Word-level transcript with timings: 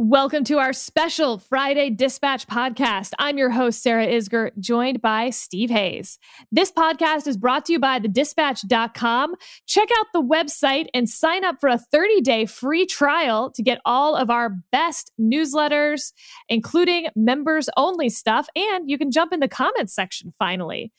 Welcome 0.00 0.44
to 0.44 0.58
our 0.58 0.72
special 0.72 1.38
Friday 1.38 1.90
Dispatch 1.90 2.46
podcast. 2.46 3.14
I'm 3.18 3.36
your 3.36 3.50
host, 3.50 3.82
Sarah 3.82 4.06
Isgur, 4.06 4.56
joined 4.60 5.02
by 5.02 5.30
Steve 5.30 5.70
Hayes. 5.70 6.20
This 6.52 6.70
podcast 6.70 7.26
is 7.26 7.36
brought 7.36 7.64
to 7.64 7.72
you 7.72 7.80
by 7.80 7.98
thedispatch.com. 7.98 9.34
Check 9.66 9.88
out 9.98 10.06
the 10.12 10.22
website 10.22 10.86
and 10.94 11.10
sign 11.10 11.44
up 11.44 11.56
for 11.60 11.68
a 11.68 11.78
30 11.78 12.20
day 12.20 12.46
free 12.46 12.86
trial 12.86 13.50
to 13.50 13.60
get 13.60 13.80
all 13.84 14.14
of 14.14 14.30
our 14.30 14.50
best 14.70 15.10
newsletters, 15.20 16.12
including 16.48 17.08
members 17.16 17.68
only 17.76 18.08
stuff. 18.08 18.46
And 18.54 18.88
you 18.88 18.98
can 18.98 19.10
jump 19.10 19.32
in 19.32 19.40
the 19.40 19.48
comments 19.48 19.96
section 19.96 20.32
finally. 20.38 20.92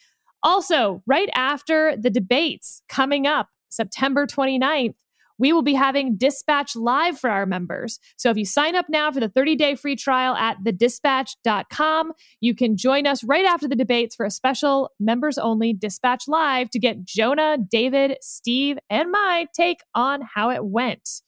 Also, 0.43 1.01
right 1.07 1.29
after 1.33 1.95
the 1.95 2.09
debates 2.09 2.81
coming 2.89 3.25
up 3.25 3.47
September 3.69 4.27
29th, 4.27 4.95
we 5.39 5.51
will 5.51 5.63
be 5.63 5.73
having 5.73 6.15
Dispatch 6.15 6.75
Live 6.75 7.17
for 7.17 7.29
our 7.29 7.45
members. 7.45 7.99
So 8.17 8.29
if 8.29 8.37
you 8.37 8.45
sign 8.45 8.75
up 8.75 8.85
now 8.89 9.11
for 9.11 9.19
the 9.19 9.29
30 9.29 9.55
day 9.55 9.75
free 9.75 9.95
trial 9.95 10.35
at 10.35 10.57
thedispatch.com, 10.63 12.13
you 12.41 12.53
can 12.53 12.77
join 12.77 13.07
us 13.07 13.23
right 13.23 13.45
after 13.45 13.67
the 13.67 13.75
debates 13.75 14.15
for 14.15 14.25
a 14.25 14.31
special 14.31 14.91
members 14.99 15.37
only 15.37 15.73
Dispatch 15.73 16.27
Live 16.27 16.69
to 16.71 16.79
get 16.79 17.03
Jonah, 17.03 17.57
David, 17.57 18.17
Steve, 18.21 18.77
and 18.89 19.09
my 19.11 19.47
take 19.55 19.79
on 19.95 20.21
how 20.35 20.51
it 20.51 20.65
went. 20.65 21.21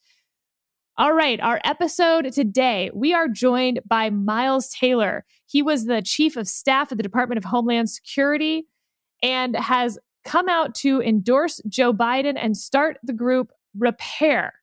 All 0.97 1.13
right, 1.13 1.39
our 1.39 1.59
episode 1.63 2.31
today, 2.33 2.91
we 2.93 3.13
are 3.13 3.27
joined 3.27 3.79
by 3.87 4.09
Miles 4.09 4.69
Taylor. 4.69 5.25
He 5.47 5.61
was 5.61 5.85
the 5.85 6.01
chief 6.01 6.35
of 6.35 6.47
staff 6.47 6.91
at 6.91 6.97
the 6.97 7.03
Department 7.03 7.37
of 7.37 7.45
Homeland 7.45 7.89
Security 7.89 8.67
and 9.23 9.55
has 9.55 9.97
come 10.23 10.49
out 10.49 10.75
to 10.75 11.01
endorse 11.01 11.61
Joe 11.67 11.93
Biden 11.93 12.37
and 12.37 12.55
start 12.55 12.97
the 13.03 13.13
group 13.13 13.51
repair. 13.77 14.53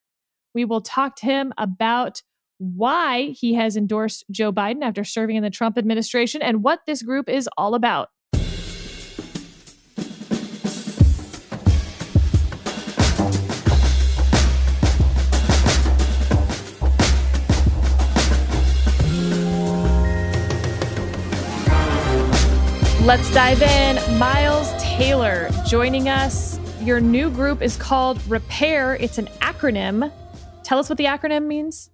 We 0.55 0.65
will 0.65 0.81
talk 0.81 1.17
to 1.17 1.27
him 1.27 1.53
about 1.59 2.23
why 2.59 3.35
he 3.39 3.55
has 3.55 3.77
endorsed 3.77 4.25
Joe 4.31 4.53
Biden 4.53 4.83
after 4.83 5.05
serving 5.05 5.37
in 5.37 5.43
the 5.43 5.51
Trump 5.51 5.79
administration 5.79 6.43
and 6.43 6.63
what 6.63 6.81
this 6.87 7.03
group 7.03 7.29
is 7.29 7.49
all 7.57 7.75
about. 7.75 8.09
Let's 23.09 23.33
dive 23.33 23.63
in. 23.63 24.19
Miles 24.19 24.71
Taylor 24.83 25.49
joining 25.65 26.11
us 26.11 26.48
your 26.89 27.01
new 27.01 27.31
group 27.31 27.61
is 27.61 27.77
called 27.77 28.19
Repair. 28.29 28.97
It's 28.99 29.19
an 29.19 29.27
acronym. 29.43 30.11
Tell 30.65 30.79
us 30.79 30.89
what 30.89 30.97
the 30.97 31.05
acronym 31.05 31.45
means. 31.45 31.91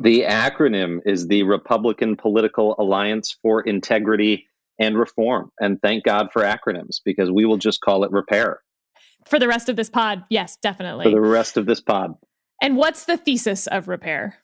The 0.00 0.22
acronym 0.22 0.98
is 1.06 1.28
the 1.28 1.44
Republican 1.44 2.16
Political 2.16 2.74
Alliance 2.80 3.38
for 3.40 3.60
Integrity 3.60 4.48
and 4.80 4.98
Reform. 4.98 5.52
And 5.60 5.80
thank 5.82 6.04
God 6.04 6.30
for 6.32 6.42
acronyms 6.42 7.00
because 7.04 7.30
we 7.30 7.44
will 7.44 7.58
just 7.58 7.80
call 7.80 8.02
it 8.02 8.10
Repair. 8.10 8.60
For 9.24 9.38
the 9.38 9.46
rest 9.46 9.68
of 9.68 9.76
this 9.76 9.88
pod, 9.88 10.24
yes, 10.30 10.56
definitely. 10.56 11.04
For 11.04 11.10
the 11.10 11.20
rest 11.20 11.56
of 11.56 11.66
this 11.66 11.80
pod. 11.80 12.14
And 12.60 12.76
what's 12.76 13.04
the 13.04 13.16
thesis 13.16 13.68
of 13.68 13.86
Repair? 13.86 14.34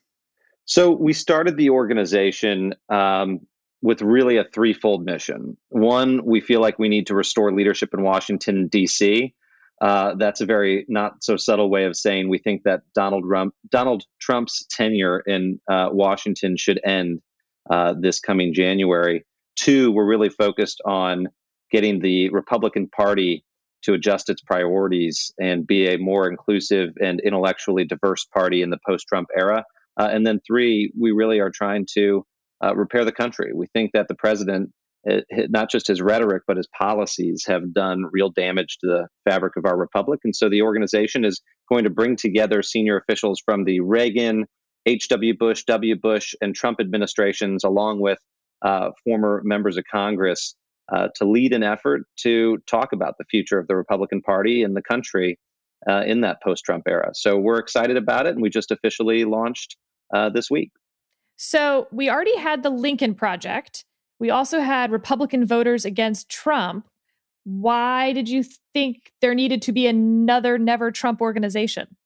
So 0.67 0.93
we 0.93 1.13
started 1.13 1.57
the 1.57 1.71
organization 1.71 2.77
um, 2.91 3.41
with 3.83 4.03
really 4.03 4.37
a 4.37 4.45
threefold 4.45 5.05
mission. 5.05 5.57
One, 5.71 6.25
we 6.25 6.41
feel 6.41 6.61
like 6.61 6.79
we 6.79 6.89
need 6.89 7.09
to 7.09 7.17
restore 7.17 7.53
leadership 7.53 7.93
in 7.93 8.03
Washington, 8.03 8.69
D.C. 8.69 9.35
Uh, 9.81 10.15
that's 10.15 10.41
a 10.41 10.47
very 10.47 10.87
not 10.89 11.23
so 11.23 11.37
subtle 11.37 11.69
way 11.69 11.85
of 11.85 11.97
saying 11.97 12.29
we 12.29 12.39
think 12.39 12.63
that 12.65 12.83
Donald, 12.95 13.25
Trump, 13.25 13.55
Donald 13.71 14.05
Trump's 14.21 14.65
tenure 14.71 15.21
in 15.27 15.61
uh, 15.71 15.89
Washington 15.93 16.57
should 16.57 16.81
end 16.85 17.21
uh, 17.71 17.95
this 18.01 18.21
coming 18.21 18.55
January. 18.55 19.25
Two, 19.57 19.91
we're 19.93 20.07
really 20.07 20.29
focused 20.29 20.81
on 20.85 21.27
getting 21.71 22.01
the 22.01 22.29
Republican 22.31 22.89
Party 22.89 23.45
to 23.83 23.93
adjust 23.93 24.31
its 24.31 24.41
priorities 24.41 25.33
and 25.39 25.67
be 25.67 25.89
a 25.89 25.99
more 25.99 26.29
inclusive 26.29 26.91
and 27.03 27.21
intellectually 27.21 27.85
diverse 27.85 28.25
party 28.25 28.63
in 28.63 28.71
the 28.71 28.79
post 28.87 29.07
Trump 29.09 29.29
era. 29.37 29.65
Uh, 30.01 30.09
and 30.11 30.27
then 30.27 30.41
three, 30.47 30.93
we 30.99 31.13
really 31.13 31.39
are 31.39 31.51
trying 31.51 31.87
to 31.95 32.25
uh, 32.65 32.75
repair 32.75 33.05
the 33.05 33.13
country. 33.13 33.53
We 33.55 33.67
think 33.69 33.91
that 33.93 34.09
the 34.09 34.15
president 34.15 34.73
it, 35.05 35.51
not 35.51 35.71
just 35.71 35.87
his 35.87 36.01
rhetoric, 36.01 36.43
but 36.47 36.57
his 36.57 36.69
policies 36.79 37.45
have 37.47 37.75
done 37.75 38.05
real 38.13 38.31
damage 38.31 38.79
to 38.81 38.87
the 38.87 39.09
fabric 39.29 39.57
of 39.57 39.65
our 39.67 39.77
republic. 39.77 40.21
And 40.25 40.35
so 40.35 40.49
the 40.49 40.63
organization 40.63 41.25
is 41.25 41.41
going 41.71 41.85
to 41.85 41.91
bring 41.91 42.17
together 42.17 42.63
senior 42.63 42.97
officials 42.97 43.41
from 43.45 43.65
the 43.65 43.81
Reagan, 43.81 44.47
H.W. 44.87 45.37
Bush, 45.37 45.65
W. 45.65 45.97
Bush, 45.97 46.35
and 46.41 46.55
Trump 46.55 46.81
administrations, 46.81 47.65
along 47.65 48.01
with 48.01 48.19
uh, 48.63 48.91
former 49.05 49.43
members 49.45 49.77
of 49.77 49.85
Congress, 49.91 50.55
uh, 50.93 51.09
to 51.17 51.25
lead 51.25 51.53
an 51.53 51.63
effort 51.63 52.03
to 52.21 52.59
talk 52.67 52.93
about 52.93 53.15
the 53.19 53.25
future 53.31 53.59
of 53.59 53.67
the 53.69 53.77
Republican 53.77 54.21
Party 54.21 54.63
and 54.63 54.77
the 54.77 54.83
country 54.83 55.39
uh, 55.89 56.03
in 56.07 56.23
that 56.23 56.43
post 56.43 56.65
Trump 56.65 56.85
era. 56.89 57.11
So 57.15 57.39
we're 57.39 57.59
excited 57.59 57.97
about 57.97 58.27
it, 58.27 58.35
and 58.35 58.43
we 58.43 58.51
just 58.51 58.71
officially 58.71 59.25
launched 59.25 59.77
uh, 60.15 60.31
this 60.31 60.51
week. 60.51 60.71
So 61.37 61.89
we 61.91 62.11
already 62.11 62.37
had 62.37 62.63
the 62.63 62.71
Lincoln 62.71 63.15
Project. 63.15 63.85
We 64.19 64.31
also 64.31 64.61
had 64.61 64.91
Republican 64.91 65.47
voters 65.47 65.85
against 65.85 66.29
Trump. 66.29 66.87
Why 67.45 68.13
did 68.13 68.29
you 68.29 68.45
think 68.73 69.13
there 69.21 69.35
needed 69.35 69.63
to 69.63 69.73
be 69.73 69.87
another 69.87 70.59
Never 70.59 70.91
Trump 70.91 71.21
organization? 71.21 71.97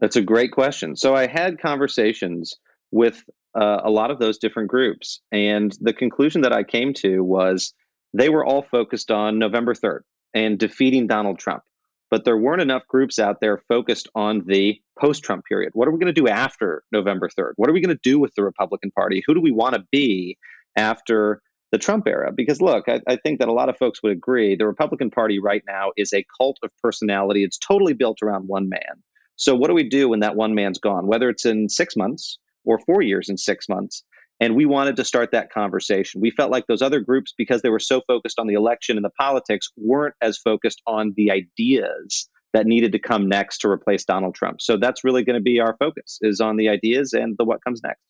That's 0.00 0.16
a 0.16 0.22
great 0.22 0.52
question. 0.52 0.96
So 0.96 1.14
I 1.14 1.26
had 1.26 1.60
conversations 1.60 2.54
with 2.90 3.24
uh, 3.54 3.80
a 3.84 3.90
lot 3.90 4.10
of 4.10 4.18
those 4.18 4.38
different 4.38 4.68
groups, 4.68 5.20
and 5.32 5.76
the 5.80 5.92
conclusion 5.92 6.42
that 6.42 6.52
I 6.52 6.62
came 6.62 6.92
to 6.94 7.20
was 7.20 7.72
they 8.12 8.28
were 8.28 8.44
all 8.44 8.62
focused 8.62 9.10
on 9.10 9.38
November 9.38 9.74
3rd 9.74 10.00
and 10.34 10.58
defeating 10.58 11.06
Donald 11.06 11.38
Trump. 11.38 11.62
But 12.10 12.24
there 12.24 12.36
weren't 12.36 12.62
enough 12.62 12.86
groups 12.86 13.18
out 13.18 13.40
there 13.40 13.58
focused 13.68 14.08
on 14.14 14.44
the 14.46 14.80
post 14.98 15.24
Trump 15.24 15.44
period. 15.44 15.72
What 15.74 15.88
are 15.88 15.90
we 15.90 15.98
going 15.98 16.14
to 16.14 16.20
do 16.20 16.28
after 16.28 16.84
November 16.92 17.28
3rd? 17.28 17.52
What 17.56 17.68
are 17.68 17.72
we 17.72 17.80
going 17.80 17.96
to 17.96 18.00
do 18.02 18.20
with 18.20 18.34
the 18.34 18.44
Republican 18.44 18.92
Party? 18.92 19.24
Who 19.26 19.34
do 19.34 19.40
we 19.40 19.50
want 19.50 19.74
to 19.74 19.84
be 19.90 20.38
after 20.76 21.42
the 21.72 21.78
Trump 21.78 22.06
era. 22.06 22.32
Because 22.34 22.60
look, 22.60 22.84
I, 22.88 23.00
I, 23.06 23.16
think 23.16 23.40
that 23.40 23.48
a 23.48 23.52
lot 23.52 23.68
of 23.68 23.76
folks 23.76 24.02
would 24.02 24.12
agree 24.12 24.56
the 24.56 24.66
Republican 24.66 25.10
Party 25.10 25.38
right 25.38 25.62
now 25.66 25.90
is 25.96 26.12
a 26.12 26.24
cult 26.38 26.58
of 26.62 26.70
personality. 26.82 27.44
It's 27.44 27.58
totally 27.58 27.92
built 27.92 28.18
around 28.22 28.46
one 28.46 28.68
man. 28.68 29.02
So, 29.36 29.54
what 29.54 29.68
do 29.68 29.74
we 29.74 29.88
do 29.88 30.08
when 30.08 30.20
that 30.20 30.36
one 30.36 30.54
man's 30.54 30.78
gone, 30.78 31.06
whether 31.06 31.28
it's 31.28 31.44
in 31.44 31.68
six 31.68 31.96
months 31.96 32.38
or 32.64 32.78
four 32.78 33.02
years 33.02 33.28
in 33.28 33.36
six 33.36 33.68
months? 33.68 34.02
And 34.38 34.54
we 34.54 34.66
wanted 34.66 34.96
to 34.96 35.04
start 35.04 35.30
that 35.32 35.50
conversation. 35.50 36.20
We 36.20 36.30
felt 36.30 36.50
like 36.50 36.66
those 36.66 36.82
other 36.82 37.00
groups, 37.00 37.32
because 37.36 37.62
they 37.62 37.70
were 37.70 37.78
so 37.78 38.02
focused 38.06 38.38
on 38.38 38.46
the 38.46 38.54
election 38.54 38.96
and 38.96 39.04
the 39.04 39.10
politics, 39.10 39.70
weren't 39.76 40.14
as 40.20 40.36
focused 40.36 40.82
on 40.86 41.14
the 41.16 41.30
ideas 41.30 42.28
that 42.52 42.66
needed 42.66 42.92
to 42.92 42.98
come 42.98 43.28
next 43.28 43.58
to 43.58 43.68
replace 43.68 44.04
Donald 44.04 44.34
Trump. 44.34 44.60
So 44.60 44.76
that's 44.76 45.04
really 45.04 45.24
going 45.24 45.38
to 45.38 45.42
be 45.42 45.60
our 45.60 45.76
focus 45.78 46.18
is 46.22 46.40
on 46.40 46.56
the 46.56 46.68
ideas 46.68 47.12
and 47.12 47.34
the 47.38 47.44
what 47.44 47.64
comes 47.64 47.80
next. 47.82 48.00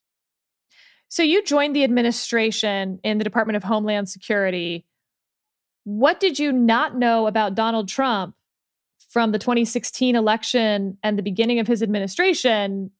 So 1.08 1.22
you 1.22 1.42
joined 1.44 1.76
the 1.76 1.84
administration 1.84 2.98
in 3.02 3.18
the 3.18 3.24
Department 3.24 3.56
of 3.56 3.64
Homeland 3.64 4.08
Security. 4.08 4.86
What 5.84 6.20
did 6.20 6.38
you 6.38 6.52
not 6.52 6.96
know 6.96 7.26
about 7.26 7.54
Donald 7.54 7.88
Trump 7.88 8.34
from 9.08 9.32
the 9.32 9.38
2016 9.38 10.16
election 10.16 10.98
and 11.02 11.16
the 11.16 11.22
beginning 11.22 11.58
of 11.60 11.66
his 11.66 11.82
administration 11.82 12.90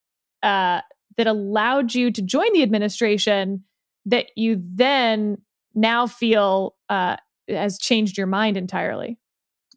uh, 0.43 0.81
that 1.17 1.27
allowed 1.27 1.94
you 1.94 2.11
to 2.12 2.22
join 2.22 2.53
the 2.53 2.62
administration 2.62 3.65
that 4.06 4.27
you 4.37 4.62
then 4.65 5.38
now 5.75 6.06
feel 6.06 6.77
uh, 6.88 7.17
has 7.49 7.78
changed 7.78 8.17
your 8.17 8.27
mind 8.27 8.56
entirely? 8.56 9.19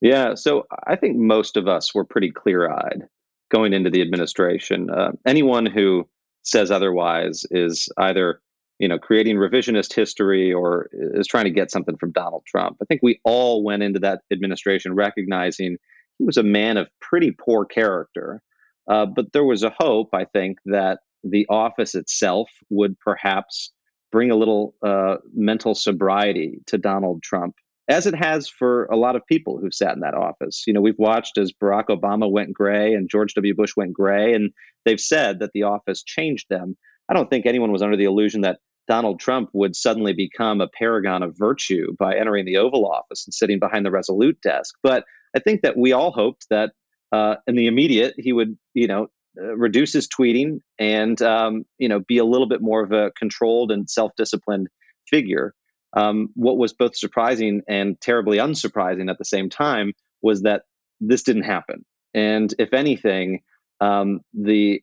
Yeah, 0.02 0.36
so 0.36 0.66
I 0.88 0.96
think 0.96 1.18
most 1.18 1.58
of 1.58 1.68
us 1.68 1.94
were 1.94 2.06
pretty 2.06 2.32
clear 2.32 2.72
eyed 2.72 3.08
going 3.52 3.74
into 3.74 3.90
the 3.90 4.02
administration. 4.02 4.90
Uh, 4.90 5.12
anyone 5.26 5.66
who 5.66 6.08
says 6.44 6.72
otherwise 6.72 7.46
is 7.52 7.90
either 7.98 8.42
you 8.80 8.88
know 8.88 8.98
creating 8.98 9.38
revisionist 9.38 9.94
history 9.94 10.54
or 10.54 10.90
is 10.92 11.28
trying 11.28 11.46
to 11.46 11.52
get 11.52 11.72
something 11.72 11.98
from 11.98 12.12
Donald 12.12 12.44
Trump. 12.48 12.78
I 12.81 12.86
think 12.86 13.02
we 13.04 13.19
all 13.24 13.63
went 13.63 13.84
into 13.84 14.00
that 14.00 14.22
administration 14.31 14.96
recognizing 14.96 15.78
he 16.18 16.25
was 16.25 16.38
a 16.38 16.44
man 16.44 16.78
of 16.78 16.88
pretty 17.00 17.31
poor 17.31 17.66
character, 17.66 18.42
uh, 18.90 19.06
but 19.06 19.31
there 19.34 19.46
was 19.46 19.63
a 19.63 19.74
hope, 19.78 20.10
I 20.13 20.25
think, 20.25 20.58
that 20.66 21.00
the 21.24 21.46
office 21.50 21.96
itself 21.96 22.50
would 22.69 23.00
perhaps 23.00 23.72
bring 24.12 24.31
a 24.31 24.36
little 24.36 24.75
uh, 24.81 25.18
mental 25.34 25.75
sobriety 25.75 26.60
to 26.68 26.78
Donald 26.78 27.22
Trump 27.22 27.56
as 27.90 28.06
it 28.06 28.16
has 28.16 28.48
for 28.48 28.86
a 28.86 28.96
lot 28.96 29.16
of 29.16 29.25
people 29.25 29.58
who've 29.58 29.74
sat 29.74 29.96
in 29.96 30.02
that 30.02 30.13
office. 30.13 30.63
You 30.68 30.74
know, 30.74 30.81
we've 30.81 31.00
watched 31.00 31.38
as 31.38 31.52
Barack 31.52 31.88
Obama 31.88 32.30
went 32.31 32.54
gray 32.54 32.94
and 32.94 33.10
George 33.10 33.34
W. 33.34 33.56
Bush 33.56 33.75
went 33.75 33.94
gray, 33.94 34.34
and 34.34 34.52
they've 34.89 35.00
said 35.00 35.39
that 35.39 35.51
the 35.53 35.63
office 35.63 36.01
changed 36.03 36.47
them. 36.50 36.75
I 37.07 37.13
don't 37.13 37.30
think 37.30 37.45
anyone 37.45 37.71
was 37.71 37.83
under 37.83 37.95
the 37.95 38.06
illusion 38.06 38.41
that 38.41 38.59
Donald 38.88 39.19
Trump 39.19 39.51
would 39.53 39.75
suddenly 39.75 40.13
become 40.13 40.62
a 40.62 40.68
paragon 40.68 41.21
of 41.21 41.38
virtue 41.38 41.95
by 42.00 42.15
entering 42.15 42.45
the 42.45 42.57
Oval 42.57 42.88
Office 42.88 43.27
and 43.27 43.33
sitting 43.33 43.59
behind 43.59 43.86
the 43.86 43.91
Resolute 43.91 44.41
desk. 44.41 44.74
But 44.81 45.06
I 45.36 45.39
think 45.39 45.62
that 45.62 45.77
we 45.77 45.94
all 45.94 46.12
hoped 46.12 46.47
that 46.50 46.71
uh, 47.12 47.36
in 47.45 47.56
the 47.56 47.68
immediate 47.68 48.15
he 48.18 48.33
would, 48.33 48.57
you 48.74 48.88
know, 48.88 49.07
uh, 49.39 49.56
reduce 49.56 49.94
his 49.94 50.07
tweeting 50.07 50.59
and 50.80 51.21
um, 51.21 51.65
you 51.77 51.88
know 51.88 52.00
be 52.00 52.18
a 52.18 52.25
little 52.25 52.50
bit 52.50 52.62
more 52.62 52.83
of 52.83 52.91
a 52.91 53.12
controlled 53.12 53.71
and 53.71 53.88
self-disciplined 53.88 54.68
figure. 55.07 55.53
Um, 55.95 56.30
what 56.33 56.57
was 56.57 56.74
both 56.74 56.95
surprising 56.95 57.62
and 57.68 58.00
terribly 58.01 58.38
unsurprising 58.38 59.09
at 59.09 59.19
the 59.19 59.25
same 59.25 59.50
time 59.50 59.94
was 60.24 60.41
that 60.44 60.63
this 61.00 61.24
didn't 61.24 61.44
happen. 61.44 61.86
And 62.13 62.53
if 62.57 62.74
anything, 62.74 63.41
um, 63.81 64.22
the 64.34 64.81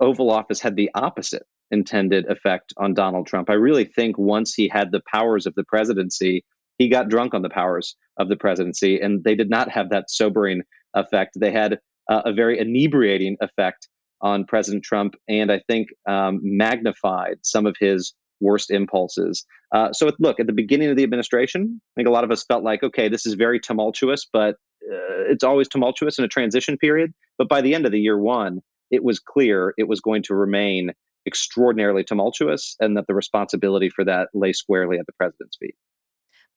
Oval 0.00 0.30
Office 0.30 0.60
had 0.60 0.76
the 0.76 0.90
opposite 0.94 1.44
intended 1.70 2.30
effect 2.30 2.72
on 2.76 2.94
Donald 2.94 3.26
Trump. 3.26 3.48
I 3.48 3.54
really 3.54 3.84
think 3.84 4.18
once 4.18 4.54
he 4.54 4.68
had 4.68 4.92
the 4.92 5.02
powers 5.10 5.46
of 5.46 5.54
the 5.54 5.64
presidency, 5.64 6.44
he 6.78 6.88
got 6.88 7.08
drunk 7.08 7.34
on 7.34 7.42
the 7.42 7.48
powers 7.48 7.96
of 8.18 8.28
the 8.28 8.36
presidency, 8.36 9.00
and 9.00 9.24
they 9.24 9.34
did 9.34 9.48
not 9.48 9.70
have 9.70 9.90
that 9.90 10.10
sobering 10.10 10.62
effect. 10.94 11.38
They 11.38 11.50
had 11.52 11.78
uh, 12.10 12.22
a 12.24 12.32
very 12.32 12.58
inebriating 12.58 13.36
effect 13.40 13.88
on 14.20 14.44
President 14.44 14.84
Trump, 14.84 15.14
and 15.28 15.50
I 15.50 15.60
think 15.66 15.88
um, 16.08 16.40
magnified 16.42 17.38
some 17.42 17.66
of 17.66 17.76
his 17.80 18.14
worst 18.40 18.70
impulses. 18.70 19.44
Uh, 19.72 19.92
so, 19.92 20.10
look, 20.18 20.40
at 20.40 20.46
the 20.46 20.52
beginning 20.52 20.90
of 20.90 20.96
the 20.96 21.02
administration, 21.04 21.80
I 21.80 21.92
think 21.96 22.08
a 22.08 22.12
lot 22.12 22.24
of 22.24 22.30
us 22.30 22.44
felt 22.44 22.62
like, 22.62 22.82
okay, 22.82 23.08
this 23.08 23.26
is 23.26 23.34
very 23.34 23.58
tumultuous, 23.58 24.26
but 24.30 24.56
uh, 24.90 25.30
it's 25.30 25.44
always 25.44 25.68
tumultuous 25.68 26.18
in 26.18 26.24
a 26.24 26.28
transition 26.28 26.76
period. 26.76 27.12
But 27.38 27.48
by 27.48 27.60
the 27.60 27.74
end 27.74 27.86
of 27.86 27.92
the 27.92 28.00
year 28.00 28.18
one, 28.18 28.60
it 28.90 29.04
was 29.04 29.18
clear 29.18 29.74
it 29.76 29.88
was 29.88 30.00
going 30.00 30.22
to 30.24 30.34
remain 30.34 30.92
extraordinarily 31.26 32.04
tumultuous 32.04 32.76
and 32.80 32.96
that 32.96 33.06
the 33.06 33.14
responsibility 33.14 33.88
for 33.88 34.04
that 34.04 34.28
lay 34.34 34.52
squarely 34.52 34.98
at 34.98 35.06
the 35.06 35.12
president's 35.12 35.56
feet. 35.56 35.76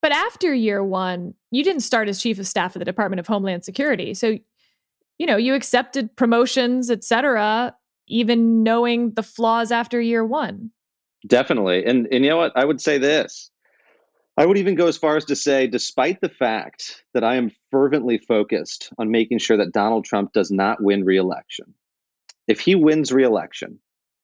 But 0.02 0.12
after 0.12 0.54
year 0.54 0.84
one, 0.84 1.34
you 1.52 1.64
didn't 1.64 1.82
start 1.82 2.10
as 2.10 2.22
chief 2.22 2.40
of 2.40 2.48
staff 2.48 2.76
of 2.76 2.80
the 2.80 2.86
Department 2.86 3.20
of 3.20 3.28
Homeland 3.28 3.64
Security. 3.64 4.14
So, 4.14 4.38
you 5.18 5.26
know, 5.26 5.38
you 5.38 5.54
accepted 5.54 6.16
promotions, 6.16 6.90
et 6.90 7.04
cetera, 7.04 7.76
even 8.08 8.64
knowing 8.64 9.14
the 9.14 9.24
flaws 9.24 9.72
after 9.72 10.02
year 10.02 10.26
one. 10.26 10.72
Definitely. 11.28 11.86
And, 11.86 12.08
and 12.12 12.24
you 12.24 12.30
know 12.30 12.38
what? 12.38 12.52
I 12.56 12.66
would 12.66 12.82
say 12.82 12.98
this. 12.98 13.50
I 14.38 14.46
would 14.46 14.58
even 14.58 14.76
go 14.76 14.88
as 14.88 14.98
far 14.98 15.16
as 15.16 15.26
to 15.26 15.36
say, 15.36 15.68
despite 15.68 16.20
the 16.20 16.30
fact 16.30 17.04
that 17.14 17.24
I 17.24 17.36
am 17.36 17.52
fervently 17.72 18.18
focused 18.18 18.92
on 18.98 19.10
making 19.10 19.40
sure 19.40 19.58
that 19.58 19.72
Donald 19.72 20.04
Trump 20.04 20.34
does 20.34 20.52
not 20.52 20.84
win 20.84 21.06
reelection, 21.06 21.74
if 22.48 22.60
he 22.60 22.76
wins 22.76 23.14
reelection, 23.14 23.80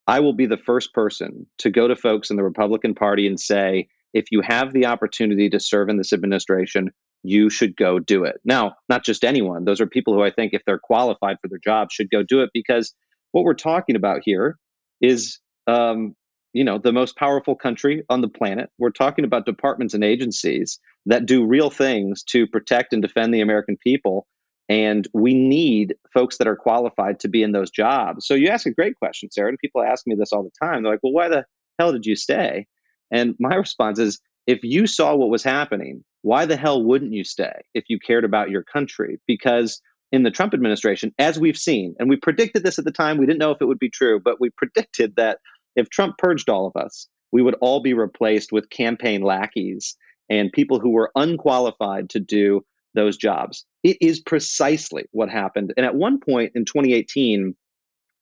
I 0.08 0.20
will 0.20 0.34
be 0.34 0.48
the 0.48 0.58
first 0.58 0.94
person 0.94 1.48
to 1.60 1.70
go 1.70 1.88
to 1.88 1.96
folks 1.96 2.30
in 2.30 2.36
the 2.36 2.44
Republican 2.44 2.94
Party 2.94 3.26
and 3.26 3.40
say, 3.40 3.88
if 4.14 4.26
you 4.32 4.42
have 4.42 4.74
the 4.74 4.88
opportunity 4.88 5.50
to 5.50 5.60
serve 5.60 5.88
in 5.88 5.98
this 5.98 6.12
administration, 6.12 6.92
you 7.24 7.50
should 7.50 7.78
go 7.78 8.00
do 8.00 8.26
it. 8.26 8.42
Now, 8.44 8.76
not 8.90 9.06
just 9.06 9.24
anyone, 9.24 9.64
those 9.64 9.80
are 9.80 9.88
people 9.88 10.14
who 10.14 10.24
I 10.24 10.32
think, 10.32 10.54
if 10.54 10.64
they're 10.66 10.80
qualified 10.80 11.38
for 11.42 11.48
their 11.48 11.60
job, 11.64 11.90
should 11.92 12.10
go 12.10 12.24
do 12.24 12.42
it 12.42 12.50
because 12.54 12.94
what 13.32 13.46
we're 13.46 13.54
talking 13.54 13.96
about 13.96 14.22
here 14.26 14.58
is 15.00 15.40
um, 15.68 16.16
you 16.54 16.64
know 16.64 16.78
the 16.78 16.92
most 16.92 17.16
powerful 17.16 17.56
country 17.56 18.04
on 18.10 18.22
the 18.22 18.28
planet. 18.28 18.70
We're 18.78 18.92
talking 18.92 19.26
about 19.26 19.46
departments 19.46 19.94
and 19.94 20.04
agencies 20.04 20.80
that 21.06 21.26
do 21.26 21.46
real 21.46 21.70
things 21.70 22.24
to 22.24 22.48
protect 22.48 22.94
and 22.94 23.02
defend 23.02 23.34
the 23.34 23.42
american 23.42 23.78
people 23.78 24.28
and 24.70 25.08
we 25.14 25.34
need 25.34 25.96
folks 26.14 26.38
that 26.38 26.48
are 26.48 26.56
qualified 26.56 27.20
to 27.20 27.28
be 27.28 27.44
in 27.44 27.52
those 27.52 27.72
jobs. 27.72 28.26
So 28.26 28.36
you 28.36 28.48
ask 28.48 28.66
a 28.66 28.72
great 28.72 28.98
question 28.98 29.30
sarah 29.32 29.50
and 29.50 29.58
people 29.60 29.82
ask 29.82 30.06
me 30.08 30.16
this 30.16 30.32
all 30.32 30.44
the 30.44 30.66
time. 30.66 30.84
They're 30.84 30.94
like 30.94 31.04
well 31.04 31.14
why 31.14 31.30
the 31.30 31.46
hell 31.80 31.92
did 31.92 32.06
you 32.06 32.16
stay? 32.16 32.68
And 33.12 33.36
my 33.40 33.56
response 33.66 34.00
is 34.00 34.20
if 34.48 34.60
you 34.64 34.88
saw 34.88 35.16
what 35.16 35.30
was 35.30 35.44
happening 35.44 36.04
why 36.22 36.46
the 36.46 36.58
hell 36.58 36.84
wouldn't 36.84 37.14
you 37.14 37.24
stay 37.24 37.62
if 37.74 37.86
you 37.88 38.00
cared 38.00 38.24
about 38.24 38.50
your 38.50 38.64
country? 38.64 39.20
Because 39.28 39.82
in 40.12 40.24
the 40.24 40.32
Trump 40.32 40.54
administration, 40.54 41.14
as 41.18 41.40
we've 41.40 41.58
seen, 41.58 41.96
and 41.98 42.10
we 42.10 42.18
predicted 42.18 42.64
this 42.64 42.78
at 42.78 42.86
the 42.86 42.92
time, 42.92 43.18
we 43.18 43.26
didn't 43.26 43.40
know 43.40 43.52
if 43.52 43.62
it 43.62 43.66
would 43.66 43.80
be 43.80 43.90
true, 43.90 44.20
but 44.20 44.40
we 44.40 44.50
predicted 44.58 45.16
that 45.16 45.40
if 45.76 45.90
Trump 45.90 46.18
purged 46.18 46.50
all 46.50 46.68
of 46.68 46.76
us, 46.82 47.08
we 47.32 47.42
would 47.42 47.56
all 47.62 47.82
be 47.82 47.94
replaced 47.94 48.52
with 48.52 48.70
campaign 48.70 49.22
lackeys 49.22 49.96
and 50.30 50.52
people 50.52 50.80
who 50.80 50.92
were 50.92 51.12
unqualified 51.16 52.10
to 52.10 52.20
do 52.20 52.66
those 52.94 53.18
jobs. 53.18 53.66
It 53.84 53.98
is 54.02 54.20
precisely 54.20 55.06
what 55.12 55.30
happened. 55.30 55.74
And 55.78 55.86
at 55.86 55.96
one 55.96 56.20
point 56.20 56.52
in 56.56 56.66
2018, 56.66 57.56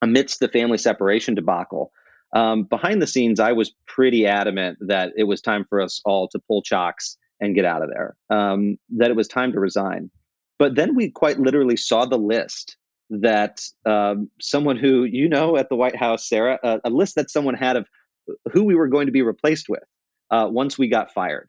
amidst 0.02 0.40
the 0.40 0.48
family 0.48 0.78
separation 0.78 1.34
debacle, 1.34 1.90
um, 2.34 2.64
behind 2.64 3.02
the 3.02 3.06
scenes, 3.06 3.40
I 3.40 3.52
was 3.52 3.72
pretty 3.86 4.26
adamant 4.26 4.78
that 4.86 5.12
it 5.16 5.24
was 5.24 5.40
time 5.40 5.64
for 5.68 5.80
us 5.80 6.00
all 6.04 6.28
to 6.28 6.38
pull 6.46 6.62
chocks 6.62 7.16
and 7.40 7.54
get 7.54 7.64
out 7.64 7.82
of 7.82 7.90
there, 7.90 8.16
um, 8.30 8.76
that 8.90 9.10
it 9.10 9.16
was 9.16 9.26
time 9.26 9.52
to 9.52 9.60
resign. 9.60 10.10
But 10.58 10.76
then 10.76 10.94
we 10.94 11.10
quite 11.10 11.40
literally 11.40 11.76
saw 11.76 12.04
the 12.04 12.18
list 12.18 12.76
that 13.10 13.60
um, 13.84 14.30
someone 14.40 14.76
who 14.76 15.04
you 15.04 15.28
know 15.28 15.56
at 15.56 15.68
the 15.68 15.76
White 15.76 15.96
House, 15.96 16.28
Sarah, 16.28 16.58
uh, 16.62 16.78
a 16.84 16.90
list 16.90 17.16
that 17.16 17.30
someone 17.30 17.54
had 17.54 17.76
of 17.76 17.86
who 18.52 18.64
we 18.64 18.74
were 18.74 18.88
going 18.88 19.06
to 19.06 19.12
be 19.12 19.22
replaced 19.22 19.68
with 19.68 19.82
uh, 20.30 20.48
once 20.50 20.78
we 20.78 20.88
got 20.88 21.12
fired. 21.12 21.48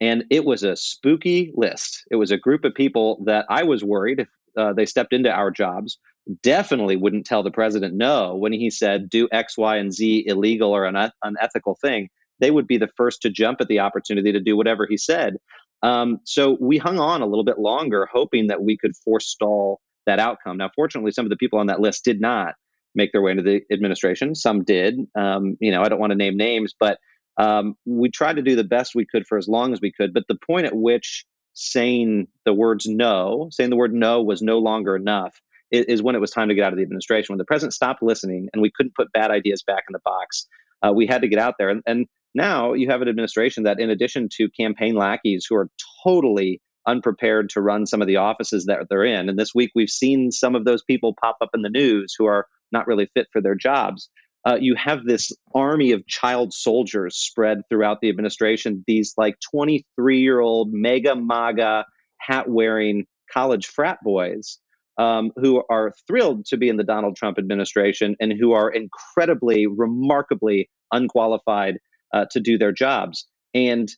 And 0.00 0.24
it 0.30 0.44
was 0.44 0.64
a 0.64 0.74
spooky 0.74 1.52
list. 1.54 2.04
It 2.10 2.16
was 2.16 2.32
a 2.32 2.36
group 2.36 2.64
of 2.64 2.74
people 2.74 3.22
that 3.26 3.46
I 3.48 3.62
was 3.62 3.84
worried 3.84 4.20
if 4.20 4.28
uh, 4.56 4.72
they 4.72 4.86
stepped 4.86 5.12
into 5.12 5.30
our 5.30 5.50
jobs, 5.50 5.98
definitely 6.42 6.96
wouldn't 6.96 7.26
tell 7.26 7.42
the 7.42 7.50
president 7.50 7.94
no 7.94 8.34
when 8.34 8.52
he 8.52 8.70
said 8.70 9.08
do 9.08 9.28
X, 9.32 9.56
Y, 9.56 9.76
and 9.76 9.92
Z 9.92 10.24
illegal 10.26 10.70
or 10.70 10.84
an 10.84 11.10
unethical 11.22 11.76
thing. 11.80 12.08
They 12.40 12.50
would 12.50 12.66
be 12.66 12.78
the 12.78 12.90
first 12.96 13.22
to 13.22 13.30
jump 13.30 13.60
at 13.60 13.68
the 13.68 13.80
opportunity 13.80 14.32
to 14.32 14.40
do 14.40 14.56
whatever 14.56 14.86
he 14.88 14.96
said. 14.96 15.36
Um, 15.82 16.20
so 16.24 16.56
we 16.60 16.78
hung 16.78 16.98
on 16.98 17.22
a 17.22 17.26
little 17.26 17.44
bit 17.44 17.58
longer, 17.58 18.08
hoping 18.12 18.48
that 18.48 18.62
we 18.62 18.76
could 18.76 18.92
forestall 19.04 19.80
that 20.06 20.18
outcome. 20.18 20.56
Now, 20.56 20.70
fortunately, 20.74 21.12
some 21.12 21.26
of 21.26 21.30
the 21.30 21.36
people 21.36 21.58
on 21.58 21.66
that 21.66 21.80
list 21.80 22.04
did 22.04 22.20
not 22.20 22.54
make 22.94 23.12
their 23.12 23.22
way 23.22 23.30
into 23.30 23.42
the 23.42 23.62
administration. 23.72 24.34
Some 24.34 24.64
did. 24.64 24.98
Um, 25.16 25.56
you 25.60 25.70
know, 25.70 25.82
I 25.82 25.88
don't 25.88 26.00
want 26.00 26.10
to 26.10 26.16
name 26.16 26.36
names, 26.36 26.74
but 26.78 26.98
um, 27.38 27.74
we 27.86 28.10
tried 28.10 28.36
to 28.36 28.42
do 28.42 28.56
the 28.56 28.64
best 28.64 28.94
we 28.94 29.06
could 29.06 29.26
for 29.26 29.38
as 29.38 29.48
long 29.48 29.72
as 29.72 29.80
we 29.80 29.92
could. 29.92 30.12
But 30.12 30.24
the 30.28 30.38
point 30.46 30.66
at 30.66 30.76
which 30.76 31.24
saying 31.54 32.28
the 32.44 32.54
words 32.54 32.86
no, 32.86 33.48
saying 33.50 33.70
the 33.70 33.76
word 33.76 33.94
no 33.94 34.22
was 34.22 34.42
no 34.42 34.58
longer 34.58 34.96
enough, 34.96 35.40
is, 35.70 35.86
is 35.86 36.02
when 36.02 36.14
it 36.14 36.20
was 36.20 36.30
time 36.30 36.48
to 36.48 36.54
get 36.54 36.64
out 36.64 36.72
of 36.72 36.76
the 36.76 36.82
administration. 36.82 37.32
When 37.32 37.38
the 37.38 37.44
president 37.44 37.74
stopped 37.74 38.02
listening 38.02 38.48
and 38.52 38.62
we 38.62 38.70
couldn't 38.74 38.94
put 38.94 39.12
bad 39.12 39.30
ideas 39.30 39.62
back 39.62 39.84
in 39.88 39.92
the 39.92 40.00
box, 40.04 40.46
uh, 40.82 40.92
we 40.92 41.06
had 41.06 41.22
to 41.22 41.28
get 41.28 41.38
out 41.38 41.54
there. 41.58 41.70
And, 41.70 41.82
and 41.86 42.06
now 42.34 42.72
you 42.72 42.88
have 42.88 43.02
an 43.02 43.08
administration 43.08 43.64
that, 43.64 43.80
in 43.80 43.90
addition 43.90 44.28
to 44.36 44.48
campaign 44.50 44.94
lackeys 44.94 45.46
who 45.48 45.56
are 45.56 45.68
totally 46.04 46.60
unprepared 46.86 47.50
to 47.50 47.60
run 47.60 47.86
some 47.86 48.00
of 48.00 48.08
the 48.08 48.16
offices 48.16 48.66
that 48.66 48.86
they're 48.88 49.04
in. 49.04 49.28
And 49.28 49.38
this 49.38 49.54
week 49.54 49.70
we've 49.74 49.90
seen 49.90 50.30
some 50.30 50.54
of 50.54 50.64
those 50.64 50.82
people 50.82 51.14
pop 51.20 51.36
up 51.40 51.50
in 51.54 51.62
the 51.62 51.68
news 51.68 52.14
who 52.18 52.26
are 52.26 52.46
not 52.72 52.86
really 52.86 53.08
fit 53.14 53.28
for 53.32 53.40
their 53.40 53.54
jobs. 53.54 54.08
Uh, 54.44 54.56
you 54.60 54.74
have 54.74 55.04
this 55.04 55.30
army 55.54 55.92
of 55.92 56.06
child 56.06 56.52
soldiers 56.52 57.16
spread 57.16 57.62
throughout 57.68 58.00
the 58.00 58.08
administration, 58.08 58.82
these 58.86 59.14
like 59.16 59.36
23 59.52 60.18
year 60.18 60.40
old 60.40 60.72
mega 60.72 61.14
MAGA 61.14 61.84
hat 62.18 62.48
wearing 62.48 63.06
college 63.32 63.66
frat 63.66 63.98
boys 64.02 64.58
um, 64.98 65.30
who 65.36 65.62
are 65.70 65.92
thrilled 66.06 66.44
to 66.46 66.56
be 66.56 66.68
in 66.68 66.76
the 66.76 66.84
Donald 66.84 67.16
Trump 67.16 67.38
administration 67.38 68.16
and 68.20 68.32
who 68.38 68.52
are 68.52 68.70
incredibly, 68.70 69.66
remarkably 69.66 70.68
unqualified 70.92 71.78
uh, 72.12 72.26
to 72.30 72.40
do 72.40 72.58
their 72.58 72.72
jobs. 72.72 73.26
And 73.54 73.88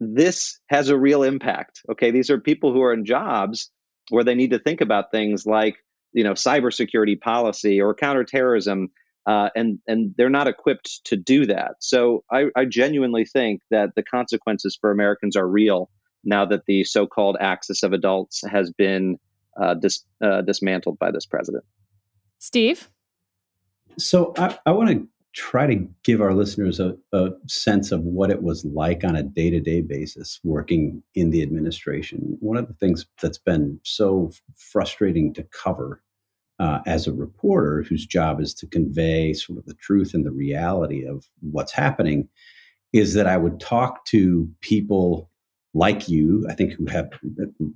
this 0.00 0.58
has 0.68 0.88
a 0.88 0.98
real 0.98 1.22
impact. 1.22 1.82
Okay, 1.92 2.10
these 2.10 2.30
are 2.30 2.40
people 2.40 2.72
who 2.72 2.82
are 2.82 2.92
in 2.92 3.04
jobs 3.04 3.70
where 4.08 4.24
they 4.24 4.34
need 4.34 4.50
to 4.50 4.58
think 4.58 4.80
about 4.80 5.12
things 5.12 5.46
like 5.46 5.76
you 6.12 6.24
know 6.24 6.32
cybersecurity 6.32 7.20
policy 7.20 7.80
or 7.80 7.94
counterterrorism, 7.94 8.88
uh, 9.26 9.50
and 9.54 9.78
and 9.86 10.14
they're 10.16 10.30
not 10.30 10.48
equipped 10.48 11.04
to 11.04 11.16
do 11.16 11.46
that. 11.46 11.76
So 11.80 12.24
I, 12.32 12.46
I 12.56 12.64
genuinely 12.64 13.26
think 13.26 13.60
that 13.70 13.90
the 13.94 14.02
consequences 14.02 14.76
for 14.80 14.90
Americans 14.90 15.36
are 15.36 15.46
real 15.46 15.90
now 16.24 16.44
that 16.46 16.66
the 16.66 16.84
so-called 16.84 17.36
axis 17.40 17.82
of 17.82 17.92
adults 17.92 18.42
has 18.50 18.70
been 18.72 19.18
uh, 19.60 19.74
dis, 19.74 20.04
uh, 20.22 20.42
dismantled 20.42 20.98
by 20.98 21.10
this 21.10 21.26
president. 21.26 21.64
Steve. 22.38 22.90
So 23.98 24.32
I, 24.36 24.58
I 24.64 24.72
want 24.72 24.90
to 24.90 25.08
try 25.32 25.66
to 25.66 25.88
give 26.02 26.20
our 26.20 26.34
listeners 26.34 26.80
a, 26.80 26.96
a, 27.12 27.30
sense 27.46 27.92
of 27.92 28.02
what 28.02 28.30
it 28.30 28.42
was 28.42 28.64
like 28.64 29.04
on 29.04 29.14
a 29.14 29.22
day 29.22 29.50
to 29.50 29.60
day 29.60 29.80
basis 29.80 30.40
working 30.42 31.02
in 31.14 31.30
the 31.30 31.42
administration. 31.42 32.36
One 32.40 32.56
of 32.56 32.66
the 32.66 32.74
things 32.74 33.06
that's 33.22 33.38
been 33.38 33.78
so 33.84 34.32
frustrating 34.56 35.32
to 35.34 35.44
cover 35.44 36.02
uh, 36.58 36.80
as 36.86 37.06
a 37.06 37.12
reporter 37.12 37.82
whose 37.82 38.04
job 38.04 38.40
is 38.40 38.52
to 38.54 38.66
convey 38.66 39.32
sort 39.32 39.58
of 39.58 39.66
the 39.66 39.74
truth 39.74 40.14
and 40.14 40.26
the 40.26 40.32
reality 40.32 41.06
of 41.06 41.26
what's 41.40 41.72
happening 41.72 42.28
is 42.92 43.14
that 43.14 43.26
I 43.26 43.36
would 43.36 43.60
talk 43.60 44.04
to 44.06 44.48
people 44.60 45.30
like 45.72 46.08
you, 46.08 46.44
I 46.50 46.54
think, 46.54 46.72
who 46.72 46.86
have 46.86 47.08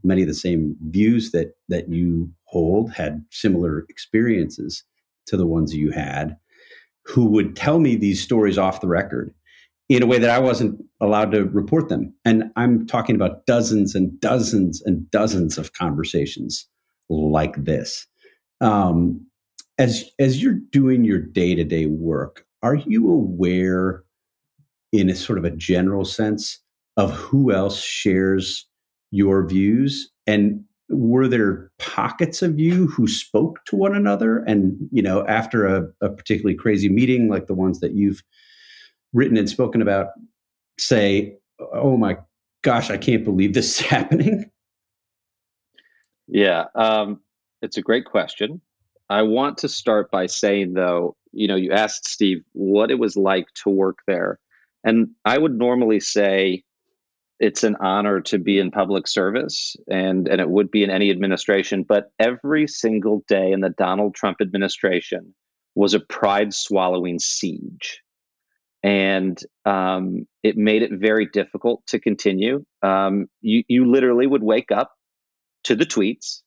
many 0.03 0.23
of 0.23 0.29
the 0.29 0.35
same 0.35 0.77
views 0.89 1.31
that 1.31 1.55
that 1.69 1.89
you 1.89 2.31
hold, 2.45 2.93
had 2.93 3.25
similar 3.31 3.87
experiences 3.89 4.83
to 5.27 5.37
the 5.37 5.47
ones 5.47 5.75
you 5.75 5.93
had 5.93 6.37
who 7.05 7.27
would 7.27 7.57
tell 7.57 7.79
me 7.79 7.97
these 7.97 8.23
stories 8.23 8.59
off 8.59 8.81
the 8.81 8.89
record 8.89 9.35
in 9.89 10.03
a 10.03 10.07
way 10.07 10.19
that 10.19 10.31
I 10.31 10.39
wasn't 10.39 10.83
allowed 11.01 11.33
to 11.33 11.45
report 11.45 11.89
them. 11.89 12.15
And 12.25 12.45
I'm 12.57 12.87
talking 12.87 13.15
about 13.15 13.47
dozens 13.47 13.95
and 13.95 14.19
dozens 14.21 14.83
and 14.83 15.11
dozens 15.11 15.59
of 15.59 15.73
conversations 15.75 16.67
like 17.11 17.65
this. 17.65 18.07
Um, 18.61 19.27
as 19.77 20.05
as 20.19 20.43
you're 20.43 20.59
doing 20.71 21.05
your 21.05 21.19
day 21.19 21.55
to 21.55 21.65
day 21.65 21.87
work, 21.87 22.47
are 22.63 22.77
you 22.77 23.11
aware, 23.11 24.05
in 24.93 25.11
a 25.11 25.15
sort 25.15 25.39
of 25.39 25.45
a 25.45 25.51
general 25.51 26.05
sense, 26.05 26.61
of 26.97 27.13
who 27.13 27.53
else 27.53 27.83
shares 27.83 28.67
your 29.11 29.47
views 29.47 30.11
and 30.27 30.65
were 30.89 31.29
there 31.29 31.71
pockets 31.79 32.43
of 32.43 32.59
you 32.59 32.87
who 32.89 33.07
spoke 33.07 33.65
to 33.67 33.77
one 33.77 33.95
another? 33.95 34.39
And 34.41 34.77
you 34.91 35.03
know 35.03 35.27
after 35.27 35.67
a, 35.67 35.89
a, 36.01 36.11
particularly 36.11 36.57
crazy 36.57 36.89
meeting 36.89 37.29
like 37.29 37.47
the 37.47 37.55
ones 37.55 37.81
that 37.81 37.95
you've 37.95 38.23
written 39.13 39.37
and 39.37 39.49
spoken 39.49 39.81
about 39.81 40.09
say 40.79 41.37
oh 41.73 41.97
my 41.97 42.17
gosh 42.63 42.91
i 42.91 42.97
can't 42.97 43.25
believe 43.25 43.55
this 43.55 43.81
is 43.81 43.87
happening. 43.87 44.51
Yeah 46.27 46.65
um, 46.75 47.21
it's 47.63 47.77
a 47.77 47.83
great 47.83 48.07
question. 48.07 48.61
I 49.11 49.23
want 49.23 49.59
to 49.59 49.69
start 49.69 50.11
by 50.11 50.27
saying 50.27 50.75
though 50.75 51.17
you 51.33 51.49
know 51.49 51.57
you 51.57 51.71
asked 51.73 52.07
steve 52.07 52.43
what 52.53 52.91
it 52.91 52.99
was 52.99 53.17
like 53.17 53.47
to 53.63 53.71
work 53.71 53.99
there. 54.07 54.39
And 54.83 55.09
i 55.25 55.39
would 55.39 55.57
normally 55.57 56.01
say 56.01 56.64
it's 57.45 57.63
an 57.63 57.77
honor 57.79 58.21
to 58.23 58.39
be 58.39 58.59
in 58.59 58.71
public 58.71 59.07
service 59.07 59.77
and 59.87 60.29
and 60.29 60.41
it 60.41 60.49
would 60.49 60.71
be 60.71 60.83
in 60.83 60.91
any 60.91 61.11
administration 61.11 61.83
but 61.83 62.11
every 62.19 62.67
single 62.67 63.23
day 63.29 63.53
in 63.53 63.61
the 63.61 63.69
Donald 63.71 64.15
Trump 64.15 64.39
administration 64.41 65.35
was 65.75 65.95
a 65.95 66.01
pride 66.01 66.55
swallowing 66.55 67.19
siege. 67.19 68.01
And 68.83 69.39
um, 69.65 70.27
it 70.43 70.57
made 70.57 70.83
it 70.83 70.93
very 70.93 71.27
difficult 71.27 71.87
to 71.89 71.99
continue. 71.99 72.65
Um, 72.83 73.29
you 73.41 73.65
you 73.67 73.91
literally 73.91 74.27
would 74.27 74.43
wake 74.43 74.71
up 74.71 74.93
to 75.65 75.75
the 75.75 75.87
tweets 75.87 76.43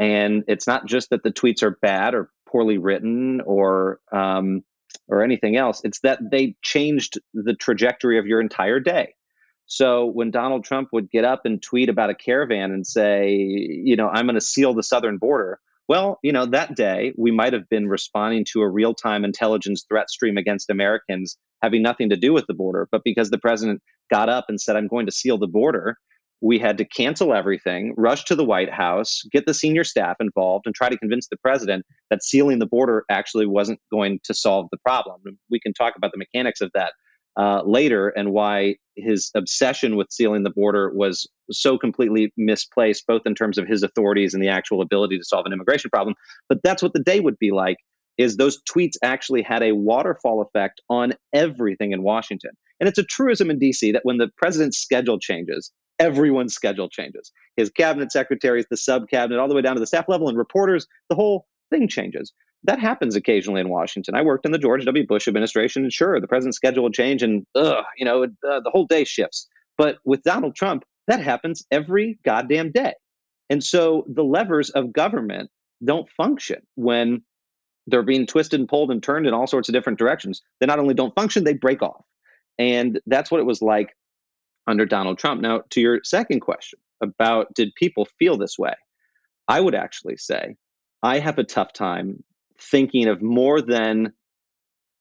and 0.00 0.44
it's 0.48 0.66
not 0.66 0.86
just 0.86 1.10
that 1.10 1.22
the 1.22 1.32
tweets 1.32 1.62
are 1.62 1.78
bad 1.82 2.14
or 2.14 2.30
poorly 2.48 2.78
written 2.78 3.40
or 3.42 4.00
um, 4.12 4.64
or 5.06 5.22
anything 5.22 5.56
else 5.56 5.80
it's 5.84 6.00
that 6.00 6.18
they 6.30 6.56
changed 6.62 7.20
the 7.34 7.54
trajectory 7.54 8.18
of 8.18 8.26
your 8.26 8.40
entire 8.40 8.80
day 8.80 9.14
so 9.68 10.06
when 10.06 10.30
Donald 10.30 10.64
Trump 10.64 10.88
would 10.92 11.10
get 11.10 11.26
up 11.26 11.42
and 11.44 11.62
tweet 11.62 11.90
about 11.90 12.08
a 12.08 12.14
caravan 12.14 12.72
and 12.72 12.86
say, 12.86 13.32
you 13.32 13.96
know, 13.96 14.08
I'm 14.08 14.24
going 14.24 14.34
to 14.34 14.40
seal 14.40 14.72
the 14.72 14.82
southern 14.82 15.18
border, 15.18 15.60
well, 15.88 16.18
you 16.22 16.32
know, 16.32 16.46
that 16.46 16.74
day 16.74 17.12
we 17.18 17.30
might 17.30 17.52
have 17.52 17.68
been 17.68 17.86
responding 17.86 18.46
to 18.52 18.62
a 18.62 18.68
real 18.68 18.94
time 18.94 19.26
intelligence 19.26 19.84
threat 19.86 20.08
stream 20.08 20.38
against 20.38 20.70
Americans 20.70 21.36
having 21.62 21.82
nothing 21.82 22.08
to 22.08 22.16
do 22.16 22.32
with 22.32 22.46
the 22.46 22.54
border. 22.54 22.88
But 22.90 23.02
because 23.04 23.28
the 23.28 23.38
president 23.38 23.82
got 24.10 24.30
up 24.30 24.46
and 24.48 24.58
said, 24.58 24.74
I'm 24.74 24.88
going 24.88 25.04
to 25.04 25.12
seal 25.12 25.36
the 25.36 25.46
border, 25.46 25.98
we 26.40 26.58
had 26.58 26.78
to 26.78 26.86
cancel 26.86 27.34
everything, 27.34 27.92
rush 27.98 28.24
to 28.24 28.36
the 28.36 28.44
White 28.44 28.72
House, 28.72 29.22
get 29.32 29.44
the 29.44 29.52
senior 29.52 29.84
staff 29.84 30.16
involved, 30.18 30.64
and 30.66 30.74
try 30.74 30.88
to 30.88 30.96
convince 30.96 31.28
the 31.28 31.36
president 31.36 31.84
that 32.08 32.22
sealing 32.22 32.58
the 32.58 32.66
border 32.66 33.04
actually 33.10 33.46
wasn't 33.46 33.80
going 33.90 34.20
to 34.24 34.32
solve 34.32 34.68
the 34.70 34.78
problem. 34.78 35.20
We 35.50 35.60
can 35.60 35.74
talk 35.74 35.94
about 35.96 36.12
the 36.12 36.18
mechanics 36.18 36.62
of 36.62 36.70
that 36.74 36.92
uh, 37.36 37.62
later 37.64 38.08
and 38.08 38.32
why 38.32 38.76
his 38.96 39.30
obsession 39.34 39.96
with 39.96 40.10
sealing 40.10 40.42
the 40.42 40.50
border 40.50 40.90
was 40.92 41.26
so 41.50 41.78
completely 41.78 42.32
misplaced, 42.36 43.06
both 43.06 43.22
in 43.26 43.34
terms 43.34 43.58
of 43.58 43.66
his 43.66 43.82
authorities 43.82 44.34
and 44.34 44.42
the 44.42 44.48
actual 44.48 44.82
ability 44.82 45.18
to 45.18 45.24
solve 45.24 45.46
an 45.46 45.52
immigration 45.52 45.90
problem. 45.90 46.14
But 46.48 46.58
that's 46.62 46.82
what 46.82 46.92
the 46.92 47.02
day 47.02 47.20
would 47.20 47.38
be 47.38 47.50
like. 47.50 47.76
Is 48.16 48.36
those 48.36 48.60
tweets 48.68 48.94
actually 49.02 49.42
had 49.42 49.62
a 49.62 49.72
waterfall 49.72 50.42
effect 50.42 50.80
on 50.90 51.12
everything 51.32 51.92
in 51.92 52.02
Washington? 52.02 52.50
And 52.80 52.88
it's 52.88 52.98
a 52.98 53.04
truism 53.04 53.50
in 53.50 53.60
DC 53.60 53.92
that 53.92 54.04
when 54.04 54.18
the 54.18 54.28
president's 54.36 54.78
schedule 54.78 55.20
changes, 55.20 55.70
everyone's 56.00 56.54
schedule 56.54 56.88
changes. 56.88 57.30
His 57.56 57.70
cabinet 57.70 58.10
secretaries, 58.10 58.66
the 58.70 58.76
sub 58.76 59.08
cabinet, 59.08 59.38
all 59.38 59.48
the 59.48 59.54
way 59.54 59.62
down 59.62 59.74
to 59.74 59.80
the 59.80 59.86
staff 59.86 60.08
level 60.08 60.28
and 60.28 60.36
reporters, 60.36 60.86
the 61.08 61.14
whole 61.14 61.46
thing 61.70 61.86
changes 61.86 62.32
that 62.64 62.80
happens 62.80 63.16
occasionally 63.16 63.60
in 63.60 63.68
Washington. 63.68 64.14
I 64.14 64.22
worked 64.22 64.44
in 64.44 64.52
the 64.52 64.58
George 64.58 64.84
W. 64.84 65.06
Bush 65.06 65.28
administration, 65.28 65.82
and 65.82 65.92
sure, 65.92 66.20
the 66.20 66.28
president's 66.28 66.56
schedule 66.56 66.82
will 66.84 66.90
change, 66.90 67.22
and 67.22 67.46
ugh, 67.54 67.84
you 67.96 68.04
know, 68.04 68.24
uh, 68.24 68.60
the 68.60 68.70
whole 68.70 68.86
day 68.86 69.04
shifts. 69.04 69.48
But 69.76 69.98
with 70.04 70.22
Donald 70.22 70.56
Trump, 70.56 70.84
that 71.06 71.22
happens 71.22 71.64
every 71.70 72.18
goddamn 72.24 72.72
day. 72.72 72.94
And 73.48 73.62
so 73.64 74.04
the 74.08 74.24
levers 74.24 74.70
of 74.70 74.92
government 74.92 75.50
don't 75.84 76.08
function 76.10 76.60
when 76.74 77.22
they're 77.86 78.02
being 78.02 78.26
twisted 78.26 78.60
and 78.60 78.68
pulled 78.68 78.90
and 78.90 79.02
turned 79.02 79.26
in 79.26 79.32
all 79.32 79.46
sorts 79.46 79.68
of 79.68 79.72
different 79.72 79.98
directions. 79.98 80.42
They 80.60 80.66
not 80.66 80.78
only 80.78 80.94
don't 80.94 81.14
function, 81.14 81.44
they 81.44 81.54
break 81.54 81.80
off. 81.82 82.04
And 82.58 83.00
that's 83.06 83.30
what 83.30 83.40
it 83.40 83.46
was 83.46 83.62
like 83.62 83.96
under 84.66 84.84
Donald 84.84 85.18
Trump. 85.18 85.40
Now, 85.40 85.62
to 85.70 85.80
your 85.80 86.00
second 86.04 86.40
question 86.40 86.78
about 87.00 87.54
did 87.54 87.74
people 87.76 88.06
feel 88.18 88.36
this 88.36 88.58
way? 88.58 88.74
I 89.46 89.60
would 89.60 89.74
actually 89.74 90.18
say 90.18 90.56
I 91.02 91.20
have 91.20 91.38
a 91.38 91.44
tough 91.44 91.72
time 91.72 92.22
thinking 92.60 93.08
of 93.08 93.22
more 93.22 93.60
than 93.60 94.12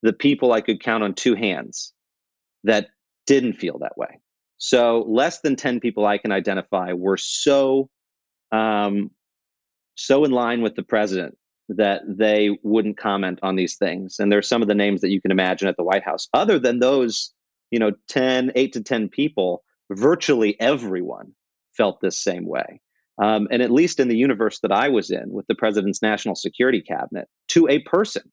the 0.04 0.14
people 0.14 0.52
I 0.52 0.62
could 0.62 0.82
count 0.82 1.04
on 1.04 1.14
two 1.14 1.36
hands 1.36 1.94
that 2.64 2.88
didn't 3.26 3.54
feel 3.54 3.80
that 3.80 3.98
way. 3.98 4.20
So 4.58 5.06
less 5.08 5.42
than 5.42 5.56
10 5.56 5.80
people 5.80 6.06
I 6.06 6.18
can 6.18 6.32
identify 6.32 6.94
were 6.94 7.18
so 7.18 7.90
um, 8.52 9.12
so 9.96 10.24
in 10.24 10.32
line 10.32 10.62
with 10.62 10.76
the 10.76 10.84
president 10.84 11.38
that 11.70 12.02
they 12.08 12.58
wouldn't 12.64 12.98
comment 12.98 13.40
on 13.44 13.56
these 13.56 13.76
things. 13.76 14.18
And 14.20 14.32
there's 14.32 14.48
some 14.48 14.62
of 14.62 14.68
the 14.68 14.76
names 14.76 15.02
that 15.02 15.10
you 15.10 15.22
can 15.22 15.32
imagine 15.32 15.68
at 15.68 15.76
the 15.76 15.84
White 15.84 16.04
House. 16.04 16.30
Other 16.34 16.60
than 16.60 16.80
those, 16.80 17.34
you 17.72 17.80
know, 17.80 17.92
10, 18.08 18.54
8 18.56 18.74
to 18.74 18.84
10 18.84 19.10
people, 19.10 19.64
virtually 19.92 20.60
everyone 20.62 21.34
felt 21.76 22.00
this 22.00 22.22
same 22.22 22.48
way. 22.48 22.80
Um, 23.22 23.48
and 23.52 23.62
at 23.62 23.72
least 23.72 24.00
in 24.00 24.08
the 24.08 24.16
universe 24.16 24.60
that 24.62 24.72
I 24.72 24.90
was 24.90 25.10
in 25.10 25.32
with 25.32 25.48
the 25.48 25.56
president's 25.56 26.02
national 26.02 26.36
security 26.36 26.82
cabinet, 26.82 27.28
to 27.58 27.68
a 27.68 27.80
person, 27.80 28.24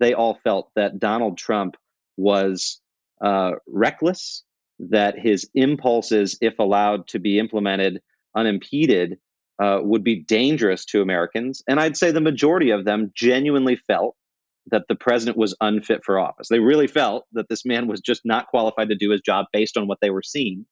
they 0.00 0.12
all 0.12 0.38
felt 0.42 0.70
that 0.74 0.98
Donald 0.98 1.38
Trump 1.38 1.76
was 2.16 2.80
uh, 3.24 3.52
reckless, 3.68 4.42
that 4.78 5.18
his 5.18 5.48
impulses, 5.54 6.36
if 6.40 6.58
allowed 6.58 7.06
to 7.08 7.20
be 7.20 7.38
implemented 7.38 8.00
unimpeded, 8.34 9.18
uh, 9.62 9.78
would 9.82 10.02
be 10.02 10.24
dangerous 10.24 10.84
to 10.86 11.02
Americans. 11.02 11.62
And 11.68 11.78
I'd 11.78 11.96
say 11.96 12.10
the 12.10 12.20
majority 12.20 12.70
of 12.70 12.84
them 12.84 13.12
genuinely 13.14 13.76
felt 13.76 14.16
that 14.70 14.84
the 14.88 14.94
president 14.96 15.36
was 15.36 15.54
unfit 15.60 16.00
for 16.04 16.18
office. 16.18 16.48
They 16.48 16.58
really 16.58 16.86
felt 16.86 17.24
that 17.32 17.48
this 17.48 17.64
man 17.64 17.86
was 17.86 18.00
just 18.00 18.22
not 18.24 18.48
qualified 18.48 18.88
to 18.88 18.96
do 18.96 19.10
his 19.10 19.20
job 19.20 19.46
based 19.52 19.76
on 19.76 19.86
what 19.86 19.98
they 20.00 20.10
were 20.10 20.22
seeing. 20.22 20.66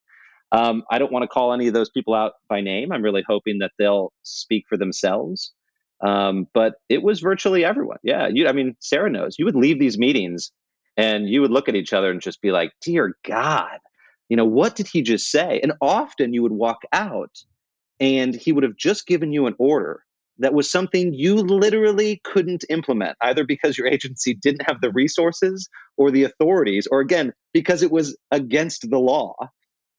Um, 0.53 0.83
I 0.91 0.99
don't 0.99 1.13
want 1.13 1.23
to 1.23 1.29
call 1.29 1.53
any 1.53 1.69
of 1.69 1.75
those 1.75 1.91
people 1.91 2.15
out 2.15 2.33
by 2.49 2.61
name. 2.61 2.91
I'm 2.91 3.03
really 3.03 3.25
hoping 3.29 3.59
that 3.59 3.73
they'll 3.79 4.13
speak 4.23 4.65
for 4.69 4.77
themselves. 4.77 5.53
Um, 6.03 6.47
but 6.55 6.75
it 6.89 7.03
was 7.03 7.21
virtually 7.21 7.65
everyone. 7.65 7.99
Yeah, 8.03 8.29
you. 8.33 8.49
I 8.49 8.53
mean, 8.53 8.77
Sarah 8.81 9.11
knows. 9.11 9.37
You 9.39 9.45
would 9.45 9.57
leave 9.57 9.79
these 9.79 9.99
meetings, 9.99 10.51
and 10.97 11.29
you 11.29 11.41
would 11.43 11.51
look 11.51 11.69
at 11.69 11.77
each 11.77 11.93
other 11.93 12.11
and 12.11 12.21
just 12.21 12.41
be 12.41 12.53
like, 12.53 12.73
"Dear 12.81 13.15
God, 13.25 13.79
you 14.29 14.37
know 14.37 14.47
what 14.47 14.77
did 14.77 14.89
he 14.89 15.03
just 15.03 15.31
say?" 15.31 15.61
And 15.63 15.73
often 15.81 16.33
you 16.33 16.43
would 16.43 16.53
walk 16.53 16.83
out, 16.93 17.37
and 17.99 18.35
he 18.35 18.53
would 18.53 18.65
have 18.65 18.77
just 18.77 19.07
given 19.07 19.33
you 19.33 19.47
an 19.47 19.55
order 19.59 20.03
that 20.39 20.55
was 20.55 20.71
something 20.71 21.13
you 21.13 21.35
literally 21.37 22.21
couldn't 22.25 22.65
implement, 22.71 23.17
either 23.21 23.45
because 23.45 23.77
your 23.77 23.87
agency 23.87 24.33
didn't 24.35 24.63
have 24.67 24.81
the 24.81 24.91
resources 24.93 25.69
or 25.99 26.11
the 26.11 26.25
authorities, 26.25 26.89
or 26.91 27.01
again 27.01 27.33
because 27.53 27.83
it 27.83 27.91
was 27.91 28.17
against 28.31 28.89
the 28.89 28.99
law 28.99 29.35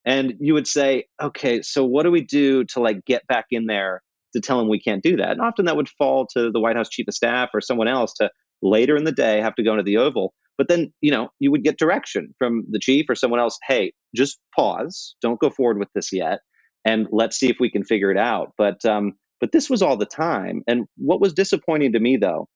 and 0.05 0.33
you 0.39 0.53
would 0.53 0.67
say 0.67 1.05
okay 1.21 1.61
so 1.61 1.85
what 1.85 2.03
do 2.03 2.11
we 2.11 2.21
do 2.21 2.63
to 2.65 2.79
like 2.79 3.03
get 3.05 3.25
back 3.27 3.45
in 3.51 3.65
there 3.67 4.01
to 4.33 4.41
tell 4.41 4.57
them 4.57 4.69
we 4.69 4.79
can't 4.79 5.03
do 5.03 5.17
that. 5.17 5.31
And 5.31 5.41
often 5.41 5.65
that 5.65 5.75
would 5.75 5.89
fall 5.89 6.27
to 6.35 6.51
the 6.51 6.59
white 6.59 6.75
house 6.75 6.89
chief 6.89 7.07
of 7.07 7.13
staff 7.13 7.49
or 7.53 7.61
someone 7.61 7.87
else 7.87 8.13
to 8.15 8.29
later 8.61 8.95
in 8.95 9.03
the 9.03 9.11
day 9.11 9.41
have 9.41 9.55
to 9.55 9.63
go 9.63 9.71
into 9.71 9.83
the 9.83 9.97
oval. 9.97 10.33
But 10.57 10.67
then 10.67 10.93
you 11.01 11.11
know 11.11 11.29
you 11.39 11.51
would 11.51 11.63
get 11.63 11.79
direction 11.79 12.33
from 12.37 12.65
the 12.69 12.79
chief 12.79 13.05
or 13.09 13.15
someone 13.15 13.39
else 13.39 13.57
hey 13.67 13.93
just 14.15 14.39
pause. 14.55 15.15
Don't 15.21 15.39
go 15.39 15.49
forward 15.49 15.79
with 15.79 15.89
this 15.93 16.11
yet 16.11 16.39
and 16.85 17.07
let's 17.11 17.37
see 17.37 17.49
if 17.49 17.57
we 17.59 17.69
can 17.69 17.83
figure 17.83 18.11
it 18.11 18.17
out. 18.17 18.53
But 18.57 18.83
um 18.85 19.13
but 19.39 19.51
this 19.51 19.69
was 19.69 19.81
all 19.81 19.97
the 19.97 20.05
time. 20.05 20.61
And 20.67 20.85
what 20.97 21.19
was 21.19 21.33
disappointing 21.33 21.93
to 21.93 21.99
me 21.99 22.17
though 22.17 22.47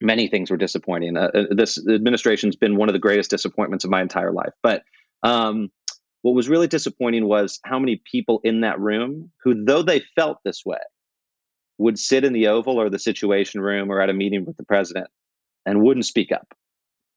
many 0.00 0.28
things 0.28 0.48
were 0.50 0.56
disappointing. 0.56 1.16
Uh, 1.16 1.30
uh 1.34 1.44
this 1.50 1.78
administration's 1.88 2.56
been 2.56 2.76
one 2.76 2.88
of 2.88 2.92
the 2.92 3.00
greatest 3.00 3.30
disappointments 3.30 3.84
of 3.84 3.90
my 3.90 4.00
entire 4.00 4.32
life. 4.32 4.52
But 4.62 4.82
um 5.22 5.70
what 6.22 6.34
was 6.34 6.48
really 6.48 6.66
disappointing 6.66 7.26
was 7.26 7.60
how 7.64 7.78
many 7.78 8.02
people 8.10 8.40
in 8.44 8.62
that 8.62 8.80
room 8.80 9.30
who, 9.42 9.64
though 9.64 9.82
they 9.82 10.02
felt 10.16 10.38
this 10.44 10.64
way, 10.64 10.78
would 11.78 11.98
sit 11.98 12.24
in 12.24 12.32
the 12.32 12.48
Oval 12.48 12.80
or 12.80 12.90
the 12.90 12.98
Situation 12.98 13.60
Room 13.60 13.90
or 13.90 14.00
at 14.00 14.10
a 14.10 14.14
meeting 14.14 14.44
with 14.44 14.56
the 14.56 14.64
president 14.64 15.08
and 15.64 15.82
wouldn't 15.82 16.06
speak 16.06 16.32
up. 16.32 16.54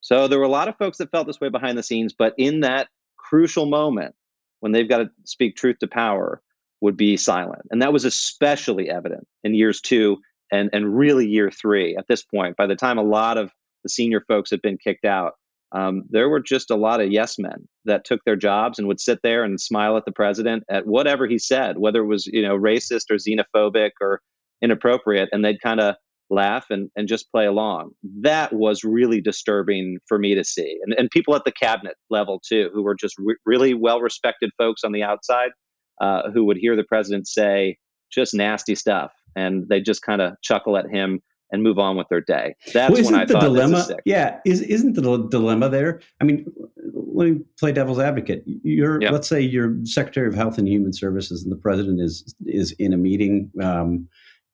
So 0.01 0.27
there 0.27 0.39
were 0.39 0.45
a 0.45 0.49
lot 0.49 0.67
of 0.67 0.77
folks 0.77 0.97
that 0.99 1.11
felt 1.11 1.27
this 1.27 1.41
way 1.41 1.49
behind 1.49 1.77
the 1.77 1.83
scenes, 1.83 2.13
but 2.13 2.33
in 2.37 2.61
that 2.61 2.87
crucial 3.17 3.65
moment 3.65 4.15
when 4.61 4.71
they've 4.71 4.89
got 4.89 4.99
to 4.99 5.09
speak 5.25 5.55
truth 5.55 5.79
to 5.79 5.87
power, 5.87 6.41
would 6.81 6.97
be 6.97 7.17
silent. 7.17 7.61
And 7.69 7.81
that 7.81 7.93
was 7.93 8.05
especially 8.05 8.89
evident 8.89 9.27
in 9.43 9.53
years 9.53 9.81
two 9.81 10.17
and, 10.51 10.69
and 10.73 10.97
really 10.97 11.27
year 11.27 11.51
three 11.51 11.95
at 11.95 12.07
this 12.07 12.23
point. 12.23 12.57
By 12.57 12.67
the 12.67 12.75
time 12.75 12.97
a 12.97 13.03
lot 13.03 13.37
of 13.37 13.51
the 13.83 13.89
senior 13.89 14.21
folks 14.27 14.49
had 14.49 14.61
been 14.61 14.77
kicked 14.77 15.05
out, 15.05 15.33
um, 15.73 16.03
there 16.09 16.29
were 16.29 16.41
just 16.41 16.71
a 16.71 16.75
lot 16.75 17.01
of 17.01 17.11
yes 17.11 17.37
men 17.39 17.67
that 17.85 18.05
took 18.05 18.21
their 18.25 18.35
jobs 18.35 18.77
and 18.77 18.87
would 18.87 18.99
sit 18.99 19.19
there 19.23 19.43
and 19.43 19.59
smile 19.59 19.97
at 19.97 20.05
the 20.05 20.11
president 20.11 20.63
at 20.69 20.85
whatever 20.85 21.27
he 21.27 21.39
said, 21.39 21.77
whether 21.77 22.01
it 22.01 22.07
was 22.07 22.27
you 22.27 22.41
know 22.41 22.57
racist 22.57 23.09
or 23.09 23.15
xenophobic 23.15 23.91
or 24.01 24.21
inappropriate, 24.61 25.29
and 25.31 25.43
they'd 25.43 25.61
kind 25.61 25.79
of 25.79 25.95
laugh 26.31 26.67
and, 26.69 26.89
and 26.95 27.07
just 27.07 27.29
play 27.29 27.45
along. 27.45 27.91
That 28.21 28.53
was 28.53 28.83
really 28.83 29.21
disturbing 29.21 29.97
for 30.07 30.17
me 30.17 30.33
to 30.33 30.43
see. 30.43 30.79
And, 30.83 30.95
and 30.97 31.11
people 31.11 31.35
at 31.35 31.43
the 31.43 31.51
cabinet 31.51 31.95
level, 32.09 32.41
too, 32.47 32.69
who 32.73 32.83
were 32.83 32.95
just 32.95 33.15
re- 33.19 33.35
really 33.45 33.73
well 33.73 33.99
respected 33.99 34.49
folks 34.57 34.83
on 34.83 34.93
the 34.93 35.03
outside 35.03 35.51
uh, 35.99 36.31
who 36.33 36.45
would 36.45 36.57
hear 36.57 36.75
the 36.75 36.85
president 36.85 37.27
say 37.27 37.77
just 38.11 38.33
nasty 38.33 38.75
stuff. 38.75 39.11
And 39.35 39.67
they 39.69 39.81
just 39.81 40.01
kind 40.01 40.21
of 40.21 40.33
chuckle 40.41 40.77
at 40.77 40.89
him 40.89 41.19
and 41.51 41.63
move 41.63 41.79
on 41.79 41.97
with 41.97 42.07
their 42.09 42.21
day. 42.21 42.55
That's 42.73 42.93
well, 42.93 43.03
when 43.03 43.15
I 43.15 43.25
the 43.25 43.33
thought 43.33 43.43
dilemma. 43.43 43.87
Yeah, 44.05 44.39
is 44.45 44.61
isn't 44.61 44.93
the 44.93 45.27
dilemma 45.29 45.69
there? 45.69 46.01
I 46.19 46.23
mean, 46.23 46.45
let 46.93 47.29
me 47.29 47.41
play 47.59 47.71
devil's 47.71 47.99
advocate. 47.99 48.43
You're 48.45 49.01
let's 49.01 49.27
say 49.27 49.41
you're 49.41 49.75
Secretary 49.83 50.27
of 50.27 50.33
Health 50.33 50.57
and 50.57 50.67
Human 50.67 50.93
Services, 50.93 51.43
and 51.43 51.51
the 51.51 51.57
president 51.57 51.99
is 52.01 52.33
is 52.45 52.71
in 52.73 52.93
a 52.93 52.97
meeting 52.97 53.51
um, 53.61 54.07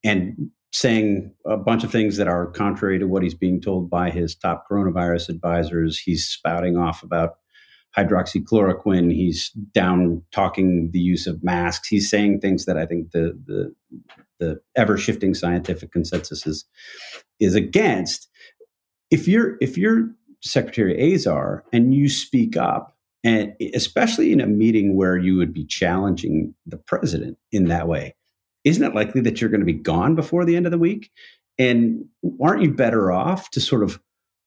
and 0.03 0.49
saying 0.73 1.33
a 1.45 1.57
bunch 1.57 1.83
of 1.83 1.91
things 1.91 2.17
that 2.17 2.27
are 2.27 2.47
contrary 2.47 2.99
to 2.99 3.07
what 3.07 3.23
he's 3.23 3.33
being 3.33 3.61
told 3.61 3.89
by 3.89 4.09
his 4.09 4.35
top 4.35 4.65
coronavirus 4.69 5.29
advisors. 5.29 5.97
He's 5.97 6.25
spouting 6.25 6.77
off 6.77 7.03
about 7.03 7.37
hydroxychloroquine. 7.97 9.11
He's 9.11 9.49
down 9.73 10.23
talking 10.31 10.89
the 10.91 10.99
use 10.99 11.25
of 11.25 11.43
masks. 11.43 11.87
He's 11.87 12.09
saying 12.09 12.41
things 12.41 12.65
that 12.65 12.77
I 12.77 12.85
think 12.85 13.11
the 13.11 13.39
the, 13.45 13.73
the 14.39 14.59
ever 14.75 14.97
shifting 14.97 15.33
scientific 15.33 15.91
consensus 15.91 16.45
is 16.45 16.65
is 17.39 17.55
against. 17.55 18.27
If 19.11 19.27
you're 19.27 19.57
if 19.61 19.77
you're 19.77 20.09
Secretary 20.41 21.13
Azar 21.13 21.63
and 21.73 21.93
you 21.93 22.09
speak 22.09 22.57
up, 22.57 22.95
and 23.23 23.53
especially 23.73 24.31
in 24.31 24.41
a 24.41 24.47
meeting 24.47 24.95
where 24.95 25.17
you 25.17 25.37
would 25.37 25.53
be 25.53 25.65
challenging 25.65 26.53
the 26.65 26.77
president 26.77 27.37
in 27.51 27.65
that 27.65 27.87
way, 27.87 28.15
isn't 28.63 28.83
it 28.83 28.95
likely 28.95 29.21
that 29.21 29.39
you're 29.39 29.49
going 29.49 29.61
to 29.61 29.65
be 29.65 29.73
gone 29.73 30.15
before 30.15 30.45
the 30.45 30.55
end 30.55 30.65
of 30.65 30.71
the 30.71 30.77
week? 30.77 31.11
And 31.59 32.05
aren't 32.41 32.61
you 32.61 32.71
better 32.71 33.11
off 33.11 33.49
to 33.51 33.61
sort 33.61 33.83
of 33.83 33.99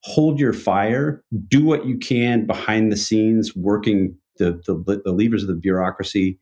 hold 0.02 0.38
your 0.38 0.52
fire, 0.52 1.22
do 1.48 1.64
what 1.64 1.86
you 1.86 1.98
can 1.98 2.46
behind 2.46 2.90
the 2.90 2.96
scenes, 2.96 3.54
working 3.54 4.16
the, 4.38 4.52
the, 4.66 5.02
the 5.04 5.12
levers 5.12 5.42
of 5.42 5.48
the 5.48 5.54
bureaucracy 5.54 6.38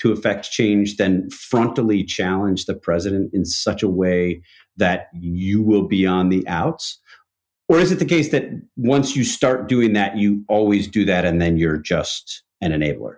to 0.00 0.12
affect 0.12 0.50
change, 0.50 0.96
than 0.96 1.28
frontally 1.30 2.06
challenge 2.06 2.66
the 2.66 2.74
president 2.74 3.32
in 3.32 3.44
such 3.44 3.82
a 3.82 3.88
way 3.88 4.42
that 4.76 5.08
you 5.14 5.62
will 5.62 5.86
be 5.86 6.06
on 6.06 6.28
the 6.28 6.46
outs? 6.48 6.98
Or 7.68 7.78
is 7.78 7.92
it 7.92 7.98
the 7.98 8.04
case 8.04 8.30
that 8.30 8.44
once 8.76 9.16
you 9.16 9.24
start 9.24 9.68
doing 9.68 9.92
that, 9.92 10.16
you 10.16 10.44
always 10.48 10.88
do 10.88 11.04
that 11.04 11.24
and 11.24 11.40
then 11.40 11.56
you're 11.56 11.78
just 11.78 12.42
an 12.60 12.72
enabler? 12.72 13.16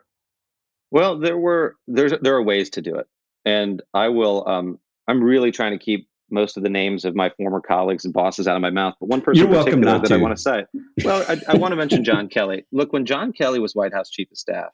Well, 0.91 1.19
there 1.19 1.39
were 1.39 1.77
there's 1.89 2.13
there 2.21 2.37
are 2.37 2.43
ways 2.43 2.71
to 2.71 2.83
do 2.83 2.95
it 2.95 3.07
and 3.45 3.83
I 3.93 4.09
will. 4.09 4.47
Um, 4.49 4.79
I'm 5.09 5.23
really 5.23 5.51
trying 5.51 5.73
to 5.73 5.79
keep 5.79 6.09
most 6.31 6.57
of 6.57 6.63
the 6.63 6.71
names 6.71 7.05
of 7.05 7.15
my 7.15 7.31
former 7.31 7.61
colleagues 7.61 8.05
and 8.05 8.15
bosses 8.15 8.49
out 8.49 8.57
of 8.57 8.63
my 8.63 8.71
mouth. 8.71 8.95
But 8.99 9.09
one 9.09 9.21
person 9.21 9.43
You're 9.43 9.55
in 9.55 9.65
particular 9.65 9.99
that 9.99 10.07
to. 10.09 10.15
I 10.15 10.17
want 10.17 10.37
to 10.37 10.43
say. 10.43 10.65
Well, 11.05 11.25
I, 11.29 11.41
I 11.49 11.57
want 11.57 11.73
to 11.73 11.77
mention 11.77 12.05
John 12.05 12.29
Kelly. 12.29 12.67
Look, 12.73 12.93
when 12.93 13.05
John 13.05 13.33
Kelly 13.33 13.59
was 13.59 13.75
White 13.75 13.93
House 13.93 14.11
Chief 14.11 14.31
of 14.31 14.39
Staff, 14.39 14.71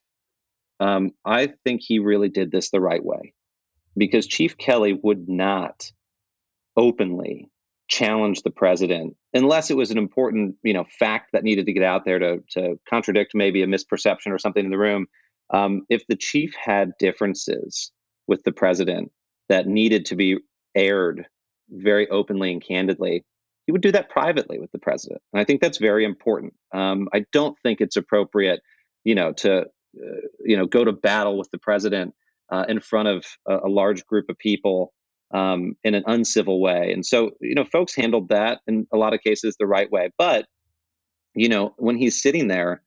um, 0.81 1.13
I 1.25 1.53
think 1.65 1.83
he 1.83 1.99
really 1.99 2.29
did 2.29 2.51
this 2.51 2.71
the 2.71 2.81
right 2.81 3.05
way, 3.05 3.35
because 3.97 4.27
Chief 4.27 4.57
Kelly 4.57 4.99
would 5.03 5.29
not 5.29 5.93
openly 6.77 7.51
challenge 7.89 8.43
the 8.43 8.51
president 8.51 9.17
unless 9.35 9.71
it 9.71 9.77
was 9.77 9.91
an 9.91 9.99
important, 9.99 10.55
you 10.63 10.73
know, 10.73 10.85
fact 10.99 11.31
that 11.33 11.43
needed 11.43 11.67
to 11.67 11.73
get 11.73 11.83
out 11.83 12.05
there 12.05 12.19
to 12.19 12.39
to 12.51 12.79
contradict 12.89 13.33
maybe 13.35 13.63
a 13.63 13.67
misperception 13.67 14.29
or 14.29 14.39
something 14.39 14.65
in 14.65 14.71
the 14.71 14.79
room. 14.79 15.07
Um, 15.53 15.83
if 15.89 16.07
the 16.07 16.17
chief 16.17 16.55
had 16.55 16.93
differences 16.99 17.91
with 18.29 18.45
the 18.45 18.53
president 18.53 19.11
that 19.49 19.67
needed 19.67 20.07
to 20.07 20.15
be 20.15 20.39
aired 20.77 21.27
very 21.69 22.09
openly 22.09 22.53
and 22.53 22.63
candidly, 22.63 23.25
he 23.67 23.73
would 23.73 23.83
do 23.83 23.91
that 23.91 24.11
privately 24.11 24.61
with 24.61 24.71
the 24.71 24.79
president. 24.79 25.21
And 25.33 25.41
I 25.41 25.45
think 25.45 25.61
that's 25.61 25.79
very 25.79 26.05
important. 26.05 26.55
Um, 26.73 27.09
I 27.13 27.25
don't 27.33 27.59
think 27.65 27.81
it's 27.81 27.97
appropriate, 27.97 28.61
you 29.03 29.17
know, 29.17 29.33
to 29.33 29.67
you 29.93 30.57
know 30.57 30.67
go 30.67 30.85
to 30.85 30.93
battle 30.93 31.37
with 31.39 31.51
the 31.51 31.59
president 31.59 32.15
uh, 32.51 32.65
in 32.69 32.81
front 32.81 33.09
of 33.09 33.25
a, 33.47 33.67
a, 33.67 33.69
large 33.69 34.05
group 34.07 34.29
of 34.29 34.39
people 34.39 34.93
um, 35.33 35.77
in 35.85 35.95
an 35.95 36.03
uncivil 36.07 36.61
way. 36.61 36.93
And 36.93 37.07
so, 37.07 37.31
you 37.41 37.55
know, 37.55 37.65
folks 37.65 37.95
handled 37.95 38.29
that 38.31 38.61
in 38.67 38.87
a 38.93 38.97
lot 38.97 39.15
of 39.15 39.21
cases 39.21 39.55
the 39.59 39.67
right 39.67 39.91
way. 39.91 40.11
But 40.19 40.47
you 41.35 41.49
know, 41.49 41.75
when 41.79 41.97
he's 41.97 42.21
sitting 42.21 42.49
there, 42.49 42.83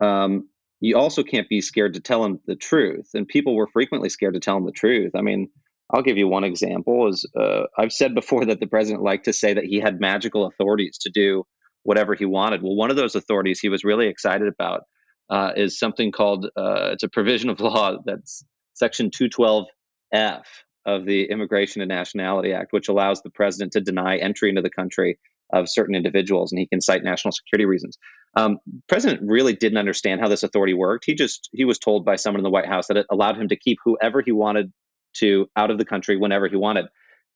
um, 0.00 0.48
you 0.80 0.96
also 0.96 1.22
can't 1.22 1.48
be 1.48 1.62
scared 1.62 1.94
to 1.94 2.00
tell 2.00 2.24
him 2.24 2.38
the 2.46 2.56
truth. 2.56 3.10
And 3.14 3.26
people 3.26 3.56
were 3.56 3.68
frequently 3.68 4.10
scared 4.10 4.34
to 4.34 4.40
tell 4.40 4.58
him 4.58 4.66
the 4.66 4.72
truth. 4.72 5.12
I 5.14 5.22
mean, 5.22 5.48
I'll 5.90 6.02
give 6.02 6.18
you 6.18 6.28
one 6.28 6.44
example. 6.44 7.08
Is 7.08 7.26
uh, 7.38 7.62
I've 7.78 7.92
said 7.92 8.14
before 8.14 8.44
that 8.44 8.60
the 8.60 8.66
president 8.66 9.02
liked 9.02 9.24
to 9.24 9.32
say 9.32 9.54
that 9.54 9.64
he 9.64 9.80
had 9.80 10.00
magical 10.00 10.46
authorities 10.46 10.98
to 10.98 11.10
do 11.10 11.44
whatever 11.84 12.14
he 12.14 12.26
wanted. 12.26 12.62
Well, 12.62 12.74
one 12.74 12.90
of 12.90 12.96
those 12.96 13.14
authorities 13.14 13.60
he 13.60 13.68
was 13.68 13.84
really 13.84 14.08
excited 14.08 14.48
about 14.48 14.82
uh, 15.30 15.52
is 15.56 15.78
something 15.78 16.12
called 16.12 16.46
uh, 16.56 16.90
it's 16.92 17.02
a 17.02 17.08
provision 17.08 17.50
of 17.50 17.60
law 17.60 17.96
that's 18.04 18.44
Section 18.74 19.10
212F 19.10 20.44
of 20.84 21.04
the 21.04 21.24
Immigration 21.24 21.82
and 21.82 21.88
Nationality 21.88 22.52
Act, 22.52 22.72
which 22.72 22.88
allows 22.88 23.22
the 23.22 23.30
president 23.30 23.72
to 23.72 23.80
deny 23.80 24.16
entry 24.16 24.48
into 24.48 24.62
the 24.62 24.70
country 24.70 25.18
of 25.52 25.68
certain 25.68 25.94
individuals, 25.94 26.52
and 26.52 26.58
he 26.58 26.66
can 26.66 26.80
cite 26.80 27.04
national 27.04 27.32
security 27.32 27.64
reasons. 27.64 27.98
Um, 28.36 28.58
president 28.88 29.20
really 29.28 29.54
didn't 29.54 29.78
understand 29.78 30.20
how 30.20 30.28
this 30.28 30.42
authority 30.42 30.74
worked. 30.74 31.04
He 31.06 31.14
just 31.14 31.48
he 31.52 31.64
was 31.64 31.78
told 31.78 32.04
by 32.04 32.16
someone 32.16 32.40
in 32.40 32.44
the 32.44 32.50
White 32.50 32.66
House 32.66 32.88
that 32.88 32.96
it 32.96 33.06
allowed 33.10 33.40
him 33.40 33.48
to 33.48 33.56
keep 33.56 33.78
whoever 33.84 34.22
he 34.22 34.32
wanted 34.32 34.72
to 35.18 35.48
out 35.56 35.70
of 35.70 35.78
the 35.78 35.84
country 35.84 36.16
whenever 36.16 36.48
he 36.48 36.56
wanted. 36.56 36.86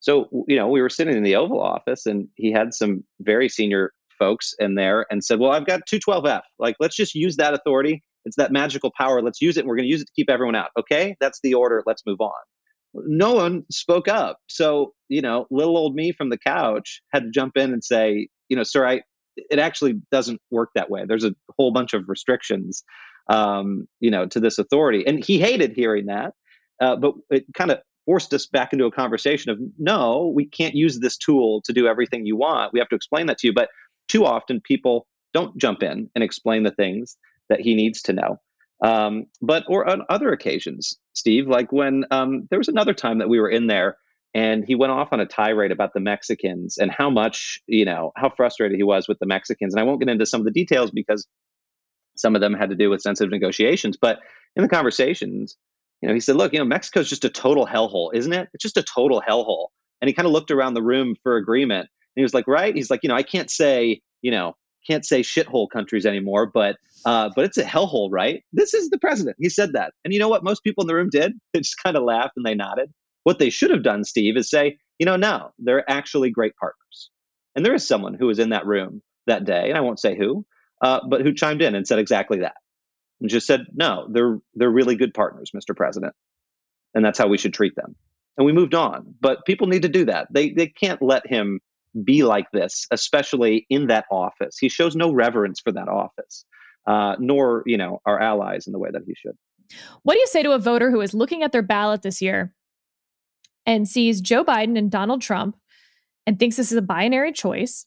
So 0.01 0.29
you 0.49 0.57
know, 0.57 0.69
we 0.69 0.83
were 0.83 0.91
sitting 0.91 1.17
in 1.17 1.23
the 1.23 1.37
Oval 1.37 1.61
Office, 1.61 2.07
and 2.07 2.29
he 2.35 2.53
had 2.53 2.75
some 2.75 3.05
very 3.21 3.49
senior 3.49 3.93
folks 4.21 4.55
in 4.61 4.77
there, 4.77 5.07
and 5.11 5.25
said, 5.25 5.41
"Well, 5.41 5.51
I've 5.51 5.67
got 5.67 5.81
212F. 5.93 6.43
Like, 6.61 6.77
let's 6.79 6.95
just 6.95 7.17
use 7.17 7.37
that 7.37 7.55
authority. 7.55 8.05
It's 8.25 8.37
that 8.37 8.53
magical 8.53 8.93
power. 8.97 9.21
Let's 9.21 9.41
use 9.41 9.57
it. 9.57 9.61
And 9.61 9.69
we're 9.69 9.77
going 9.77 9.89
to 9.89 9.91
use 9.91 10.03
it 10.03 10.07
to 10.07 10.13
keep 10.15 10.31
everyone 10.31 10.55
out. 10.55 10.69
Okay, 10.79 11.17
that's 11.21 11.41
the 11.43 11.55
order. 11.55 11.83
Let's 11.87 12.03
move 12.07 12.21
on." 12.21 12.31
no 12.95 13.35
one 13.35 13.65
spoke 13.71 14.09
up. 14.09 14.39
So, 14.49 14.95
you 15.09 15.23
know, 15.23 15.47
little 15.51 15.77
old 15.77 15.95
me 15.95 16.13
from 16.13 16.31
the 16.31 16.39
couch 16.39 17.03
had 17.13 17.25
to 17.25 17.31
jump 17.31 17.57
in 17.57 17.73
and 17.73 17.85
say, 17.85 18.29
you 18.49 18.57
know, 18.57 18.63
sir, 18.65 18.87
I, 18.87 19.03
it 19.37 19.59
actually 19.59 19.95
doesn't 20.11 20.41
work 20.51 20.71
that 20.75 20.91
way. 20.91 21.05
There's 21.07 21.25
a 21.25 21.35
whole 21.57 21.73
bunch 21.73 21.95
of 21.95 22.05
restrictions, 22.09 22.83
um, 23.29 23.87
you 24.01 24.11
know, 24.11 24.27
to 24.27 24.41
this 24.41 24.59
authority. 24.59 25.05
And 25.07 25.25
he 25.25 25.39
hated 25.39 25.73
hearing 25.73 26.07
that. 26.07 26.35
Uh, 26.81 26.97
but 26.97 27.15
it 27.31 27.45
kind 27.55 27.71
of 27.71 27.79
forced 28.07 28.33
us 28.35 28.47
back 28.47 28.73
into 28.73 28.87
a 28.87 28.91
conversation 28.91 29.51
of 29.51 29.59
no, 29.79 30.33
we 30.35 30.47
can't 30.47 30.75
use 30.75 30.99
this 30.99 31.17
tool 31.17 31.63
to 31.67 31.73
do 31.73 31.87
everything 31.87 32.27
you 32.27 32.37
want. 32.37 32.73
We 32.73 32.81
have 32.81 32.89
to 32.89 32.97
explain 32.97 33.27
that 33.27 33.39
to 33.39 33.47
you. 33.47 33.53
But 33.53 33.69
too 34.11 34.25
often 34.25 34.61
people 34.61 35.07
don't 35.33 35.57
jump 35.57 35.83
in 35.83 36.11
and 36.15 36.25
explain 36.25 36.65
the 36.65 36.73
things 36.73 37.17
that 37.49 37.61
he 37.61 37.75
needs 37.75 38.03
to 38.03 38.13
know. 38.13 38.41
Um, 38.83 39.27
but 39.43 39.65
or 39.69 39.89
on 39.89 40.03
other 40.09 40.33
occasions, 40.33 40.99
Steve, 41.13 41.47
like 41.47 41.71
when 41.71 42.05
um, 42.11 42.49
there 42.51 42.59
was 42.59 42.69
another 42.69 42.95
time 42.95 43.19
that 43.19 43.29
we 43.29 43.39
were 43.39 43.51
in 43.51 43.67
there 43.67 43.97
and 44.35 44.65
he 44.65 44.75
went 44.75 44.93
off 44.93 45.13
on 45.13 45.21
a 45.21 45.27
tirade 45.27 45.73
about 45.73 45.93
the 45.93 46.01
Mexicans 46.01 46.79
and 46.79 46.91
how 46.91 47.11
much, 47.11 47.61
you 47.67 47.85
know, 47.85 48.13
how 48.17 48.31
frustrated 48.31 48.77
he 48.77 48.85
was 48.85 49.07
with 49.07 49.19
the 49.19 49.27
Mexicans. 49.27 49.75
And 49.75 49.81
I 49.81 49.85
won't 49.85 50.01
get 50.01 50.09
into 50.09 50.27
some 50.27 50.41
of 50.41 50.45
the 50.45 50.53
details 50.53 50.91
because 50.91 51.27
some 52.17 52.35
of 52.35 52.41
them 52.41 52.55
had 52.55 52.71
to 52.71 52.77
do 52.77 52.91
with 52.91 53.03
sensitive 53.03 53.31
negotiations. 53.31 53.97
But 54.01 54.21
in 54.57 54.63
the 54.63 54.69
conversations, 54.69 55.57
you 56.01 56.09
know, 56.09 56.15
he 56.15 56.21
said, 56.21 56.37
look, 56.37 56.53
you 56.53 56.59
know, 56.59 56.65
Mexico's 56.65 57.09
just 57.09 57.25
a 57.25 57.29
total 57.29 57.67
hellhole, 57.67 58.11
isn't 58.15 58.33
it? 58.33 58.49
It's 58.55 58.63
just 58.63 58.77
a 58.77 58.83
total 58.83 59.23
hellhole. 59.29 59.69
And 60.01 60.09
he 60.09 60.15
kind 60.15 60.27
of 60.27 60.33
looked 60.33 60.51
around 60.51 60.75
the 60.75 60.83
room 60.83 61.17
for 61.23 61.37
agreement. 61.37 61.89
He 62.17 62.23
was 62.23 62.35
like, 62.35 62.47
right? 62.47 62.75
He's 62.75 62.91
like, 62.91 63.01
you 63.03 63.09
know, 63.09 63.15
I 63.15 63.23
can't 63.23 63.51
say, 63.51 64.01
you 64.23 64.31
know, 64.31 64.55
can't 64.87 65.05
say 65.05 65.21
shithole 65.21 65.69
countries 65.71 66.07
anymore, 66.07 66.47
but 66.47 66.77
uh, 67.07 67.31
but 67.35 67.45
it's 67.45 67.57
a 67.57 67.65
hellhole, 67.65 68.09
right? 68.11 68.43
This 68.53 68.75
is 68.75 68.91
the 68.91 68.99
president. 68.99 69.37
He 69.39 69.49
said 69.49 69.73
that, 69.75 69.93
and 70.05 70.13
you 70.13 70.21
know 70.21 70.29
what? 70.29 70.45
Most 70.45 70.65
people 70.65 70.83
in 70.83 70.89
the 70.89 70.95
room 70.95 71.09
did. 71.11 71.33
They 71.53 71.61
just 71.61 71.83
kind 71.83 71.97
of 71.97 72.03
laughed 72.03 72.33
and 72.37 72.45
they 72.47 72.55
nodded. 72.55 72.93
What 73.25 73.39
they 73.39 73.51
should 73.51 73.71
have 73.71 73.83
done, 73.83 74.05
Steve, 74.05 74.37
is 74.37 74.49
say, 74.49 74.79
you 74.99 75.07
know, 75.07 75.17
no, 75.17 75.51
they're 75.59 75.89
actually 75.91 76.31
great 76.31 76.53
partners. 76.57 77.11
And 77.55 77.65
there 77.65 77.75
is 77.75 77.87
someone 77.87 78.15
who 78.15 78.27
was 78.27 78.39
in 78.39 78.51
that 78.51 78.67
room 78.67 79.03
that 79.27 79.45
day, 79.45 79.69
and 79.69 79.77
I 79.77 79.81
won't 79.81 80.01
say 80.01 80.17
who, 80.17 80.47
uh, 80.83 81.01
but 81.09 81.23
who 81.23 81.35
chimed 81.35 81.63
in 81.63 81.75
and 81.75 81.87
said 81.87 81.99
exactly 81.99 82.41
that, 82.41 82.57
and 83.21 83.29
just 83.29 83.47
said, 83.47 83.67
no, 83.75 84.07
they're 84.11 84.39
they're 84.55 84.71
really 84.71 84.97
good 84.97 85.15
partners, 85.15 85.51
Mr. 85.55 85.77
President, 85.77 86.15
and 86.95 87.05
that's 87.05 87.19
how 87.19 87.29
we 87.29 87.39
should 87.39 87.55
treat 87.55 87.75
them. 87.77 87.97
And 88.37 88.47
we 88.47 88.53
moved 88.53 88.75
on. 88.75 89.15
But 89.21 89.45
people 89.45 89.67
need 89.67 89.83
to 89.83 89.89
do 89.89 90.07
that. 90.07 90.29
They 90.33 90.51
they 90.51 90.69
can't 90.69 91.03
let 91.03 91.27
him 91.27 91.61
be 92.05 92.23
like 92.23 92.47
this, 92.53 92.87
especially 92.91 93.67
in 93.71 93.87
that 93.89 94.05
office. 94.11 94.59
He 94.59 94.69
shows 94.69 94.95
no 94.95 95.13
reverence 95.13 95.61
for 95.61 95.73
that 95.73 95.89
office, 95.89 96.45
uh, 96.87 97.17
nor 97.19 97.63
you 97.67 97.77
know 97.77 98.01
our 98.07 98.21
allies 98.21 98.67
in 98.67 98.73
the 98.73 98.79
way 98.79 98.91
that 98.93 99.03
he 99.07 99.15
should. 99.15 99.37
What 100.03 100.15
do 100.15 100.21
you 100.21 100.27
say 100.27 100.43
to 100.43 100.53
a 100.53 100.59
voter 100.59 100.91
who 100.91 101.01
is 101.01 101.15
looking 101.15 101.43
at 101.43 101.53
their 101.53 101.63
ballot 101.63 102.03
this 102.03 102.21
year 102.21 102.55
and 103.67 103.89
sees 103.89 104.21
Joe 104.21 104.45
Biden 104.45 104.77
and 104.77 104.91
Donald 104.91 105.23
Trump 105.23 105.57
and 106.27 106.39
thinks 106.39 106.57
this 106.57 106.73
is 106.73 106.79
a 106.79 106.83
binary 106.83 107.33
choice 107.33 107.87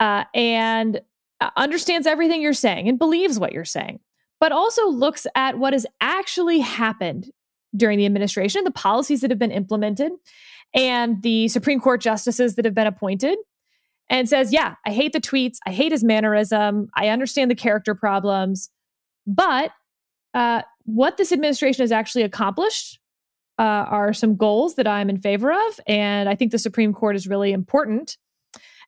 uh, 0.00 0.24
and 0.34 1.00
uh, 1.40 1.50
understands 1.56 2.06
everything 2.06 2.40
you're 2.40 2.52
saying 2.52 2.88
and 2.88 2.98
believes 2.98 3.38
what 3.38 3.52
you're 3.52 3.64
saying, 3.64 4.00
but 4.40 4.52
also 4.52 4.88
looks 4.88 5.26
at 5.34 5.58
what 5.58 5.72
has 5.72 5.86
actually 6.00 6.60
happened 6.60 7.30
during 7.76 7.98
the 7.98 8.06
administration, 8.06 8.64
the 8.64 8.70
policies 8.70 9.20
that 9.20 9.30
have 9.30 9.38
been 9.38 9.50
implemented, 9.50 10.12
and 10.74 11.22
the 11.22 11.48
Supreme 11.48 11.80
Court 11.80 12.00
justices 12.00 12.54
that 12.56 12.64
have 12.64 12.74
been 12.74 12.86
appointed 12.86 13.38
and 14.08 14.28
says, 14.28 14.52
Yeah, 14.52 14.74
I 14.86 14.90
hate 14.90 15.12
the 15.12 15.20
tweets. 15.20 15.58
I 15.66 15.70
hate 15.70 15.92
his 15.92 16.04
mannerism. 16.04 16.88
I 16.94 17.08
understand 17.08 17.50
the 17.50 17.56
character 17.56 17.94
problems. 17.94 18.70
But 19.26 19.72
uh, 20.34 20.62
what 20.84 21.16
this 21.16 21.32
administration 21.32 21.82
has 21.82 21.92
actually 21.92 22.22
accomplished 22.22 22.98
uh, 23.58 23.62
are 23.62 24.12
some 24.12 24.36
goals 24.36 24.74
that 24.76 24.86
I'm 24.86 25.10
in 25.10 25.20
favor 25.20 25.52
of. 25.52 25.80
And 25.86 26.28
I 26.28 26.34
think 26.34 26.52
the 26.52 26.58
Supreme 26.58 26.92
Court 26.92 27.16
is 27.16 27.28
really 27.28 27.52
important. 27.52 28.16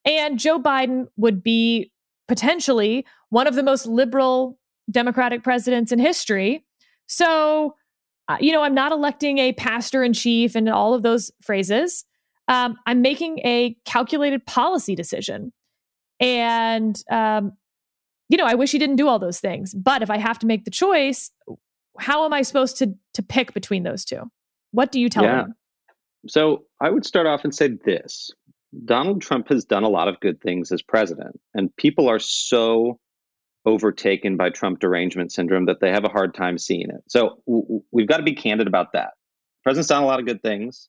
And 0.04 0.38
Joe 0.38 0.60
Biden 0.60 1.06
would 1.16 1.42
be 1.42 1.92
potentially 2.28 3.06
one 3.28 3.46
of 3.46 3.54
the 3.54 3.62
most 3.62 3.86
liberal 3.86 4.58
Democratic 4.90 5.42
presidents 5.42 5.92
in 5.92 5.98
history. 5.98 6.64
So, 7.06 7.74
uh, 8.28 8.36
you 8.40 8.52
know, 8.52 8.62
I'm 8.62 8.74
not 8.74 8.92
electing 8.92 9.38
a 9.38 9.52
pastor 9.52 10.02
in 10.02 10.12
chief 10.12 10.54
and 10.54 10.68
all 10.68 10.94
of 10.94 11.02
those 11.02 11.30
phrases. 11.42 12.04
Um, 12.48 12.76
I'm 12.86 13.02
making 13.02 13.38
a 13.40 13.76
calculated 13.84 14.44
policy 14.46 14.94
decision. 14.94 15.52
And, 16.20 17.00
um, 17.10 17.52
you 18.28 18.38
know, 18.38 18.46
I 18.46 18.54
wish 18.54 18.72
he 18.72 18.78
didn't 18.78 18.96
do 18.96 19.08
all 19.08 19.18
those 19.18 19.40
things. 19.40 19.74
But 19.74 20.02
if 20.02 20.10
I 20.10 20.18
have 20.18 20.38
to 20.40 20.46
make 20.46 20.64
the 20.64 20.70
choice, 20.70 21.30
how 21.98 22.24
am 22.24 22.32
I 22.32 22.42
supposed 22.42 22.78
to 22.78 22.94
to 23.14 23.22
pick 23.22 23.54
between 23.54 23.82
those 23.82 24.04
two? 24.04 24.22
What 24.72 24.90
do 24.90 25.00
you 25.00 25.08
tell 25.08 25.24
yeah. 25.24 25.42
them? 25.42 25.54
So 26.26 26.64
I 26.80 26.90
would 26.90 27.04
start 27.04 27.26
off 27.26 27.44
and 27.44 27.54
say 27.54 27.68
this 27.84 28.30
Donald 28.84 29.22
Trump 29.22 29.48
has 29.48 29.64
done 29.64 29.84
a 29.84 29.88
lot 29.88 30.08
of 30.08 30.18
good 30.20 30.40
things 30.40 30.72
as 30.72 30.82
president, 30.82 31.40
and 31.54 31.74
people 31.76 32.08
are 32.08 32.18
so 32.18 32.98
overtaken 33.66 34.36
by 34.36 34.50
Trump 34.50 34.80
derangement 34.80 35.32
syndrome 35.32 35.66
that 35.66 35.80
they 35.80 35.90
have 35.90 36.04
a 36.04 36.10
hard 36.10 36.34
time 36.34 36.58
seeing 36.58 36.90
it. 36.90 37.02
So 37.08 37.42
w- 37.46 37.82
we've 37.90 38.08
got 38.08 38.18
to 38.18 38.22
be 38.22 38.34
candid 38.34 38.66
about 38.66 38.92
that. 38.92 39.12
The 39.14 39.62
president's 39.64 39.88
done 39.88 40.02
a 40.02 40.06
lot 40.06 40.20
of 40.20 40.26
good 40.26 40.42
things, 40.42 40.88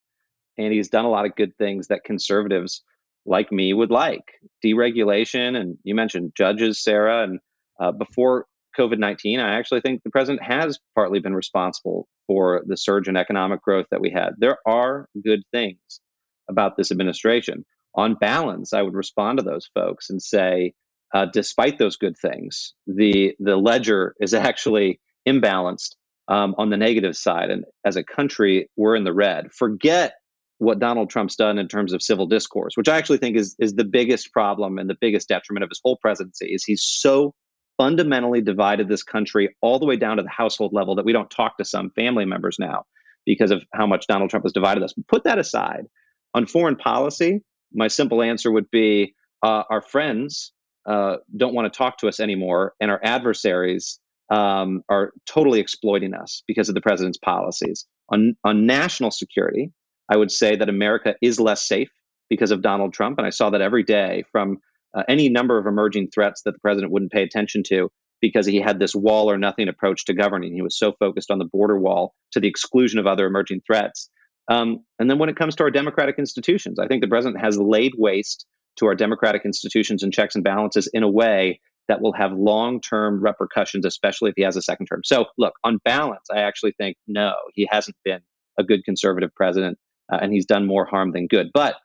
and 0.58 0.74
he's 0.74 0.90
done 0.90 1.06
a 1.06 1.10
lot 1.10 1.26
of 1.26 1.36
good 1.36 1.58
things 1.58 1.88
that 1.88 2.04
conservatives 2.04 2.84
like 3.26 3.52
me 3.52 3.74
would 3.74 3.92
like 3.92 4.24
deregulation. 4.64 5.56
And 5.56 5.78
you 5.84 5.96
mentioned 5.96 6.34
judges, 6.36 6.82
Sarah. 6.82 7.24
And 7.24 7.40
uh, 7.80 7.92
before 7.92 8.46
COVID 8.78 9.00
19, 9.00 9.40
I 9.40 9.58
actually 9.58 9.82
think 9.82 10.04
the 10.04 10.10
president 10.10 10.44
has 10.44 10.80
partly 10.96 11.20
been 11.20 11.36
responsible 11.36 12.08
for 12.28 12.64
the 12.68 12.78
surge 12.78 13.08
in 13.08 13.16
economic 13.16 13.62
growth 13.62 13.86
that 13.92 14.02
we 14.02 14.12
had. 14.12 14.32
There 14.38 14.58
are 14.66 15.08
good 15.24 15.44
things 15.52 16.02
about 16.50 16.78
this 16.78 16.92
administration. 16.92 17.66
On 17.96 18.16
balance, 18.16 18.74
I 18.74 18.82
would 18.82 18.94
respond 18.94 19.40
to 19.40 19.46
those 19.46 19.70
folks 19.74 20.10
and 20.10 20.22
say, 20.22 20.74
uh, 21.14 21.26
despite 21.32 21.78
those 21.78 21.98
good 21.98 22.18
things, 22.18 22.74
the 22.88 23.36
the 23.40 23.58
ledger 23.58 24.16
is 24.20 24.34
actually 24.34 25.00
imbalanced 25.28 25.96
um, 26.28 26.56
on 26.58 26.70
the 26.70 26.78
negative 26.78 27.16
side, 27.16 27.50
and 27.50 27.66
as 27.86 27.96
a 27.96 28.04
country, 28.04 28.70
we're 28.76 28.96
in 28.96 29.04
the 29.04 29.14
red. 29.14 29.52
Forget 29.54 30.14
what 30.58 30.80
Donald 30.80 31.10
Trump's 31.10 31.36
done 31.36 31.58
in 31.58 31.68
terms 31.68 31.92
of 31.92 32.02
civil 32.02 32.28
discourse, 32.28 32.78
which 32.78 32.88
I 32.88 32.98
actually 32.98 33.18
think 33.18 33.36
is 33.38 33.56
is 33.60 33.76
the 33.76 33.84
biggest 33.84 34.32
problem 34.32 34.78
and 34.78 34.90
the 34.90 34.98
biggest 35.00 35.28
detriment 35.28 35.64
of 35.64 35.70
his 35.70 35.82
whole 35.84 35.98
presidency. 35.98 36.48
Is 36.54 36.64
he's 36.64 36.82
so 36.82 37.34
fundamentally 37.78 38.42
divided 38.42 38.88
this 38.88 39.04
country 39.04 39.56
all 39.62 39.80
the 39.80 39.86
way 39.86 39.98
down 39.98 40.18
to 40.18 40.24
the 40.24 40.30
household 40.30 40.74
level 40.74 40.96
that 40.96 41.06
we 41.06 41.12
don't 41.12 41.30
talk 41.30 41.58
to 41.58 41.66
some 41.66 41.92
family 41.92 42.26
members 42.26 42.58
now 42.58 42.86
because 43.26 43.52
of 43.52 43.64
how 43.74 43.86
much 43.86 44.08
Donald 44.08 44.30
Trump 44.30 44.46
has 44.46 44.54
divided 44.54 44.84
us. 44.84 44.94
But 44.94 45.08
Put 45.08 45.24
that 45.26 45.40
aside. 45.40 45.86
On 46.34 46.46
foreign 46.46 46.76
policy, 46.76 47.42
my 47.74 47.88
simple 47.88 48.22
answer 48.22 48.52
would 48.52 48.70
be 48.72 49.16
uh, 49.44 49.64
our 49.70 49.82
friends 49.82 50.52
uh, 50.86 51.18
don't 51.36 51.54
want 51.54 51.72
to 51.72 51.78
talk 51.78 51.98
to 52.00 52.08
us 52.08 52.20
anymore, 52.20 52.74
and 52.80 52.92
our 52.92 53.00
adversaries 53.04 54.00
um, 54.30 54.82
are 54.90 55.12
totally 55.26 55.60
exploiting 55.60 56.14
us 56.14 56.44
because 56.48 56.70
of 56.70 56.76
the 56.76 56.82
president's 56.82 57.18
policies. 57.18 57.86
On, 58.10 58.36
on 58.44 58.66
national 58.66 59.12
security, 59.12 59.72
I 60.10 60.18
would 60.18 60.32
say 60.32 60.56
that 60.56 60.70
America 60.70 61.16
is 61.22 61.40
less 61.40 61.68
safe 61.68 61.90
because 62.30 62.52
of 62.52 62.62
Donald 62.62 62.94
Trump. 62.94 63.18
And 63.18 63.28
I 63.28 63.32
saw 63.32 63.50
that 63.52 63.62
every 63.62 63.84
day 63.84 64.24
from 64.32 64.58
uh, 64.96 65.04
any 65.08 65.30
number 65.30 65.58
of 65.58 65.68
emerging 65.68 66.10
threats 66.14 66.42
that 66.44 66.54
the 66.54 66.60
president 66.60 66.92
wouldn't 66.92 67.12
pay 67.12 67.24
attention 67.24 67.64
to 67.68 67.90
because 68.22 68.46
he 68.46 68.60
had 68.60 68.80
this 68.80 68.96
wall 68.96 69.30
or 69.30 69.38
nothing 69.38 69.68
approach 69.68 70.06
to 70.06 70.14
governing. 70.14 70.54
He 70.54 70.62
was 70.62 70.78
so 70.78 70.94
focused 71.00 71.30
on 71.30 71.38
the 71.38 71.46
border 71.46 71.78
wall 71.78 72.14
to 72.32 72.40
the 72.40 72.48
exclusion 72.48 73.00
of 73.00 73.06
other 73.06 73.26
emerging 73.26 73.62
threats. 73.68 74.10
Um, 74.50 74.86
and 75.00 75.10
then 75.10 75.20
when 75.20 75.30
it 75.30 75.36
comes 75.36 75.56
to 75.56 75.64
our 75.64 75.72
democratic 75.72 76.18
institutions, 76.18 76.80
I 76.80 76.88
think 76.88 77.02
the 77.02 77.08
president 77.08 77.44
has 77.44 77.58
laid 77.58 77.94
waste 77.98 78.46
to 78.78 78.88
our 78.88 78.96
democratic 78.96 79.46
institutions 79.46 80.04
and 80.04 80.14
checks 80.14 80.36
and 80.36 80.44
balances 80.44 80.90
in 80.94 81.04
a 81.04 81.10
way 81.10 81.60
that 81.88 82.02
will 82.02 82.14
have 82.14 82.34
long 82.34 82.82
term 82.82 83.22
repercussions, 83.22 83.86
especially 83.86 84.30
if 84.30 84.36
he 84.36 84.44
has 84.44 84.56
a 84.56 84.62
second 84.62 84.88
term. 84.88 85.02
So, 85.04 85.26
look, 85.38 85.54
on 85.64 85.80
balance, 85.86 86.28
I 86.32 86.40
actually 86.40 86.74
think 86.78 86.98
no, 87.08 87.34
he 87.54 87.68
hasn't 87.70 87.98
been 88.04 88.22
a 88.58 88.64
good 88.64 88.84
conservative 88.86 89.34
president, 89.36 89.78
uh, 90.12 90.18
and 90.22 90.34
he's 90.34 90.46
done 90.46 90.66
more 90.66 90.86
harm 90.86 91.12
than 91.12 91.28
good. 91.28 91.52
But 91.54 91.76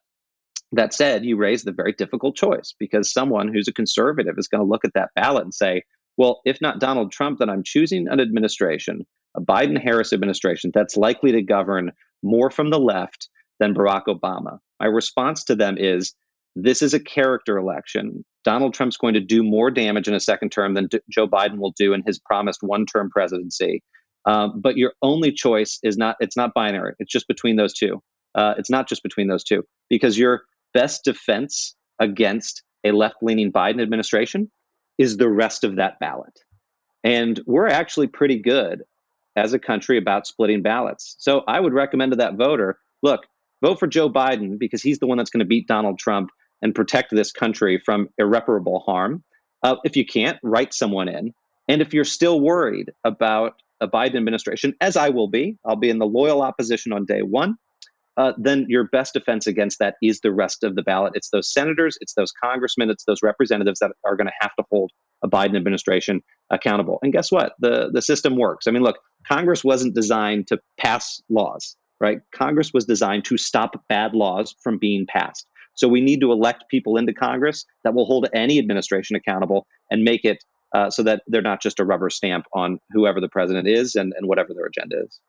that 0.73 0.95
said, 0.95 1.25
you 1.25 1.37
raise 1.37 1.65
the 1.65 1.73
very 1.73 1.93
difficult 1.93 2.37
choice 2.37 2.75
because 2.79 3.13
someone 3.13 3.53
who's 3.53 3.69
a 3.69 3.73
conservative 3.73 4.37
is 4.39 4.49
going 4.49 4.63
to 4.63 4.69
look 4.69 4.85
at 4.85 4.95
that 4.95 5.11
ballot 5.17 5.45
and 5.45 5.55
say, 5.55 5.83
well, 6.17 6.41
if 6.45 6.61
not 6.61 6.81
Donald 6.81 7.13
Trump, 7.13 7.39
then 7.39 7.51
I'm 7.51 7.63
choosing 7.65 8.07
an 8.09 8.21
administration, 8.21 9.07
a 9.37 9.41
Biden 9.41 9.81
Harris 9.81 10.13
administration, 10.13 10.71
that's 10.73 10.97
likely 10.97 11.33
to 11.33 11.43
govern 11.43 11.93
more 12.23 12.51
from 12.51 12.71
the 12.71 12.79
left 12.79 13.29
than 13.59 13.75
Barack 13.75 14.05
Obama. 14.07 14.59
My 14.79 14.87
response 14.87 15.45
to 15.45 15.57
them 15.57 15.77
is 15.79 16.15
this 16.57 16.83
is 16.83 16.95
a 16.95 17.01
character 17.01 17.59
election. 17.59 18.25
Donald 18.45 18.75
Trump's 18.75 18.97
going 18.97 19.15
to 19.15 19.21
do 19.21 19.43
more 19.43 19.71
damage 19.71 20.09
in 20.09 20.15
a 20.15 20.21
second 20.21 20.51
term 20.51 20.75
than 20.75 20.87
D- 20.87 21.01
Joe 21.11 21.29
Biden 21.29 21.59
will 21.59 21.75
do 21.77 21.93
in 21.93 22.03
his 22.07 22.19
promised 22.19 22.63
one 22.63 22.87
term 22.87 23.11
presidency. 23.11 23.83
Um, 24.27 24.61
but 24.61 24.77
your 24.77 24.93
only 25.03 25.33
choice 25.33 25.79
is 25.83 25.97
not, 25.97 26.17
it's 26.21 26.37
not 26.37 26.53
binary. 26.55 26.95
It's 26.99 27.13
just 27.13 27.29
between 27.29 27.57
those 27.57 27.73
two. 27.73 28.03
Uh, 28.35 28.55
it's 28.59 28.71
not 28.71 28.89
just 28.89 29.03
between 29.03 29.29
those 29.29 29.45
two 29.45 29.65
because 29.89 30.19
your 30.19 30.43
best 30.73 31.05
defense 31.05 31.75
against 31.99 32.63
a 32.85 32.93
left 32.93 33.17
leaning 33.23 33.53
Biden 33.53 33.83
administration 33.83 34.51
is 34.99 35.17
the 35.17 35.29
rest 35.29 35.65
of 35.65 35.77
that 35.77 35.99
ballot. 36.01 36.39
And 37.03 37.41
we're 37.47 37.67
actually 37.67 38.07
pretty 38.07 38.39
good 38.39 38.83
as 39.37 39.53
a 39.53 39.59
country 39.59 39.97
about 39.97 40.27
splitting 40.27 40.63
ballots. 40.63 41.17
So 41.19 41.43
I 41.49 41.59
would 41.59 41.73
recommend 41.73 42.13
to 42.13 42.17
that 42.17 42.35
voter 42.35 42.79
look, 43.03 43.27
vote 43.63 43.79
for 43.79 43.87
Joe 43.87 44.11
Biden 44.11 44.59
because 44.59 44.83
he's 44.83 44.99
the 44.99 45.07
one 45.07 45.19
that's 45.19 45.31
going 45.31 45.41
to 45.41 45.47
beat 45.47 45.67
Donald 45.67 45.99
Trump 45.99 46.31
and 46.63 46.75
protect 46.75 47.11
this 47.11 47.33
country 47.33 47.81
from 47.85 48.09
irreparable 48.19 48.81
harm. 48.81 49.25
Uh, 49.63 49.77
if 49.85 49.97
you 49.97 50.05
can't, 50.05 50.39
write 50.43 50.75
someone 50.75 51.09
in. 51.09 51.33
And 51.69 51.81
if 51.81 51.95
you're 51.95 52.05
still 52.05 52.41
worried 52.41 52.91
about 53.05 53.55
a 53.81 53.89
Biden 53.89 54.17
administration, 54.17 54.75
as 54.81 54.97
I 54.97 55.09
will 55.11 55.29
be, 55.29 55.57
I'll 55.65 55.77
be 55.77 55.91
in 55.91 55.99
the 55.99 56.07
loyal 56.07 56.43
opposition 56.43 56.93
on 56.93 57.05
day 57.05 57.23
one. 57.23 57.57
Uh, 58.17 58.33
then 58.37 58.67
your 58.69 58.85
best 58.85 59.15
defense 59.15 59.47
against 59.47 59.79
that 59.79 59.95
is 60.03 60.21
the 60.21 60.33
rest 60.33 60.65
of 60.65 60.75
the 60.75 60.83
ballot. 60.83 61.13
It's 61.15 61.31
those 61.31 61.51
senators, 61.51 61.97
it's 62.01 62.15
those 62.15 62.33
congressmen, 62.33 62.91
it's 62.91 63.05
those 63.05 63.23
representatives 63.23 63.79
that 63.79 63.93
are 64.05 64.17
going 64.17 64.27
to 64.27 64.33
have 64.41 64.55
to 64.57 64.65
hold 64.71 64.91
a 65.23 65.29
Biden 65.29 65.57
administration 65.57 66.21
accountable. 66.51 66.99
And 67.03 67.13
guess 67.13 67.31
what? 67.31 67.55
The 67.61 67.91
the 67.93 68.03
system 68.03 68.37
works. 68.37 68.67
I 68.67 68.73
mean, 68.73 68.83
look, 68.83 68.99
Congress 69.27 69.65
wasn't 69.65 69.95
designed 69.95 70.49
to 70.49 70.59
pass 70.79 71.23
laws, 71.31 71.77
right? 72.01 72.21
Congress 72.35 72.73
was 72.73 72.85
designed 72.85 73.25
to 73.27 73.37
stop 73.37 73.83
bad 73.89 74.15
laws 74.15 74.55
from 74.63 74.79
being 74.79 75.07
passed. 75.07 75.47
So 75.75 75.89
we 75.89 76.01
need 76.01 76.21
to 76.21 76.33
elect 76.33 76.65
people 76.71 76.97
into 76.97 77.13
Congress 77.13 77.65
that 77.85 77.95
will 77.95 78.07
hold 78.07 78.29
any 78.35 78.59
administration 78.59 79.17
accountable 79.17 79.67
and 79.91 80.03
make 80.03 80.25
it 80.25 80.45
uh, 80.75 80.91
so 80.91 81.03
that 81.03 81.23
they're 81.27 81.43
not 81.43 81.63
just 81.63 81.81
a 81.81 81.85
rubber 81.85 82.11
stamp 82.11 82.45
on 82.53 82.79
whoever 82.93 83.21
the 83.21 83.29
president 83.29 83.67
is 83.69 83.95
and, 83.95 84.13
and 84.17 84.29
whatever 84.29 84.55
their 84.55 84.67
agenda 84.67 85.05
is. 85.05 85.21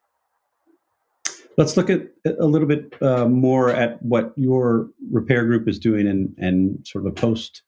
Let's 1.57 1.75
look 1.75 1.89
at 1.89 2.07
a 2.39 2.45
little 2.45 2.67
bit 2.67 2.95
uh, 3.01 3.27
more 3.27 3.69
at 3.71 4.01
what 4.01 4.33
your 4.37 4.89
repair 5.11 5.45
group 5.45 5.67
is 5.67 5.79
doing 5.79 6.07
and 6.07 6.33
and 6.37 6.85
sort 6.87 7.05
of 7.05 7.11
a 7.11 7.15
post 7.15 7.63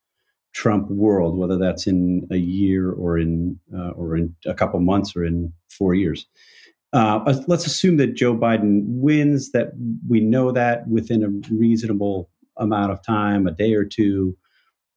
Trump 0.54 0.90
world, 0.90 1.38
whether 1.38 1.58
that's 1.58 1.86
in 1.86 2.28
a 2.32 2.38
year 2.38 2.92
or 2.92 3.18
in 3.18 3.60
uh, 3.76 3.90
or 3.90 4.16
in 4.16 4.36
a 4.46 4.54
couple 4.54 4.80
months 4.80 5.16
or 5.16 5.26
in 5.26 5.52
four 5.70 5.94
years. 5.94 6.28
Uh, 6.94 7.42
let's 7.48 7.66
assume 7.66 7.98
that 7.98 8.14
Joe 8.14 8.36
Biden 8.36 8.84
wins. 8.86 9.52
That 9.52 9.72
we 10.08 10.20
know 10.20 10.52
that 10.52 10.88
within 10.88 11.24
a 11.24 11.54
reasonable 11.54 12.30
amount 12.58 12.92
of 12.92 13.04
time, 13.04 13.48
a 13.48 13.52
day 13.52 13.74
or 13.74 13.84
two. 13.84 14.38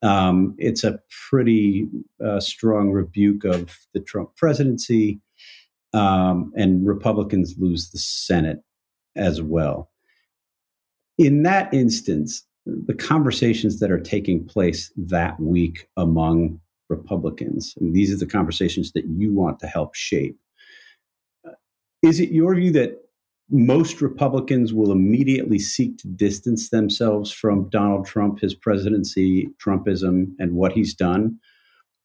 Um, 0.03 0.55
it's 0.59 0.85
a 0.85 1.01
pretty 1.31 1.89
uh, 2.25 2.39
strong 2.39 2.91
rebuke 2.91 3.45
of 3.45 3.75
the 3.95 4.01
Trump 4.01 4.37
presidency, 4.37 5.21
um, 5.95 6.53
and 6.55 6.87
Republicans 6.87 7.55
lose 7.59 7.91
the 7.91 7.99
Senate 7.99 8.63
as 9.17 9.41
well. 9.41 9.91
In 11.17 11.45
that 11.45 11.73
instance, 11.73 12.45
the 12.67 12.95
conversations 12.95 13.81
that 13.81 13.91
are 13.91 13.99
taking 13.99 14.45
place 14.45 14.93
that 14.97 15.41
week 15.41 15.89
among 15.97 16.61
Republicans, 16.91 17.75
and 17.81 17.95
these 17.95 18.13
are 18.13 18.19
the 18.19 18.27
conversations 18.27 18.93
that 18.93 19.07
you 19.07 19.33
want 19.33 19.59
to 19.61 19.67
help 19.67 19.95
shape. 19.95 20.39
Is 22.03 22.21
it 22.21 22.31
your 22.31 22.55
view 22.55 22.73
that 22.73 23.03
most 23.49 24.01
Republicans 24.01 24.75
will 24.75 24.91
immediately 24.91 25.59
seek 25.59 25.99
to 25.99 26.09
distance 26.09 26.71
themselves 26.71 27.31
from 27.31 27.69
Donald 27.71 28.07
Trump, 28.07 28.41
his 28.41 28.55
presidency, 28.55 29.49
Trumpism, 29.65 30.33
and 30.39 30.55
what 30.55 30.73
he's 30.73 30.95
done? 30.95 31.39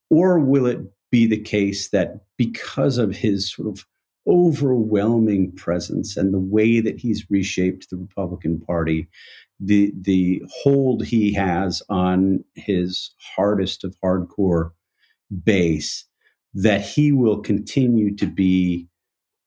Or 0.10 0.40
will 0.40 0.66
it 0.66 0.80
be 1.12 1.26
the 1.26 1.40
case 1.40 1.90
that 1.90 2.26
because 2.38 2.98
of 2.98 3.16
his 3.16 3.52
sort 3.52 3.68
of 3.68 3.86
overwhelming 4.28 5.52
presence 5.54 6.16
and 6.16 6.34
the 6.34 6.40
way 6.40 6.80
that 6.80 7.00
he's 7.00 7.30
reshaped 7.30 7.90
the 7.90 7.98
Republican 7.98 8.60
Party, 8.60 9.08
the 9.60 9.92
the 10.00 10.44
hold 10.62 11.06
he 11.06 11.34
has 11.34 11.82
on 11.90 12.44
his 12.56 13.12
hardest 13.36 13.84
of 13.84 13.96
hardcore 14.04 14.72
base, 15.44 16.06
that 16.54 16.82
he 16.82 17.12
will 17.12 17.40
continue 17.40 18.16
to 18.16 18.28
be 18.28 18.88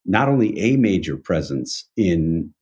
not 0.05 0.29
only 0.29 0.59
a 0.59 0.77
major 0.77 1.17
presence 1.17 1.89
in 1.97 2.53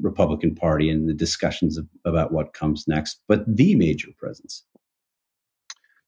Republican 0.00 0.54
Party 0.54 0.88
and 0.90 1.08
the 1.08 1.14
discussions 1.14 1.76
of, 1.76 1.86
about 2.04 2.32
what 2.32 2.52
comes 2.52 2.86
next, 2.86 3.20
but 3.28 3.44
the 3.46 3.74
major 3.74 4.08
presence. 4.16 4.64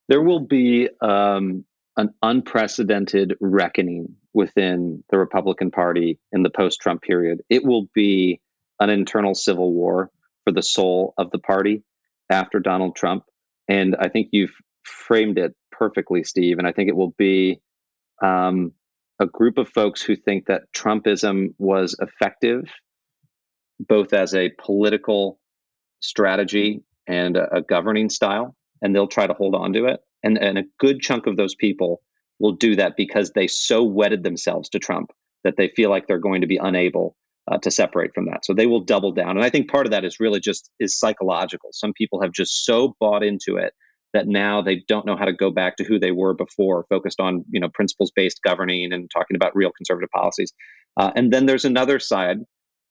There 0.08 0.22
will 0.22 0.40
be 0.40 0.88
um, 1.00 1.64
an 1.96 2.14
unprecedented 2.22 3.34
reckoning 3.40 4.14
within 4.32 5.04
the 5.10 5.18
Republican 5.18 5.70
Party 5.70 6.18
in 6.32 6.42
the 6.42 6.50
post-Trump 6.50 7.02
period. 7.02 7.42
It 7.50 7.64
will 7.64 7.88
be 7.94 8.40
an 8.80 8.88
internal 8.88 9.34
civil 9.34 9.72
war 9.72 10.10
for 10.44 10.52
the 10.52 10.62
soul 10.62 11.12
of 11.18 11.30
the 11.30 11.38
party 11.38 11.82
after 12.30 12.60
Donald 12.60 12.94
Trump, 12.96 13.24
and 13.68 13.96
I 13.96 14.08
think 14.08 14.28
you've 14.32 14.54
framed 14.84 15.38
it 15.38 15.54
perfectly, 15.72 16.24
Steve. 16.24 16.58
And 16.58 16.66
I 16.66 16.72
think 16.72 16.88
it 16.88 16.96
will 16.96 17.14
be 17.18 17.60
um, 18.22 18.72
a 19.20 19.26
group 19.26 19.58
of 19.58 19.68
folks 19.68 20.02
who 20.02 20.16
think 20.16 20.46
that 20.46 20.62
Trumpism 20.74 21.54
was 21.58 21.96
effective, 22.00 22.64
both 23.80 24.12
as 24.12 24.34
a 24.34 24.50
political 24.58 25.38
strategy 26.00 26.82
and 27.06 27.36
a, 27.36 27.56
a 27.56 27.62
governing 27.62 28.10
style, 28.10 28.54
and 28.82 28.94
they'll 28.94 29.08
try 29.08 29.26
to 29.26 29.34
hold 29.34 29.54
on 29.54 29.72
to 29.72 29.86
it. 29.86 30.00
And, 30.22 30.38
and 30.38 30.58
a 30.58 30.64
good 30.78 31.00
chunk 31.00 31.26
of 31.26 31.36
those 31.36 31.54
people 31.54 32.02
will 32.38 32.52
do 32.52 32.76
that 32.76 32.96
because 32.96 33.32
they 33.32 33.46
so 33.46 33.82
wedded 33.82 34.22
themselves 34.22 34.68
to 34.70 34.78
Trump 34.78 35.10
that 35.44 35.56
they 35.56 35.68
feel 35.68 35.90
like 35.90 36.06
they're 36.06 36.18
going 36.18 36.40
to 36.40 36.46
be 36.46 36.56
unable 36.56 37.16
uh, 37.50 37.58
to 37.58 37.70
separate 37.70 38.14
from 38.14 38.26
that. 38.26 38.44
So 38.44 38.52
they 38.52 38.66
will 38.66 38.80
double 38.80 39.12
down. 39.12 39.30
And 39.30 39.44
I 39.44 39.50
think 39.50 39.70
part 39.70 39.86
of 39.86 39.92
that 39.92 40.04
is 40.04 40.20
really 40.20 40.40
just 40.40 40.70
is 40.78 40.98
psychological. 40.98 41.70
Some 41.72 41.92
people 41.92 42.20
have 42.22 42.32
just 42.32 42.64
so 42.64 42.94
bought 43.00 43.22
into 43.22 43.56
it 43.56 43.72
that 44.14 44.26
now 44.26 44.62
they 44.62 44.82
don't 44.88 45.06
know 45.06 45.16
how 45.16 45.24
to 45.24 45.32
go 45.32 45.50
back 45.50 45.76
to 45.76 45.84
who 45.84 45.98
they 45.98 46.12
were 46.12 46.34
before, 46.34 46.86
focused 46.88 47.20
on 47.20 47.44
you 47.50 47.60
know 47.60 47.68
principles 47.68 48.12
based 48.14 48.40
governing 48.42 48.92
and 48.92 49.10
talking 49.10 49.36
about 49.36 49.54
real 49.54 49.72
conservative 49.76 50.10
policies. 50.10 50.52
Uh, 50.96 51.12
and 51.14 51.32
then 51.32 51.46
there's 51.46 51.64
another 51.64 51.98
side, 51.98 52.38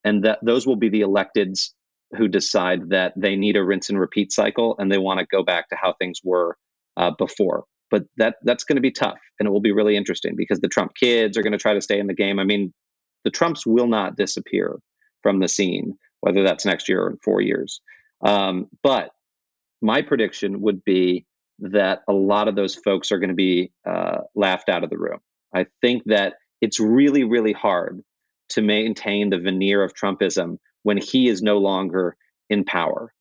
and 0.03 0.23
that 0.23 0.39
those 0.43 0.67
will 0.67 0.75
be 0.75 0.89
the 0.89 1.01
electeds 1.01 1.69
who 2.15 2.27
decide 2.27 2.89
that 2.89 3.13
they 3.17 3.35
need 3.35 3.57
a 3.57 3.63
rinse 3.63 3.89
and 3.89 3.99
repeat 3.99 4.31
cycle 4.31 4.75
and 4.79 4.89
they 4.89 4.97
want 4.97 5.19
to 5.19 5.25
go 5.25 5.43
back 5.43 5.67
to 5.67 5.75
how 5.75 5.93
things 5.93 6.21
were 6.23 6.57
uh, 6.95 7.11
before. 7.17 7.65
But 7.91 8.03
that 8.17 8.35
that's 8.43 8.63
going 8.63 8.75
to 8.75 8.81
be 8.81 8.91
tough, 8.91 9.19
and 9.39 9.47
it 9.47 9.51
will 9.51 9.61
be 9.61 9.71
really 9.71 9.95
interesting 9.95 10.35
because 10.35 10.59
the 10.59 10.67
Trump 10.67 10.93
kids 10.95 11.37
are 11.37 11.43
going 11.43 11.53
to 11.53 11.57
try 11.57 11.73
to 11.73 11.81
stay 11.81 11.99
in 11.99 12.07
the 12.07 12.13
game. 12.13 12.39
I 12.39 12.43
mean, 12.43 12.73
the 13.23 13.31
Trumps 13.31 13.65
will 13.65 13.87
not 13.87 14.17
disappear 14.17 14.77
from 15.23 15.39
the 15.39 15.47
scene, 15.47 15.97
whether 16.21 16.43
that's 16.43 16.65
next 16.65 16.89
year 16.89 17.03
or 17.03 17.09
in 17.09 17.17
four 17.23 17.41
years. 17.41 17.81
Um, 18.21 18.67
but 18.83 19.11
my 19.81 20.01
prediction 20.01 20.61
would 20.61 20.83
be 20.83 21.25
that 21.59 22.01
a 22.07 22.13
lot 22.13 22.47
of 22.47 22.55
those 22.55 22.75
folks 22.75 23.11
are 23.11 23.19
going 23.19 23.29
to 23.29 23.35
be 23.35 23.71
uh, 23.87 24.19
laughed 24.35 24.69
out 24.69 24.83
of 24.83 24.89
the 24.89 24.97
room. 24.97 25.19
I 25.53 25.65
think 25.81 26.03
that 26.05 26.35
it's 26.61 26.79
really, 26.79 27.23
really 27.23 27.53
hard 27.53 28.03
to 28.49 28.61
maintain 28.61 29.29
the 29.29 29.39
veneer 29.39 29.83
of 29.83 29.93
Trumpism 29.93 30.57
when 30.83 30.97
he 30.97 31.27
is 31.27 31.41
no 31.41 31.57
longer 31.57 32.15
in 32.49 32.63
power. 32.63 33.13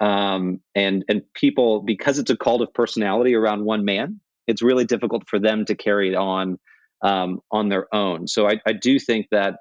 Um, 0.00 0.60
and 0.74 1.04
and 1.08 1.22
people, 1.34 1.80
because 1.80 2.18
it's 2.18 2.30
a 2.30 2.36
cult 2.36 2.62
of 2.62 2.74
personality 2.74 3.34
around 3.34 3.64
one 3.64 3.84
man, 3.84 4.20
it's 4.46 4.62
really 4.62 4.84
difficult 4.84 5.28
for 5.28 5.38
them 5.38 5.64
to 5.66 5.74
carry 5.74 6.10
it 6.10 6.16
on 6.16 6.58
um, 7.02 7.40
on 7.50 7.68
their 7.68 7.92
own. 7.94 8.26
So 8.26 8.48
I, 8.48 8.60
I 8.66 8.72
do 8.72 8.98
think 8.98 9.26
that 9.30 9.58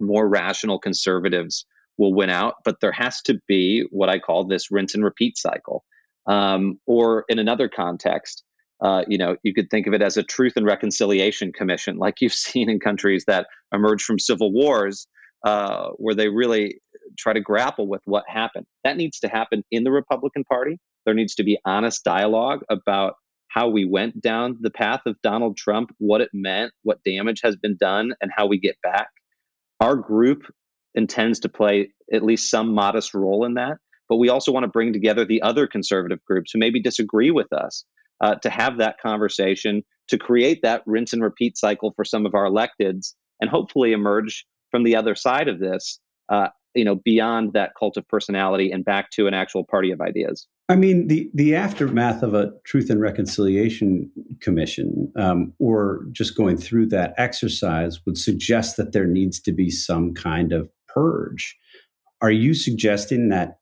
more 0.00 0.28
rational 0.28 0.78
conservatives 0.78 1.66
will 1.98 2.14
win 2.14 2.30
out, 2.30 2.54
but 2.64 2.80
there 2.80 2.92
has 2.92 3.20
to 3.22 3.38
be 3.46 3.86
what 3.90 4.08
I 4.08 4.18
call 4.18 4.44
this 4.44 4.70
rinse 4.70 4.94
and 4.94 5.04
repeat 5.04 5.36
cycle. 5.36 5.84
Um, 6.26 6.78
or 6.86 7.24
in 7.28 7.38
another 7.38 7.68
context, 7.68 8.44
uh, 8.80 9.02
you 9.08 9.18
know, 9.18 9.36
you 9.42 9.52
could 9.52 9.70
think 9.70 9.86
of 9.86 9.94
it 9.94 10.02
as 10.02 10.16
a 10.16 10.22
truth 10.22 10.52
and 10.56 10.64
reconciliation 10.64 11.52
commission, 11.52 11.96
like 11.98 12.20
you've 12.20 12.32
seen 12.32 12.70
in 12.70 12.80
countries 12.80 13.24
that 13.26 13.46
emerge 13.72 14.02
from 14.02 14.18
civil 14.18 14.52
wars, 14.52 15.06
uh, 15.44 15.88
where 15.96 16.14
they 16.14 16.28
really 16.28 16.80
try 17.18 17.32
to 17.32 17.40
grapple 17.40 17.88
with 17.88 18.02
what 18.04 18.24
happened. 18.28 18.66
That 18.84 18.96
needs 18.96 19.18
to 19.20 19.28
happen 19.28 19.64
in 19.70 19.84
the 19.84 19.90
Republican 19.90 20.44
Party. 20.44 20.78
There 21.04 21.14
needs 21.14 21.34
to 21.36 21.44
be 21.44 21.58
honest 21.64 22.04
dialogue 22.04 22.60
about 22.70 23.14
how 23.48 23.68
we 23.68 23.84
went 23.84 24.20
down 24.20 24.58
the 24.60 24.70
path 24.70 25.00
of 25.06 25.16
Donald 25.22 25.56
Trump, 25.56 25.90
what 25.98 26.20
it 26.20 26.28
meant, 26.34 26.72
what 26.82 27.02
damage 27.02 27.40
has 27.42 27.56
been 27.56 27.76
done, 27.80 28.12
and 28.20 28.30
how 28.34 28.46
we 28.46 28.58
get 28.58 28.76
back. 28.82 29.08
Our 29.80 29.96
group 29.96 30.42
intends 30.94 31.40
to 31.40 31.48
play 31.48 31.90
at 32.12 32.22
least 32.22 32.50
some 32.50 32.74
modest 32.74 33.14
role 33.14 33.44
in 33.44 33.54
that. 33.54 33.76
But 34.08 34.16
we 34.16 34.28
also 34.28 34.52
want 34.52 34.64
to 34.64 34.68
bring 34.68 34.92
together 34.92 35.24
the 35.24 35.42
other 35.42 35.66
conservative 35.66 36.24
groups 36.24 36.52
who 36.52 36.58
maybe 36.58 36.80
disagree 36.80 37.30
with 37.30 37.52
us 37.52 37.84
uh, 38.22 38.36
to 38.36 38.50
have 38.50 38.78
that 38.78 38.96
conversation, 39.00 39.82
to 40.08 40.18
create 40.18 40.60
that 40.62 40.82
rinse 40.86 41.12
and 41.12 41.22
repeat 41.22 41.58
cycle 41.58 41.92
for 41.94 42.04
some 42.04 42.24
of 42.24 42.34
our 42.34 42.46
electeds, 42.46 43.12
and 43.40 43.50
hopefully 43.50 43.92
emerge 43.92 44.46
from 44.70 44.84
the 44.84 44.96
other 44.96 45.14
side 45.14 45.48
of 45.48 45.60
this, 45.60 46.00
uh, 46.30 46.48
you 46.74 46.84
know, 46.84 46.96
beyond 46.96 47.52
that 47.52 47.72
cult 47.78 47.96
of 47.96 48.06
personality 48.08 48.70
and 48.70 48.84
back 48.84 49.10
to 49.10 49.26
an 49.26 49.34
actual 49.34 49.64
party 49.64 49.90
of 49.90 50.00
ideas. 50.00 50.46
I 50.70 50.76
mean, 50.76 51.08
the 51.08 51.30
the 51.32 51.54
aftermath 51.54 52.22
of 52.22 52.34
a 52.34 52.52
Truth 52.64 52.90
and 52.90 53.00
Reconciliation 53.00 54.10
Commission, 54.40 55.10
um, 55.16 55.54
or 55.58 56.04
just 56.12 56.36
going 56.36 56.58
through 56.58 56.86
that 56.88 57.14
exercise, 57.16 58.04
would 58.04 58.18
suggest 58.18 58.76
that 58.76 58.92
there 58.92 59.06
needs 59.06 59.40
to 59.40 59.52
be 59.52 59.70
some 59.70 60.12
kind 60.12 60.52
of 60.52 60.68
purge. 60.98 61.56
Are 62.20 62.30
you 62.30 62.54
suggesting 62.54 63.28
that 63.28 63.58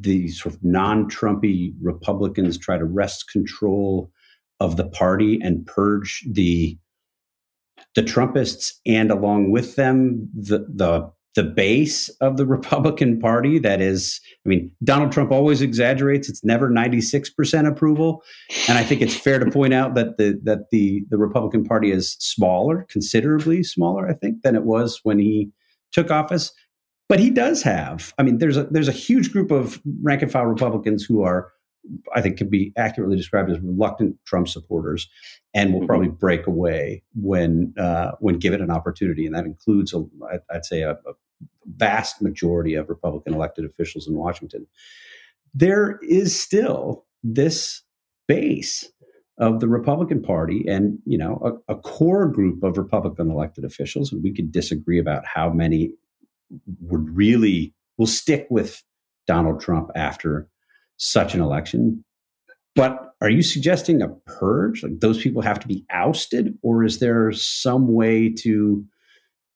the 0.00 0.28
sort 0.28 0.54
of 0.54 0.62
non-Trumpy 0.62 1.74
Republicans 1.80 2.58
try 2.58 2.76
to 2.76 2.84
wrest 2.84 3.30
control 3.32 4.10
of 4.60 4.76
the 4.76 4.88
party 4.88 5.40
and 5.42 5.66
purge 5.66 6.24
the 6.30 6.78
the 7.94 8.02
Trumpists 8.02 8.72
and 8.86 9.10
along 9.10 9.50
with 9.50 9.76
them 9.76 10.28
the 10.34 10.66
the 10.74 11.10
the 11.34 11.42
base 11.42 12.08
of 12.20 12.36
the 12.36 12.46
Republican 12.46 13.18
Party. 13.18 13.58
That 13.58 13.80
is, 13.80 14.20
I 14.46 14.48
mean, 14.48 14.70
Donald 14.84 15.10
Trump 15.10 15.32
always 15.32 15.62
exaggerates. 15.62 16.28
It's 16.28 16.44
never 16.44 16.70
96% 16.70 17.66
approval. 17.66 18.22
And 18.68 18.78
I 18.78 18.84
think 18.84 19.02
it's 19.02 19.16
fair 19.16 19.40
to 19.40 19.50
point 19.50 19.74
out 19.74 19.96
that 19.96 20.16
the 20.16 20.38
that 20.44 20.70
the 20.70 21.04
the 21.10 21.18
Republican 21.18 21.64
Party 21.64 21.90
is 21.90 22.12
smaller, 22.20 22.86
considerably 22.88 23.64
smaller, 23.64 24.08
I 24.08 24.14
think, 24.14 24.42
than 24.42 24.54
it 24.54 24.64
was 24.64 25.00
when 25.02 25.18
he 25.18 25.50
took 25.92 26.10
office. 26.10 26.52
But 27.08 27.20
he 27.20 27.30
does 27.30 27.62
have. 27.62 28.14
I 28.18 28.22
mean, 28.22 28.38
there's 28.38 28.56
a 28.56 28.64
there's 28.64 28.88
a 28.88 28.92
huge 28.92 29.32
group 29.32 29.50
of 29.50 29.80
rank 30.02 30.22
and 30.22 30.32
file 30.32 30.46
Republicans 30.46 31.04
who 31.04 31.22
are, 31.22 31.52
I 32.14 32.22
think, 32.22 32.38
can 32.38 32.48
be 32.48 32.72
accurately 32.76 33.16
described 33.16 33.50
as 33.50 33.60
reluctant 33.60 34.16
Trump 34.24 34.48
supporters, 34.48 35.08
and 35.52 35.72
will 35.72 35.80
mm-hmm. 35.80 35.86
probably 35.86 36.08
break 36.08 36.46
away 36.46 37.02
when 37.14 37.74
uh, 37.78 38.12
when 38.20 38.38
given 38.38 38.62
an 38.62 38.70
opportunity, 38.70 39.26
and 39.26 39.34
that 39.34 39.44
includes, 39.44 39.92
a, 39.92 40.02
I'd 40.50 40.64
say, 40.64 40.80
a, 40.80 40.92
a 40.92 41.12
vast 41.76 42.22
majority 42.22 42.74
of 42.74 42.88
Republican 42.88 43.34
elected 43.34 43.64
officials 43.66 44.08
in 44.08 44.14
Washington. 44.14 44.66
There 45.52 45.98
is 46.02 46.40
still 46.40 47.04
this 47.22 47.82
base 48.26 48.90
of 49.38 49.60
the 49.60 49.68
Republican 49.68 50.22
Party 50.22 50.64
and 50.68 50.98
you 51.04 51.18
know 51.18 51.60
a, 51.68 51.74
a, 51.74 51.76
core 51.76 52.28
group 52.28 52.62
of 52.62 52.78
Republican 52.78 53.30
elected 53.30 53.64
officials, 53.64 54.12
and 54.12 54.22
we 54.22 54.32
could 54.32 54.52
disagree 54.52 54.98
about 54.98 55.24
how 55.26 55.50
many 55.50 55.92
would 56.80 57.16
really 57.16 57.74
will 57.98 58.06
stick 58.06 58.46
with 58.50 58.82
Donald 59.26 59.60
Trump 59.60 59.90
after 59.94 60.48
such 60.96 61.34
an 61.34 61.40
election. 61.40 62.04
But 62.74 63.14
are 63.20 63.30
you 63.30 63.42
suggesting 63.42 64.02
a 64.02 64.08
purge? 64.08 64.82
Like 64.82 65.00
those 65.00 65.22
people 65.22 65.42
have 65.42 65.60
to 65.60 65.68
be 65.68 65.84
ousted, 65.90 66.58
or 66.62 66.84
is 66.84 66.98
there 66.98 67.30
some 67.32 67.92
way 67.92 68.28
to 68.40 68.84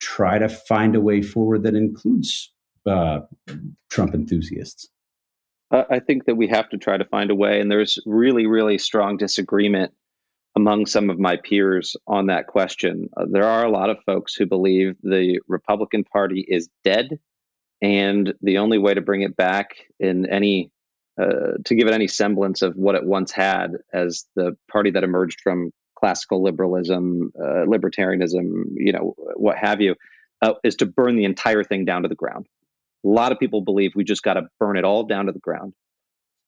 try 0.00 0.38
to 0.38 0.48
find 0.48 0.94
a 0.94 1.00
way 1.00 1.22
forward 1.22 1.64
that 1.64 1.74
includes 1.74 2.52
uh, 2.86 3.20
Trump 3.90 4.14
enthusiasts? 4.14 4.88
I 5.70 5.98
think 5.98 6.24
that 6.24 6.36
we 6.36 6.46
have 6.46 6.70
to 6.70 6.78
try 6.78 6.96
to 6.96 7.04
find 7.04 7.30
a 7.30 7.34
way, 7.34 7.60
and 7.60 7.70
there's 7.70 7.98
really, 8.06 8.46
really 8.46 8.78
strong 8.78 9.18
disagreement 9.18 9.92
among 10.58 10.86
some 10.86 11.08
of 11.08 11.20
my 11.20 11.36
peers 11.36 11.96
on 12.08 12.26
that 12.26 12.48
question. 12.48 13.08
Uh, 13.16 13.26
there 13.30 13.44
are 13.44 13.64
a 13.64 13.70
lot 13.70 13.90
of 13.90 13.98
folks 14.04 14.34
who 14.34 14.44
believe 14.44 14.96
the 15.02 15.38
Republican 15.46 16.02
Party 16.02 16.44
is 16.46 16.68
dead, 16.82 17.20
and 17.80 18.34
the 18.42 18.58
only 18.58 18.76
way 18.76 18.92
to 18.92 19.00
bring 19.00 19.22
it 19.22 19.36
back 19.36 19.76
in 20.00 20.26
any 20.28 20.72
uh, 21.20 21.58
to 21.64 21.74
give 21.76 21.86
it 21.86 21.94
any 21.94 22.08
semblance 22.08 22.62
of 22.62 22.74
what 22.74 22.96
it 22.96 23.04
once 23.04 23.30
had 23.30 23.72
as 23.92 24.26
the 24.34 24.56
party 24.70 24.90
that 24.90 25.04
emerged 25.04 25.40
from 25.42 25.70
classical 25.96 26.42
liberalism, 26.42 27.32
uh, 27.40 27.64
libertarianism, 27.66 28.64
you 28.74 28.92
know, 28.92 29.14
what 29.36 29.58
have 29.58 29.80
you, 29.80 29.94
uh, 30.42 30.54
is 30.64 30.76
to 30.76 30.86
burn 30.86 31.16
the 31.16 31.24
entire 31.24 31.64
thing 31.64 31.84
down 31.84 32.02
to 32.02 32.08
the 32.08 32.14
ground. 32.14 32.46
A 33.04 33.08
lot 33.08 33.32
of 33.32 33.38
people 33.38 33.62
believe 33.62 33.92
we 33.94 34.04
just 34.04 34.22
got 34.22 34.34
to 34.34 34.48
burn 34.58 34.76
it 34.76 34.84
all 34.84 35.04
down 35.04 35.26
to 35.26 35.32
the 35.32 35.38
ground. 35.38 35.72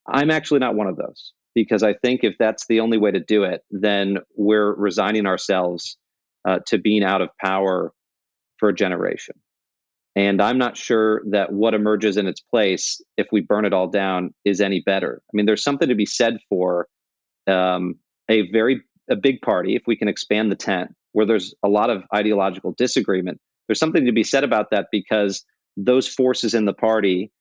I'm 0.06 0.30
actually 0.30 0.60
not 0.60 0.74
one 0.74 0.88
of 0.88 0.96
those 0.96 1.32
because 1.54 1.82
I 1.82 1.94
think 1.94 2.20
if 2.22 2.34
that's 2.38 2.66
the 2.66 2.80
only 2.80 2.98
way 2.98 3.10
to 3.10 3.20
do 3.20 3.44
it, 3.44 3.62
then 3.70 4.18
we're 4.36 4.74
resigning 4.74 5.26
ourselves 5.26 5.96
uh, 6.46 6.60
to 6.68 6.78
being 6.78 7.04
out 7.04 7.20
of 7.20 7.30
power 7.42 7.92
for 8.58 8.68
a 8.68 8.74
generation. 8.74 9.34
And 10.16 10.42
I'm 10.42 10.58
not 10.58 10.76
sure 10.76 11.22
that 11.30 11.52
what 11.52 11.74
emerges 11.74 12.16
in 12.16 12.26
its 12.26 12.40
place, 12.40 13.00
if 13.16 13.28
we 13.30 13.40
burn 13.40 13.64
it 13.64 13.72
all 13.72 13.88
down, 13.88 14.34
is 14.44 14.60
any 14.60 14.80
better. 14.80 15.22
I 15.24 15.30
mean, 15.32 15.46
there's 15.46 15.62
something 15.62 15.88
to 15.88 15.94
be 15.94 16.06
said 16.06 16.38
for 16.48 16.88
um, 17.46 17.96
a 18.28 18.50
very 18.50 18.82
a 19.08 19.16
big 19.16 19.40
party, 19.40 19.74
if 19.74 19.82
we 19.86 19.96
can 19.96 20.08
expand 20.08 20.52
the 20.52 20.56
tent, 20.56 20.94
where 21.12 21.26
there's 21.26 21.54
a 21.64 21.68
lot 21.68 21.90
of 21.90 22.04
ideological 22.14 22.72
disagreement. 22.78 23.40
There's 23.66 23.78
something 23.78 24.04
to 24.06 24.12
be 24.12 24.22
said 24.24 24.44
about 24.44 24.70
that 24.70 24.86
because 24.92 25.44
those 25.76 26.08
forces 26.08 26.54
in 26.54 26.64
the 26.64 26.72
party 26.72 27.32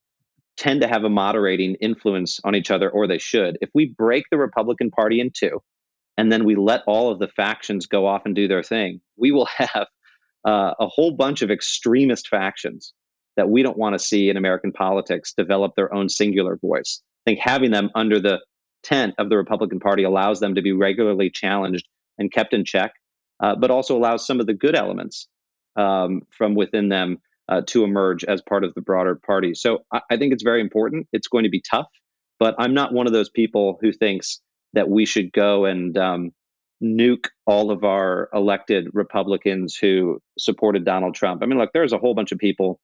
tend 0.59 0.81
to 0.81 0.87
have 0.87 1.05
a 1.05 1.09
moderating 1.09 1.75
influence 1.75 2.39
on 2.43 2.53
each 2.53 2.69
other, 2.69 2.89
or 2.89 3.07
they 3.07 3.17
should. 3.17 3.57
If 3.61 3.69
we 3.73 3.95
break 3.97 4.25
the 4.29 4.37
Republican 4.37 4.91
Party 4.91 5.21
in 5.21 5.31
two, 5.31 5.61
and 6.17 6.29
then 6.29 6.43
we 6.43 6.55
let 6.55 6.83
all 6.85 7.11
of 7.11 7.19
the 7.19 7.29
factions 7.29 7.87
go 7.87 8.05
off 8.05 8.23
and 8.25 8.35
do 8.35 8.47
their 8.47 8.61
thing, 8.61 8.99
we 9.17 9.31
will 9.31 9.45
have 9.57 9.87
uh, 10.45 10.73
a 10.79 10.87
whole 10.87 11.11
bunch 11.11 11.41
of 11.41 11.49
extremist 11.49 12.27
factions 12.27 12.93
that 13.37 13.49
we 13.49 13.63
don't 13.63 13.77
want 13.77 13.93
to 13.93 13.99
see 13.99 14.29
in 14.29 14.35
American 14.35 14.73
politics 14.73 15.33
develop 15.33 15.75
their 15.75 15.93
own 15.93 16.09
singular 16.09 16.57
voice. 16.57 17.01
I 17.25 17.31
think 17.31 17.39
having 17.39 17.71
them 17.71 17.89
under 17.95 18.19
the 18.19 18.39
tent 18.83 19.15
of 19.17 19.29
the 19.29 19.37
Republican 19.37 19.79
Party 19.79 20.03
allows 20.03 20.41
them 20.41 20.55
to 20.55 20.61
be 20.61 20.73
regularly 20.73 21.29
challenged 21.29 21.87
and 22.17 22.31
kept 22.31 22.53
in 22.53 22.65
check, 22.65 22.91
uh, 23.39 23.55
but 23.55 23.71
also 23.71 23.97
allows 23.97 24.27
some 24.27 24.41
of 24.41 24.45
the 24.45 24.53
good 24.53 24.75
elements 24.75 25.27
um, 25.77 26.23
from 26.31 26.53
within 26.55 26.89
them 26.89 27.19
uh, 27.49 27.61
to 27.67 27.83
emerge 27.83 28.23
as 28.23 28.41
part 28.41 28.63
of 28.63 28.73
the 28.75 28.81
broader 28.81 29.15
party. 29.15 29.53
So 29.55 29.79
I, 29.91 30.01
I 30.11 30.17
think 30.17 30.33
it's 30.33 30.43
very 30.43 30.61
important. 30.61 31.07
It's 31.11 31.27
going 31.27 31.43
to 31.43 31.49
be 31.49 31.61
tough, 31.61 31.87
but 32.39 32.55
I'm 32.59 32.73
not 32.73 32.93
one 32.93 33.07
of 33.07 33.13
those 33.13 33.29
people 33.29 33.77
who 33.81 33.91
thinks 33.91 34.39
that 34.73 34.87
we 34.87 35.05
should 35.05 35.33
go 35.33 35.65
and 35.65 35.97
um, 35.97 36.31
nuke 36.81 37.27
all 37.47 37.71
of 37.71 37.83
our 37.83 38.29
elected 38.33 38.87
Republicans 38.93 39.75
who 39.75 40.21
supported 40.37 40.85
Donald 40.85 41.15
Trump. 41.15 41.41
I 41.41 41.47
mean, 41.47 41.57
look, 41.57 41.71
there's 41.73 41.93
a 41.93 41.97
whole 41.97 42.13
bunch 42.13 42.31
of 42.31 42.37
people. 42.37 42.79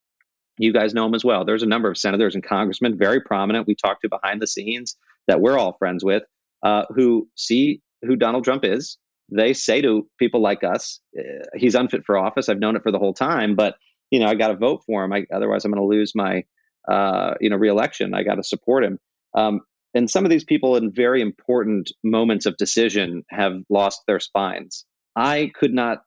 You 0.58 0.74
guys 0.74 0.94
know 0.94 1.04
them 1.04 1.14
as 1.14 1.24
well. 1.24 1.46
There's 1.46 1.64
a 1.64 1.68
number 1.68 1.90
of 1.90 1.98
senators 1.98 2.34
and 2.34 2.44
congressmen, 2.44 2.98
very 2.98 3.22
prominent. 3.22 3.68
We 3.68 3.76
talked 3.76 4.02
to 4.02 4.10
behind 4.10 4.42
the 4.42 4.48
scenes 4.48 4.98
that 5.28 5.42
we're 5.42 5.60
all 5.60 5.74
friends 5.78 6.04
with, 6.04 6.24
uh, 6.64 6.86
who 6.90 7.28
see 7.36 7.82
who 8.02 8.16
Donald 8.16 8.46
Trump 8.46 8.64
is. 8.64 8.98
They 9.32 9.54
say 9.54 9.82
to 9.82 10.08
people 10.18 10.42
like 10.42 10.64
us, 10.64 11.00
uh, 11.18 11.46
he's 11.56 11.76
unfit 11.76 12.04
for 12.06 12.18
office. 12.18 12.48
I've 12.48 12.60
known 12.60 12.76
it 12.76 12.84
for 12.84 12.92
the 12.92 13.00
whole 13.00 13.14
time, 13.14 13.56
but 13.56 13.76
you 14.16 14.22
know, 14.22 14.28
I 14.28 14.36
got 14.36 14.48
to 14.48 14.56
vote 14.56 14.82
for 14.86 15.04
him. 15.04 15.12
I, 15.12 15.26
otherwise, 15.34 15.66
I'm 15.66 15.72
going 15.72 15.82
to 15.84 15.94
lose 15.94 16.14
my, 16.16 16.46
uh, 16.88 17.34
you 17.42 17.50
know, 17.50 17.58
reelection. 17.58 18.14
I 18.14 18.24
got 18.24 18.36
to 18.36 18.44
support 18.44 18.86
him. 18.86 18.98
Um, 19.34 19.60
and 19.94 20.10
some 20.10 20.24
of 20.24 20.30
these 20.30 20.46
people 20.46 20.78
in 20.78 20.90
very 20.90 21.22
important 21.22 21.92
moments 22.02 22.46
of 22.46 22.56
decision 22.56 23.26
have 23.30 23.56
lost 23.70 24.04
their 24.08 24.22
spines. 24.22 24.86
I 25.18 25.52
could 25.54 25.74
not 25.74 26.04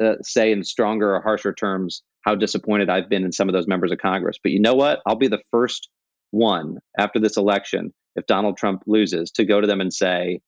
uh, 0.00 0.14
say 0.22 0.52
in 0.52 0.62
stronger 0.62 1.16
or 1.16 1.20
harsher 1.20 1.52
terms 1.52 2.04
how 2.20 2.36
disappointed 2.36 2.88
I've 2.88 3.08
been 3.08 3.24
in 3.24 3.32
some 3.32 3.48
of 3.48 3.54
those 3.54 3.66
members 3.66 3.90
of 3.90 3.98
Congress. 3.98 4.38
But 4.40 4.52
you 4.52 4.60
know 4.60 4.74
what? 4.74 5.00
I'll 5.04 5.16
be 5.16 5.26
the 5.26 5.42
first 5.50 5.88
one 6.30 6.78
after 6.96 7.18
this 7.18 7.36
election, 7.36 7.92
if 8.14 8.24
Donald 8.26 8.56
Trump 8.56 8.84
loses, 8.86 9.32
to 9.32 9.44
go 9.44 9.60
to 9.60 9.66
them 9.66 9.80
and 9.80 9.92
say, 9.92 10.40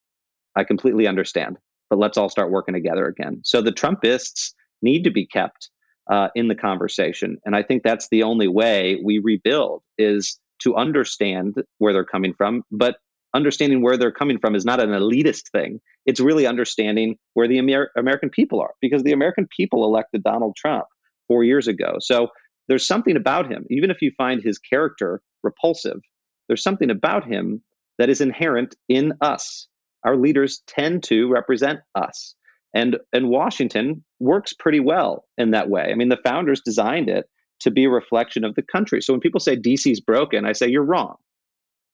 I 0.55 0.63
completely 0.63 1.09
understand, 1.09 1.57
but 1.89 1.99
let's 1.99 2.17
all 2.17 2.29
start 2.29 2.53
working 2.53 2.75
together 2.75 3.07
again. 3.07 3.41
So 3.43 3.63
the 3.63 3.73
Trumpists 3.73 4.55
need 4.81 5.03
to 5.05 5.11
be 5.11 5.27
kept 5.27 5.71
uh, 6.11 6.29
in 6.35 6.49
the 6.49 6.55
conversation. 6.55 7.39
And 7.45 7.57
I 7.57 7.63
think 7.63 7.83
that's 7.83 8.09
the 8.09 8.23
only 8.23 8.49
way 8.49 9.01
we 9.05 9.19
rebuild 9.19 9.83
is 9.99 10.39
to 10.63 10.77
understand 10.77 11.57
where 11.79 11.93
they're 11.93 12.05
coming 12.05 12.35
from, 12.35 12.63
but 12.71 12.97
understanding 13.35 13.83
where 13.83 13.97
they're 13.97 14.13
coming 14.13 14.39
from 14.39 14.55
is 14.55 14.65
not 14.65 14.81
an 14.81 14.91
elitist 14.91 15.51
thing. 15.53 15.81
It's 16.07 16.21
really 16.21 16.47
understanding 16.47 17.17
where 17.35 17.49
the 17.49 17.59
Amer- 17.59 17.91
American 17.97 18.31
people 18.31 18.61
are 18.61 18.75
because 18.81 19.03
the 19.03 19.13
American 19.13 19.47
people 19.57 19.85
elected 19.85 20.23
Donald 20.23 20.57
Trump 20.57 20.87
four 21.29 21.45
years 21.45 21.69
ago. 21.69 21.97
So 22.01 22.29
there's 22.69 22.87
something 22.87 23.17
about 23.17 23.51
him, 23.51 23.67
even 23.71 23.91
if 23.91 24.03
you 24.03 24.13
find 24.17 24.43
his 24.43 24.59
character 24.59 25.21
repulsive, 25.43 26.01
there's 26.49 26.63
something 26.63 26.91
about 26.91 27.27
him 27.27 27.63
that 27.99 28.11
is 28.11 28.21
inherent 28.21 28.75
in 28.89 29.13
us. 29.21 29.69
Our 30.05 30.17
leaders 30.17 30.63
tend 30.67 31.03
to 31.05 31.29
represent 31.29 31.81
us. 31.95 32.35
And, 32.75 32.99
and 33.13 33.29
Washington 33.29 34.05
works 34.21 34.53
pretty 34.53 34.81
well 34.81 35.25
in 35.37 35.51
that 35.51 35.69
way. 35.69 35.89
I 35.91 35.95
mean, 35.95 36.09
the 36.09 36.21
founders 36.25 36.61
designed 36.61 37.09
it 37.09 37.29
to 37.61 37.71
be 37.71 37.85
a 37.85 37.91
reflection 37.91 38.45
of 38.45 38.55
the 38.55 38.63
country. 38.63 39.01
So 39.03 39.13
when 39.13 39.21
people 39.21 39.41
say 39.41 39.57
DC's 39.57 40.01
broken, 40.01 40.47
I 40.47 40.53
say 40.53 40.69
you're 40.69 40.85
wrong. 40.85 41.17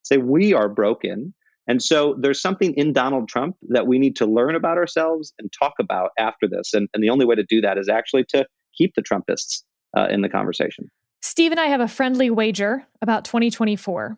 say 0.02 0.18
we 0.18 0.52
are 0.54 0.68
broken. 0.68 1.34
And 1.66 1.82
so 1.82 2.14
there's 2.20 2.40
something 2.40 2.72
in 2.74 2.92
Donald 2.92 3.28
Trump 3.28 3.56
that 3.70 3.86
we 3.86 3.98
need 3.98 4.14
to 4.16 4.26
learn 4.26 4.54
about 4.54 4.76
ourselves 4.76 5.32
and 5.38 5.52
talk 5.52 5.74
about 5.80 6.10
after 6.18 6.46
this. 6.46 6.72
And, 6.74 6.88
and 6.94 7.02
the 7.02 7.10
only 7.10 7.26
way 7.26 7.34
to 7.34 7.42
do 7.42 7.60
that 7.62 7.78
is 7.78 7.88
actually 7.88 8.24
to 8.28 8.46
keep 8.76 8.94
the 8.94 9.02
Trumpists 9.02 9.64
uh, 9.96 10.06
in 10.08 10.20
the 10.20 10.28
conversation. 10.28 10.90
Steve 11.22 11.50
and 11.50 11.58
I 11.58 11.66
have 11.66 11.80
a 11.80 11.88
friendly 11.88 12.30
wager 12.30 12.86
about 13.02 13.24
2024. 13.24 14.16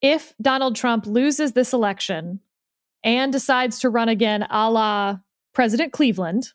If 0.00 0.34
Donald 0.40 0.76
Trump 0.76 1.06
loses 1.06 1.52
this 1.52 1.72
election 1.72 2.40
and 3.02 3.32
decides 3.32 3.80
to 3.80 3.90
run 3.90 4.08
again 4.08 4.46
a 4.48 4.70
la 4.70 5.18
President 5.58 5.92
Cleveland, 5.92 6.52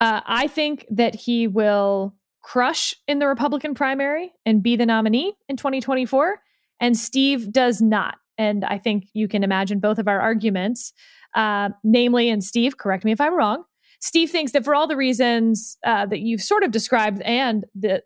uh, 0.00 0.20
I 0.24 0.46
think 0.46 0.86
that 0.88 1.16
he 1.16 1.48
will 1.48 2.14
crush 2.40 2.94
in 3.08 3.18
the 3.18 3.26
Republican 3.26 3.74
primary 3.74 4.32
and 4.46 4.62
be 4.62 4.76
the 4.76 4.86
nominee 4.86 5.34
in 5.48 5.56
2024. 5.56 6.38
And 6.78 6.96
Steve 6.96 7.50
does 7.50 7.82
not. 7.82 8.18
And 8.38 8.64
I 8.64 8.78
think 8.78 9.08
you 9.12 9.26
can 9.26 9.42
imagine 9.42 9.80
both 9.80 9.98
of 9.98 10.06
our 10.06 10.20
arguments, 10.20 10.92
uh, 11.34 11.70
namely, 11.82 12.30
and 12.30 12.44
Steve, 12.44 12.76
correct 12.76 13.04
me 13.04 13.10
if 13.10 13.20
I'm 13.20 13.34
wrong. 13.34 13.64
Steve 13.98 14.30
thinks 14.30 14.52
that 14.52 14.64
for 14.64 14.76
all 14.76 14.86
the 14.86 14.96
reasons 14.96 15.76
uh, 15.84 16.06
that 16.06 16.20
you've 16.20 16.42
sort 16.42 16.62
of 16.62 16.70
described 16.70 17.22
and 17.22 17.64
the 17.74 18.04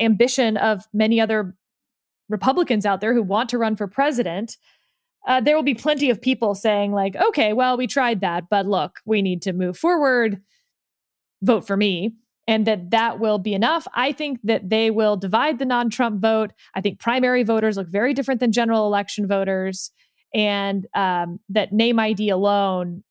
ambition 0.00 0.56
of 0.56 0.88
many 0.92 1.20
other 1.20 1.54
Republicans 2.28 2.84
out 2.84 3.00
there 3.00 3.14
who 3.14 3.22
want 3.22 3.48
to 3.50 3.58
run 3.58 3.76
for 3.76 3.86
president, 3.86 4.56
uh, 5.26 5.40
there 5.40 5.56
will 5.56 5.62
be 5.62 5.74
plenty 5.74 6.10
of 6.10 6.20
people 6.20 6.54
saying, 6.54 6.92
like, 6.92 7.16
okay, 7.16 7.52
well, 7.52 7.76
we 7.76 7.86
tried 7.86 8.20
that, 8.20 8.44
but 8.50 8.66
look, 8.66 9.00
we 9.04 9.22
need 9.22 9.42
to 9.42 9.52
move 9.52 9.76
forward. 9.76 10.40
Vote 11.42 11.66
for 11.66 11.76
me 11.76 12.14
and 12.46 12.66
that 12.66 12.90
that 12.90 13.20
will 13.20 13.38
be 13.38 13.54
enough. 13.54 13.86
I 13.94 14.12
think 14.12 14.40
that 14.44 14.68
they 14.68 14.90
will 14.90 15.16
divide 15.16 15.58
the 15.58 15.64
non 15.64 15.90
Trump 15.90 16.20
vote. 16.20 16.52
I 16.74 16.80
think 16.80 16.98
primary 17.00 17.42
voters 17.42 17.76
look 17.76 17.88
very 17.88 18.14
different 18.14 18.40
than 18.40 18.52
general 18.52 18.86
election 18.86 19.26
voters, 19.26 19.90
and 20.34 20.86
um, 20.94 21.40
that 21.48 21.72
name 21.72 21.98
ID 21.98 22.28
alone 22.30 23.02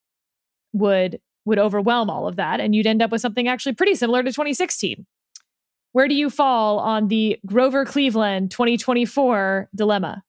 would 0.73 1.19
would 1.45 1.59
overwhelm 1.59 2.09
all 2.09 2.27
of 2.27 2.35
that, 2.35 2.59
and 2.59 2.75
you'd 2.75 2.87
end 2.87 3.01
up 3.01 3.11
with 3.11 3.21
something 3.21 3.47
actually 3.47 3.73
pretty 3.73 3.95
similar 3.95 4.23
to 4.23 4.29
2016. 4.29 5.05
Where 5.91 6.07
do 6.07 6.15
you 6.15 6.29
fall 6.29 6.79
on 6.79 7.07
the 7.07 7.39
Grover 7.45 7.85
Cleveland 7.85 8.51
2024 8.51 9.69
dilemma? 9.75 10.23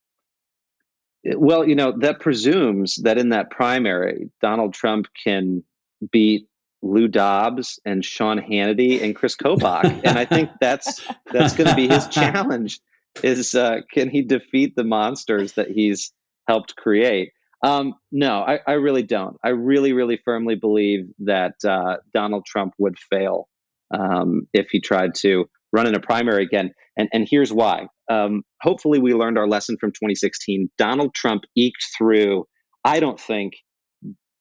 Well, 1.25 1.67
you 1.67 1.75
know, 1.75 1.95
that 2.01 2.21
presumes 2.21 2.97
that 2.97 3.19
in 3.19 3.31
that 3.31 3.51
primary, 3.51 4.31
Donald 4.43 4.75
Trump 4.75 5.07
can 5.25 5.65
beat 6.13 6.49
Lou 6.83 7.09
Dobbs 7.09 7.81
and 7.85 8.05
Sean 8.05 8.39
Hannity 8.39 9.03
and 9.03 9.17
Chris 9.17 9.37
Kobach, 9.37 10.03
and 10.05 10.19
I 10.19 10.27
think 10.27 10.51
that's 10.61 11.07
that's 11.33 11.55
going 11.55 11.71
to 11.71 11.77
be 11.77 11.89
his 11.89 12.07
challenge: 12.11 12.81
is 13.23 13.55
uh, 13.55 13.79
can 13.93 14.11
he 14.11 14.23
defeat 14.23 14.77
the 14.77 14.85
monsters 14.85 15.55
that 15.55 15.71
he's 15.71 16.13
helped 16.47 16.77
create? 16.77 17.33
Um, 17.65 17.95
no, 18.13 18.43
I, 18.43 18.61
I, 18.67 18.73
really 18.73 19.03
don't. 19.03 19.39
I 19.43 19.51
really, 19.51 19.95
really 19.95 20.21
firmly 20.23 20.55
believe 20.55 21.07
that 21.21 21.55
uh, 21.65 21.97
Donald 22.13 22.45
Trump 22.45 22.75
would 22.77 22.99
fail 22.99 23.49
um, 23.91 24.47
if 24.53 24.69
he 24.71 24.81
tried 24.81 25.15
to 25.17 25.49
run 25.73 25.87
in 25.87 25.95
a 25.95 26.01
primary 26.01 26.43
again. 26.43 26.75
And, 26.99 27.09
and 27.11 27.27
here's 27.29 27.51
why. 27.51 27.87
Um, 28.11 28.43
hopefully, 28.61 28.99
we 28.99 29.15
learned 29.15 29.39
our 29.39 29.49
lesson 29.49 29.77
from 29.81 29.91
2016. 29.91 30.71
Donald 30.79 31.15
Trump 31.15 31.45
eked 31.57 31.85
through, 31.97 32.47
I 32.85 33.01
don't 33.01 33.19
think, 33.19 33.55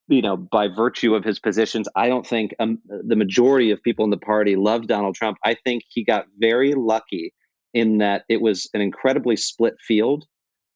you 0.07 0.21
know, 0.21 0.35
by 0.35 0.67
virtue 0.67 1.15
of 1.15 1.23
his 1.23 1.39
positions, 1.39 1.87
I 1.95 2.09
don't 2.09 2.27
think 2.27 2.53
um, 2.59 2.79
the 3.07 3.15
majority 3.15 3.71
of 3.71 3.81
people 3.83 4.03
in 4.03 4.11
the 4.11 4.17
party 4.17 4.55
loved 4.55 4.87
Donald 4.87 5.15
Trump. 5.15 5.37
I 5.45 5.55
think 5.63 5.83
he 5.87 6.03
got 6.03 6.25
very 6.39 6.73
lucky 6.73 7.33
in 7.73 7.99
that 7.99 8.23
it 8.29 8.41
was 8.41 8.69
an 8.73 8.81
incredibly 8.81 9.35
split 9.35 9.75
field, 9.87 10.25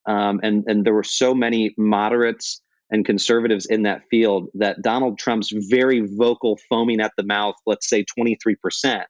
um, 0.07 0.39
and 0.43 0.63
and 0.67 0.85
there 0.85 0.93
were 0.93 1.03
so 1.03 1.33
many 1.33 1.75
moderates 1.77 2.61
and 2.89 3.05
conservatives 3.05 3.65
in 3.65 3.83
that 3.83 4.01
field 4.09 4.47
that 4.53 4.81
Donald 4.81 5.19
Trump's 5.19 5.51
very 5.69 6.07
vocal, 6.17 6.57
foaming 6.69 7.01
at 7.01 7.11
the 7.17 7.23
mouth, 7.23 7.55
let's 7.65 7.89
say 7.89 8.03
twenty 8.15 8.37
three 8.41 8.55
percent, 8.55 9.03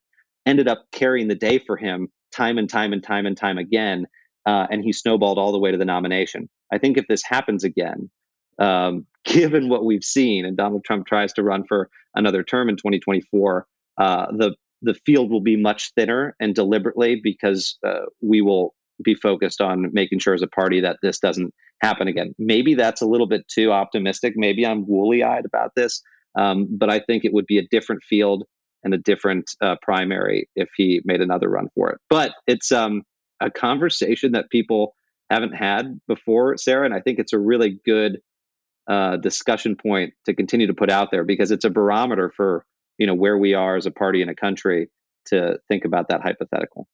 ended 0.47 0.67
up 0.67 0.83
carrying 0.91 1.27
the 1.27 1.35
day 1.35 1.59
for 1.59 1.77
him 1.77 2.09
time 2.31 2.57
and 2.57 2.69
time 2.69 2.93
and 2.93 3.03
time 3.03 3.25
and 3.25 3.37
time 3.37 3.57
again, 3.57 4.07
uh, 4.45 4.67
and 4.69 4.83
he 4.83 4.93
snowballed 4.93 5.37
all 5.37 5.51
the 5.51 5.59
way 5.59 5.71
to 5.71 5.77
the 5.77 5.85
nomination. 5.85 6.49
I 6.71 6.77
think 6.77 6.97
if 6.97 7.07
this 7.07 7.23
happens 7.23 7.63
again, 7.63 8.09
um, 8.59 9.05
given 9.25 9.69
what 9.69 9.85
we've 9.85 10.03
seen, 10.03 10.45
and 10.45 10.55
Donald 10.57 10.83
Trump 10.85 11.05
tries 11.05 11.33
to 11.33 11.43
run 11.43 11.63
for 11.67 11.89
another 12.15 12.43
term 12.43 12.69
in 12.69 12.75
2024, 12.75 13.67
uh, 13.97 14.25
the 14.31 14.55
the 14.83 14.93
field 14.93 15.31
will 15.31 15.41
be 15.41 15.57
much 15.57 15.91
thinner 15.95 16.35
and 16.39 16.53
deliberately 16.53 17.19
because 17.21 17.79
uh, 17.83 18.05
we 18.21 18.41
will 18.41 18.75
be 19.03 19.15
focused 19.15 19.59
on 19.59 19.89
making 19.91 20.19
sure 20.19 20.35
as 20.35 20.43
a 20.43 20.47
party 20.47 20.79
that 20.81 20.97
this 21.01 21.19
doesn't 21.19 21.51
happen 21.81 22.07
again. 22.07 22.33
Maybe 22.37 22.75
that's 22.75 23.01
a 23.01 23.07
little 23.07 23.27
bit 23.27 23.47
too 23.47 23.71
optimistic. 23.71 24.33
Maybe 24.35 24.65
I'm 24.65 24.87
woolly 24.87 25.23
eyed 25.23 25.45
about 25.45 25.71
this, 25.75 26.01
um, 26.37 26.67
but 26.69 26.89
I 26.89 26.99
think 26.99 27.25
it 27.25 27.33
would 27.33 27.45
be 27.45 27.57
a 27.57 27.67
different 27.69 28.03
field 28.03 28.43
and 28.83 28.93
a 28.93 28.97
different 28.97 29.49
uh, 29.61 29.75
primary 29.81 30.49
if 30.55 30.69
he 30.75 31.01
made 31.05 31.21
another 31.21 31.49
run 31.49 31.67
for 31.75 31.89
it. 31.89 31.99
But 32.09 32.33
it's 32.45 32.71
um, 32.71 33.03
a 33.41 33.49
conversation 33.49 34.31
that 34.33 34.49
people 34.49 34.95
haven't 35.29 35.53
had 35.53 35.99
before, 36.07 36.57
Sarah, 36.57 36.85
and 36.85 36.93
I 36.93 37.01
think 37.01 37.19
it's 37.19 37.33
a 37.33 37.39
really 37.39 37.79
good 37.85 38.19
uh, 38.87 39.17
discussion 39.17 39.75
point 39.75 40.13
to 40.25 40.33
continue 40.33 40.67
to 40.67 40.73
put 40.73 40.89
out 40.89 41.11
there 41.11 41.23
because 41.23 41.51
it's 41.51 41.65
a 41.65 41.69
barometer 41.69 42.31
for 42.35 42.65
you 42.97 43.05
know 43.05 43.13
where 43.13 43.37
we 43.37 43.53
are 43.53 43.75
as 43.75 43.85
a 43.85 43.91
party 43.91 44.21
in 44.21 44.29
a 44.29 44.35
country 44.35 44.89
to 45.27 45.59
think 45.67 45.85
about 45.85 46.07
that 46.09 46.21
hypothetical. 46.21 46.87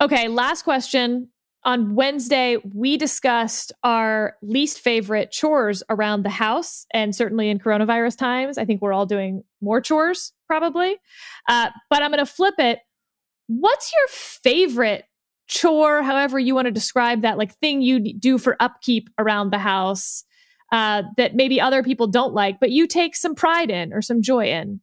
Okay, 0.00 0.28
last 0.28 0.62
question. 0.62 1.30
On 1.64 1.94
Wednesday, 1.94 2.58
we 2.74 2.96
discussed 2.98 3.72
our 3.82 4.36
least 4.42 4.80
favorite 4.80 5.30
chores 5.30 5.82
around 5.88 6.22
the 6.22 6.30
house, 6.30 6.86
and 6.92 7.14
certainly 7.14 7.48
in 7.48 7.58
coronavirus 7.58 8.18
times, 8.18 8.58
I 8.58 8.66
think 8.66 8.82
we're 8.82 8.92
all 8.92 9.06
doing 9.06 9.44
more 9.62 9.80
chores 9.80 10.32
probably. 10.46 10.96
Uh, 11.48 11.70
but 11.88 12.02
I'm 12.02 12.10
going 12.10 12.24
to 12.24 12.30
flip 12.30 12.54
it. 12.58 12.80
What's 13.46 13.92
your 13.92 14.08
favorite 14.08 15.04
chore, 15.46 16.02
however 16.02 16.38
you 16.38 16.54
want 16.54 16.66
to 16.66 16.72
describe 16.72 17.22
that, 17.22 17.38
like 17.38 17.54
thing 17.58 17.82
you 17.82 18.12
do 18.14 18.38
for 18.38 18.56
upkeep 18.60 19.10
around 19.18 19.50
the 19.50 19.58
house 19.58 20.24
uh, 20.72 21.02
that 21.16 21.34
maybe 21.34 21.60
other 21.60 21.82
people 21.82 22.06
don't 22.06 22.34
like, 22.34 22.60
but 22.60 22.70
you 22.70 22.86
take 22.86 23.16
some 23.16 23.34
pride 23.34 23.70
in 23.70 23.92
or 23.92 24.02
some 24.02 24.22
joy 24.22 24.46
in? 24.46 24.80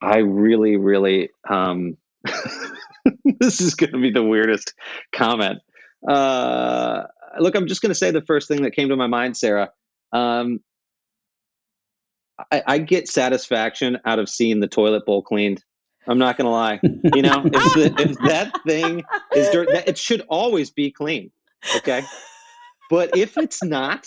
I 0.00 0.18
really, 0.18 0.76
really, 0.76 1.30
um, 1.48 1.96
this 3.40 3.60
is 3.60 3.74
going 3.74 3.92
to 3.92 4.00
be 4.00 4.10
the 4.10 4.22
weirdest 4.22 4.74
comment. 5.12 5.60
Uh, 6.06 7.04
look, 7.38 7.54
I'm 7.54 7.66
just 7.66 7.82
going 7.82 7.90
to 7.90 7.94
say 7.94 8.10
the 8.10 8.22
first 8.22 8.48
thing 8.48 8.62
that 8.62 8.72
came 8.72 8.88
to 8.90 8.96
my 8.96 9.06
mind, 9.06 9.36
Sarah. 9.36 9.70
Um, 10.12 10.60
I, 12.52 12.62
I, 12.66 12.78
get 12.78 13.08
satisfaction 13.08 13.98
out 14.04 14.18
of 14.18 14.28
seeing 14.28 14.60
the 14.60 14.68
toilet 14.68 15.06
bowl 15.06 15.22
cleaned. 15.22 15.62
I'm 16.06 16.18
not 16.18 16.36
going 16.36 16.46
to 16.46 16.50
lie. 16.50 16.80
You 16.82 17.22
know, 17.22 17.42
if, 17.44 17.52
the, 17.52 17.94
if 17.98 18.18
that 18.28 18.52
thing 18.66 19.02
is 19.34 19.48
dirt, 19.50 19.68
it 19.70 19.98
should 19.98 20.22
always 20.28 20.70
be 20.70 20.90
clean. 20.90 21.30
Okay. 21.76 22.02
But 22.90 23.16
if 23.16 23.38
it's 23.38 23.62
not, 23.62 24.06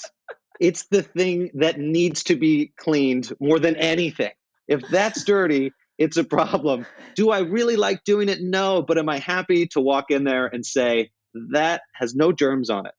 it's 0.60 0.88
the 0.88 1.02
thing 1.02 1.52
that 1.56 1.80
needs 1.80 2.24
to 2.26 2.36
be 2.36 2.74
cleaned 2.78 3.32
more 3.40 3.60
than 3.60 3.76
anything. 3.76 4.32
If 4.68 4.88
that's 4.90 5.24
dirty, 5.24 5.72
it's 5.98 6.18
a 6.18 6.24
problem. 6.24 6.86
Do 7.16 7.32
I 7.32 7.40
really 7.40 7.76
like 7.76 8.04
doing 8.04 8.30
it? 8.30 8.40
No, 8.42 8.82
but 8.82 8.98
am 8.98 9.10
I 9.10 9.20
happy 9.20 9.68
to 9.68 9.82
walk 9.82 10.12
in 10.12 10.24
there 10.24 10.48
and 10.48 10.66
say, 10.66 11.12
that 11.52 11.82
has 11.94 12.16
no 12.16 12.32
germs 12.32 12.70
on 12.70 12.86
it? 12.86 12.94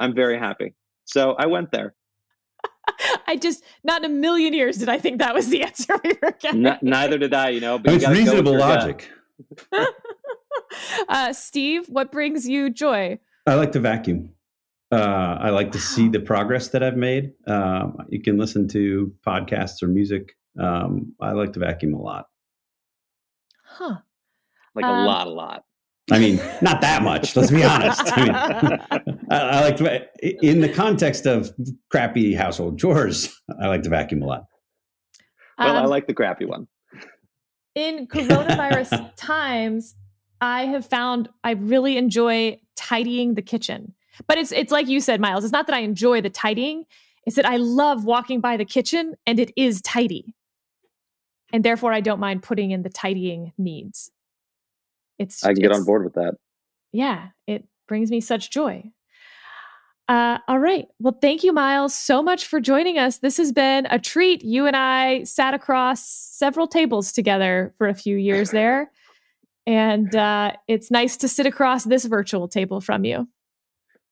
I'm 0.00 0.14
very 0.14 0.38
happy. 0.38 0.74
So 1.04 1.32
I 1.32 1.46
went 1.46 1.70
there. 1.72 1.94
I 3.26 3.36
just, 3.36 3.64
not 3.84 4.04
in 4.04 4.10
a 4.10 4.14
million 4.14 4.52
years 4.52 4.78
did 4.78 4.88
I 4.88 4.98
think 4.98 5.18
that 5.18 5.34
was 5.34 5.48
the 5.48 5.62
answer 5.62 5.94
we 6.04 6.14
were 6.22 6.36
getting. 6.38 6.66
N- 6.66 6.78
neither 6.82 7.18
did 7.18 7.34
I, 7.34 7.50
you 7.50 7.60
know. 7.60 7.78
But 7.78 7.94
it's 7.94 8.08
reasonable 8.08 8.58
logic. 8.58 9.10
uh, 11.08 11.32
Steve, 11.32 11.86
what 11.88 12.10
brings 12.10 12.48
you 12.48 12.70
joy? 12.70 13.18
I 13.46 13.54
like 13.54 13.72
to 13.72 13.80
vacuum. 13.80 14.30
Uh, 14.90 15.36
I 15.40 15.50
like 15.50 15.72
to 15.72 15.78
see 15.78 16.08
the 16.08 16.20
progress 16.20 16.68
that 16.68 16.82
I've 16.82 16.96
made. 16.96 17.32
Um, 17.46 17.98
you 18.08 18.22
can 18.22 18.38
listen 18.38 18.68
to 18.68 19.12
podcasts 19.26 19.82
or 19.82 19.88
music. 19.88 20.34
Um, 20.58 21.14
I 21.20 21.32
like 21.32 21.52
to 21.54 21.60
vacuum 21.60 21.94
a 21.94 22.00
lot. 22.00 22.26
Huh. 23.78 23.98
Like 24.74 24.84
um, 24.84 24.96
a 24.96 25.06
lot, 25.06 25.26
a 25.28 25.30
lot. 25.30 25.64
I 26.10 26.18
mean, 26.18 26.40
not 26.62 26.80
that 26.80 27.02
much. 27.02 27.36
Let's 27.36 27.50
be 27.50 27.62
honest. 27.62 28.02
I, 28.16 28.24
mean, 28.24 28.34
I, 29.30 29.36
I, 29.36 29.60
like 29.60 29.76
to, 29.76 30.08
in 30.44 30.60
the 30.60 30.68
context 30.68 31.26
of 31.26 31.52
crappy 31.90 32.34
household 32.34 32.78
chores. 32.78 33.40
I 33.60 33.68
like 33.68 33.82
to 33.82 33.90
vacuum 33.90 34.22
a 34.22 34.26
lot. 34.26 34.46
Well, 35.58 35.76
I 35.76 35.80
um, 35.80 35.90
like 35.90 36.06
the 36.06 36.14
crappy 36.14 36.44
one. 36.44 36.66
In 37.74 38.06
coronavirus 38.12 39.12
times, 39.16 39.94
I 40.40 40.66
have 40.66 40.86
found 40.86 41.28
I 41.44 41.52
really 41.52 41.96
enjoy 41.96 42.60
tidying 42.74 43.34
the 43.34 43.42
kitchen. 43.42 43.94
But 44.26 44.38
it's 44.38 44.50
it's 44.50 44.72
like 44.72 44.88
you 44.88 45.00
said, 45.00 45.20
Miles. 45.20 45.44
It's 45.44 45.52
not 45.52 45.66
that 45.66 45.76
I 45.76 45.80
enjoy 45.80 46.20
the 46.20 46.30
tidying; 46.30 46.84
it's 47.26 47.36
that 47.36 47.46
I 47.46 47.56
love 47.56 48.04
walking 48.04 48.40
by 48.40 48.56
the 48.56 48.64
kitchen 48.64 49.14
and 49.26 49.38
it 49.38 49.52
is 49.56 49.82
tidy, 49.82 50.34
and 51.52 51.64
therefore 51.64 51.92
I 51.92 52.00
don't 52.00 52.20
mind 52.20 52.42
putting 52.42 52.70
in 52.70 52.82
the 52.82 52.90
tidying 52.90 53.52
needs. 53.58 54.10
It's 55.18 55.44
I 55.44 55.52
can 55.52 55.62
get 55.62 55.72
on 55.72 55.84
board 55.84 56.04
with 56.04 56.14
that. 56.14 56.34
Yeah, 56.92 57.28
it 57.46 57.64
brings 57.86 58.10
me 58.10 58.20
such 58.20 58.50
joy. 58.50 58.90
Uh, 60.08 60.38
all 60.48 60.58
right. 60.58 60.88
Well, 60.98 61.18
thank 61.20 61.44
you, 61.44 61.52
Miles, 61.52 61.94
so 61.94 62.22
much 62.22 62.46
for 62.46 62.60
joining 62.60 62.98
us. 62.98 63.18
This 63.18 63.36
has 63.36 63.52
been 63.52 63.86
a 63.90 63.98
treat. 63.98 64.42
You 64.42 64.66
and 64.66 64.74
I 64.74 65.24
sat 65.24 65.52
across 65.52 66.02
several 66.02 66.66
tables 66.66 67.12
together 67.12 67.74
for 67.76 67.88
a 67.88 67.94
few 67.94 68.16
years 68.28 68.50
there. 68.50 68.90
And 69.66 70.14
uh, 70.16 70.52
it's 70.66 70.90
nice 70.90 71.18
to 71.18 71.28
sit 71.28 71.44
across 71.44 71.84
this 71.84 72.06
virtual 72.06 72.48
table 72.48 72.80
from 72.80 73.04
you. 73.04 73.28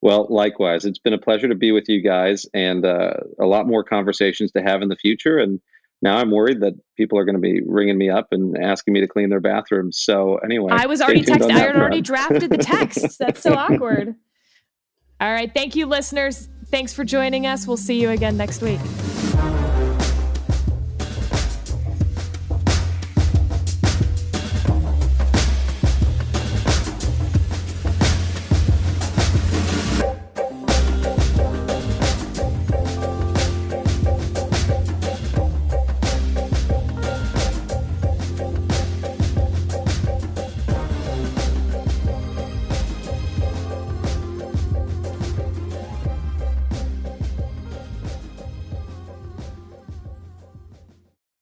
Well, 0.01 0.27
likewise, 0.29 0.85
it's 0.85 0.99
been 0.99 1.13
a 1.13 1.17
pleasure 1.17 1.47
to 1.47 1.55
be 1.55 1.71
with 1.71 1.89
you 1.89 2.03
guys, 2.03 2.45
and 2.53 2.85
uh, 2.85 3.13
a 3.39 3.47
lot 3.47 3.65
more 3.65 3.83
conversations 3.83 4.51
to 4.51 4.61
have 4.61 4.83
in 4.83 4.89
the 4.89 4.95
future. 4.95 5.39
And 5.39 5.59
now 6.01 6.17
I'm 6.17 6.31
worried 6.31 6.61
that 6.61 6.73
people 6.95 7.17
are 7.17 7.25
going 7.25 7.35
to 7.35 7.41
be 7.41 7.61
ringing 7.65 7.97
me 7.97 8.09
up 8.09 8.27
and 8.31 8.57
asking 8.57 8.93
me 8.93 9.01
to 9.01 9.07
clean 9.07 9.29
their 9.29 9.39
bathrooms. 9.39 9.99
So 9.99 10.37
anyway, 10.37 10.71
I 10.71 10.85
was 10.85 11.01
already 11.01 11.23
texting. 11.23 11.51
I 11.51 11.59
had 11.59 11.75
already 11.75 12.01
drafted 12.01 12.49
the 12.49 12.57
text. 12.57 13.17
That's 13.19 13.41
so 13.41 13.53
awkward. 13.53 14.15
All 15.19 15.31
right, 15.31 15.51
thank 15.51 15.75
you, 15.75 15.87
listeners. 15.87 16.49
Thanks 16.69 16.93
for 16.93 17.03
joining 17.03 17.47
us. 17.47 17.65
We'll 17.65 17.77
see 17.77 17.99
you 17.99 18.11
again 18.11 18.37
next 18.37 18.61
week. 18.61 18.79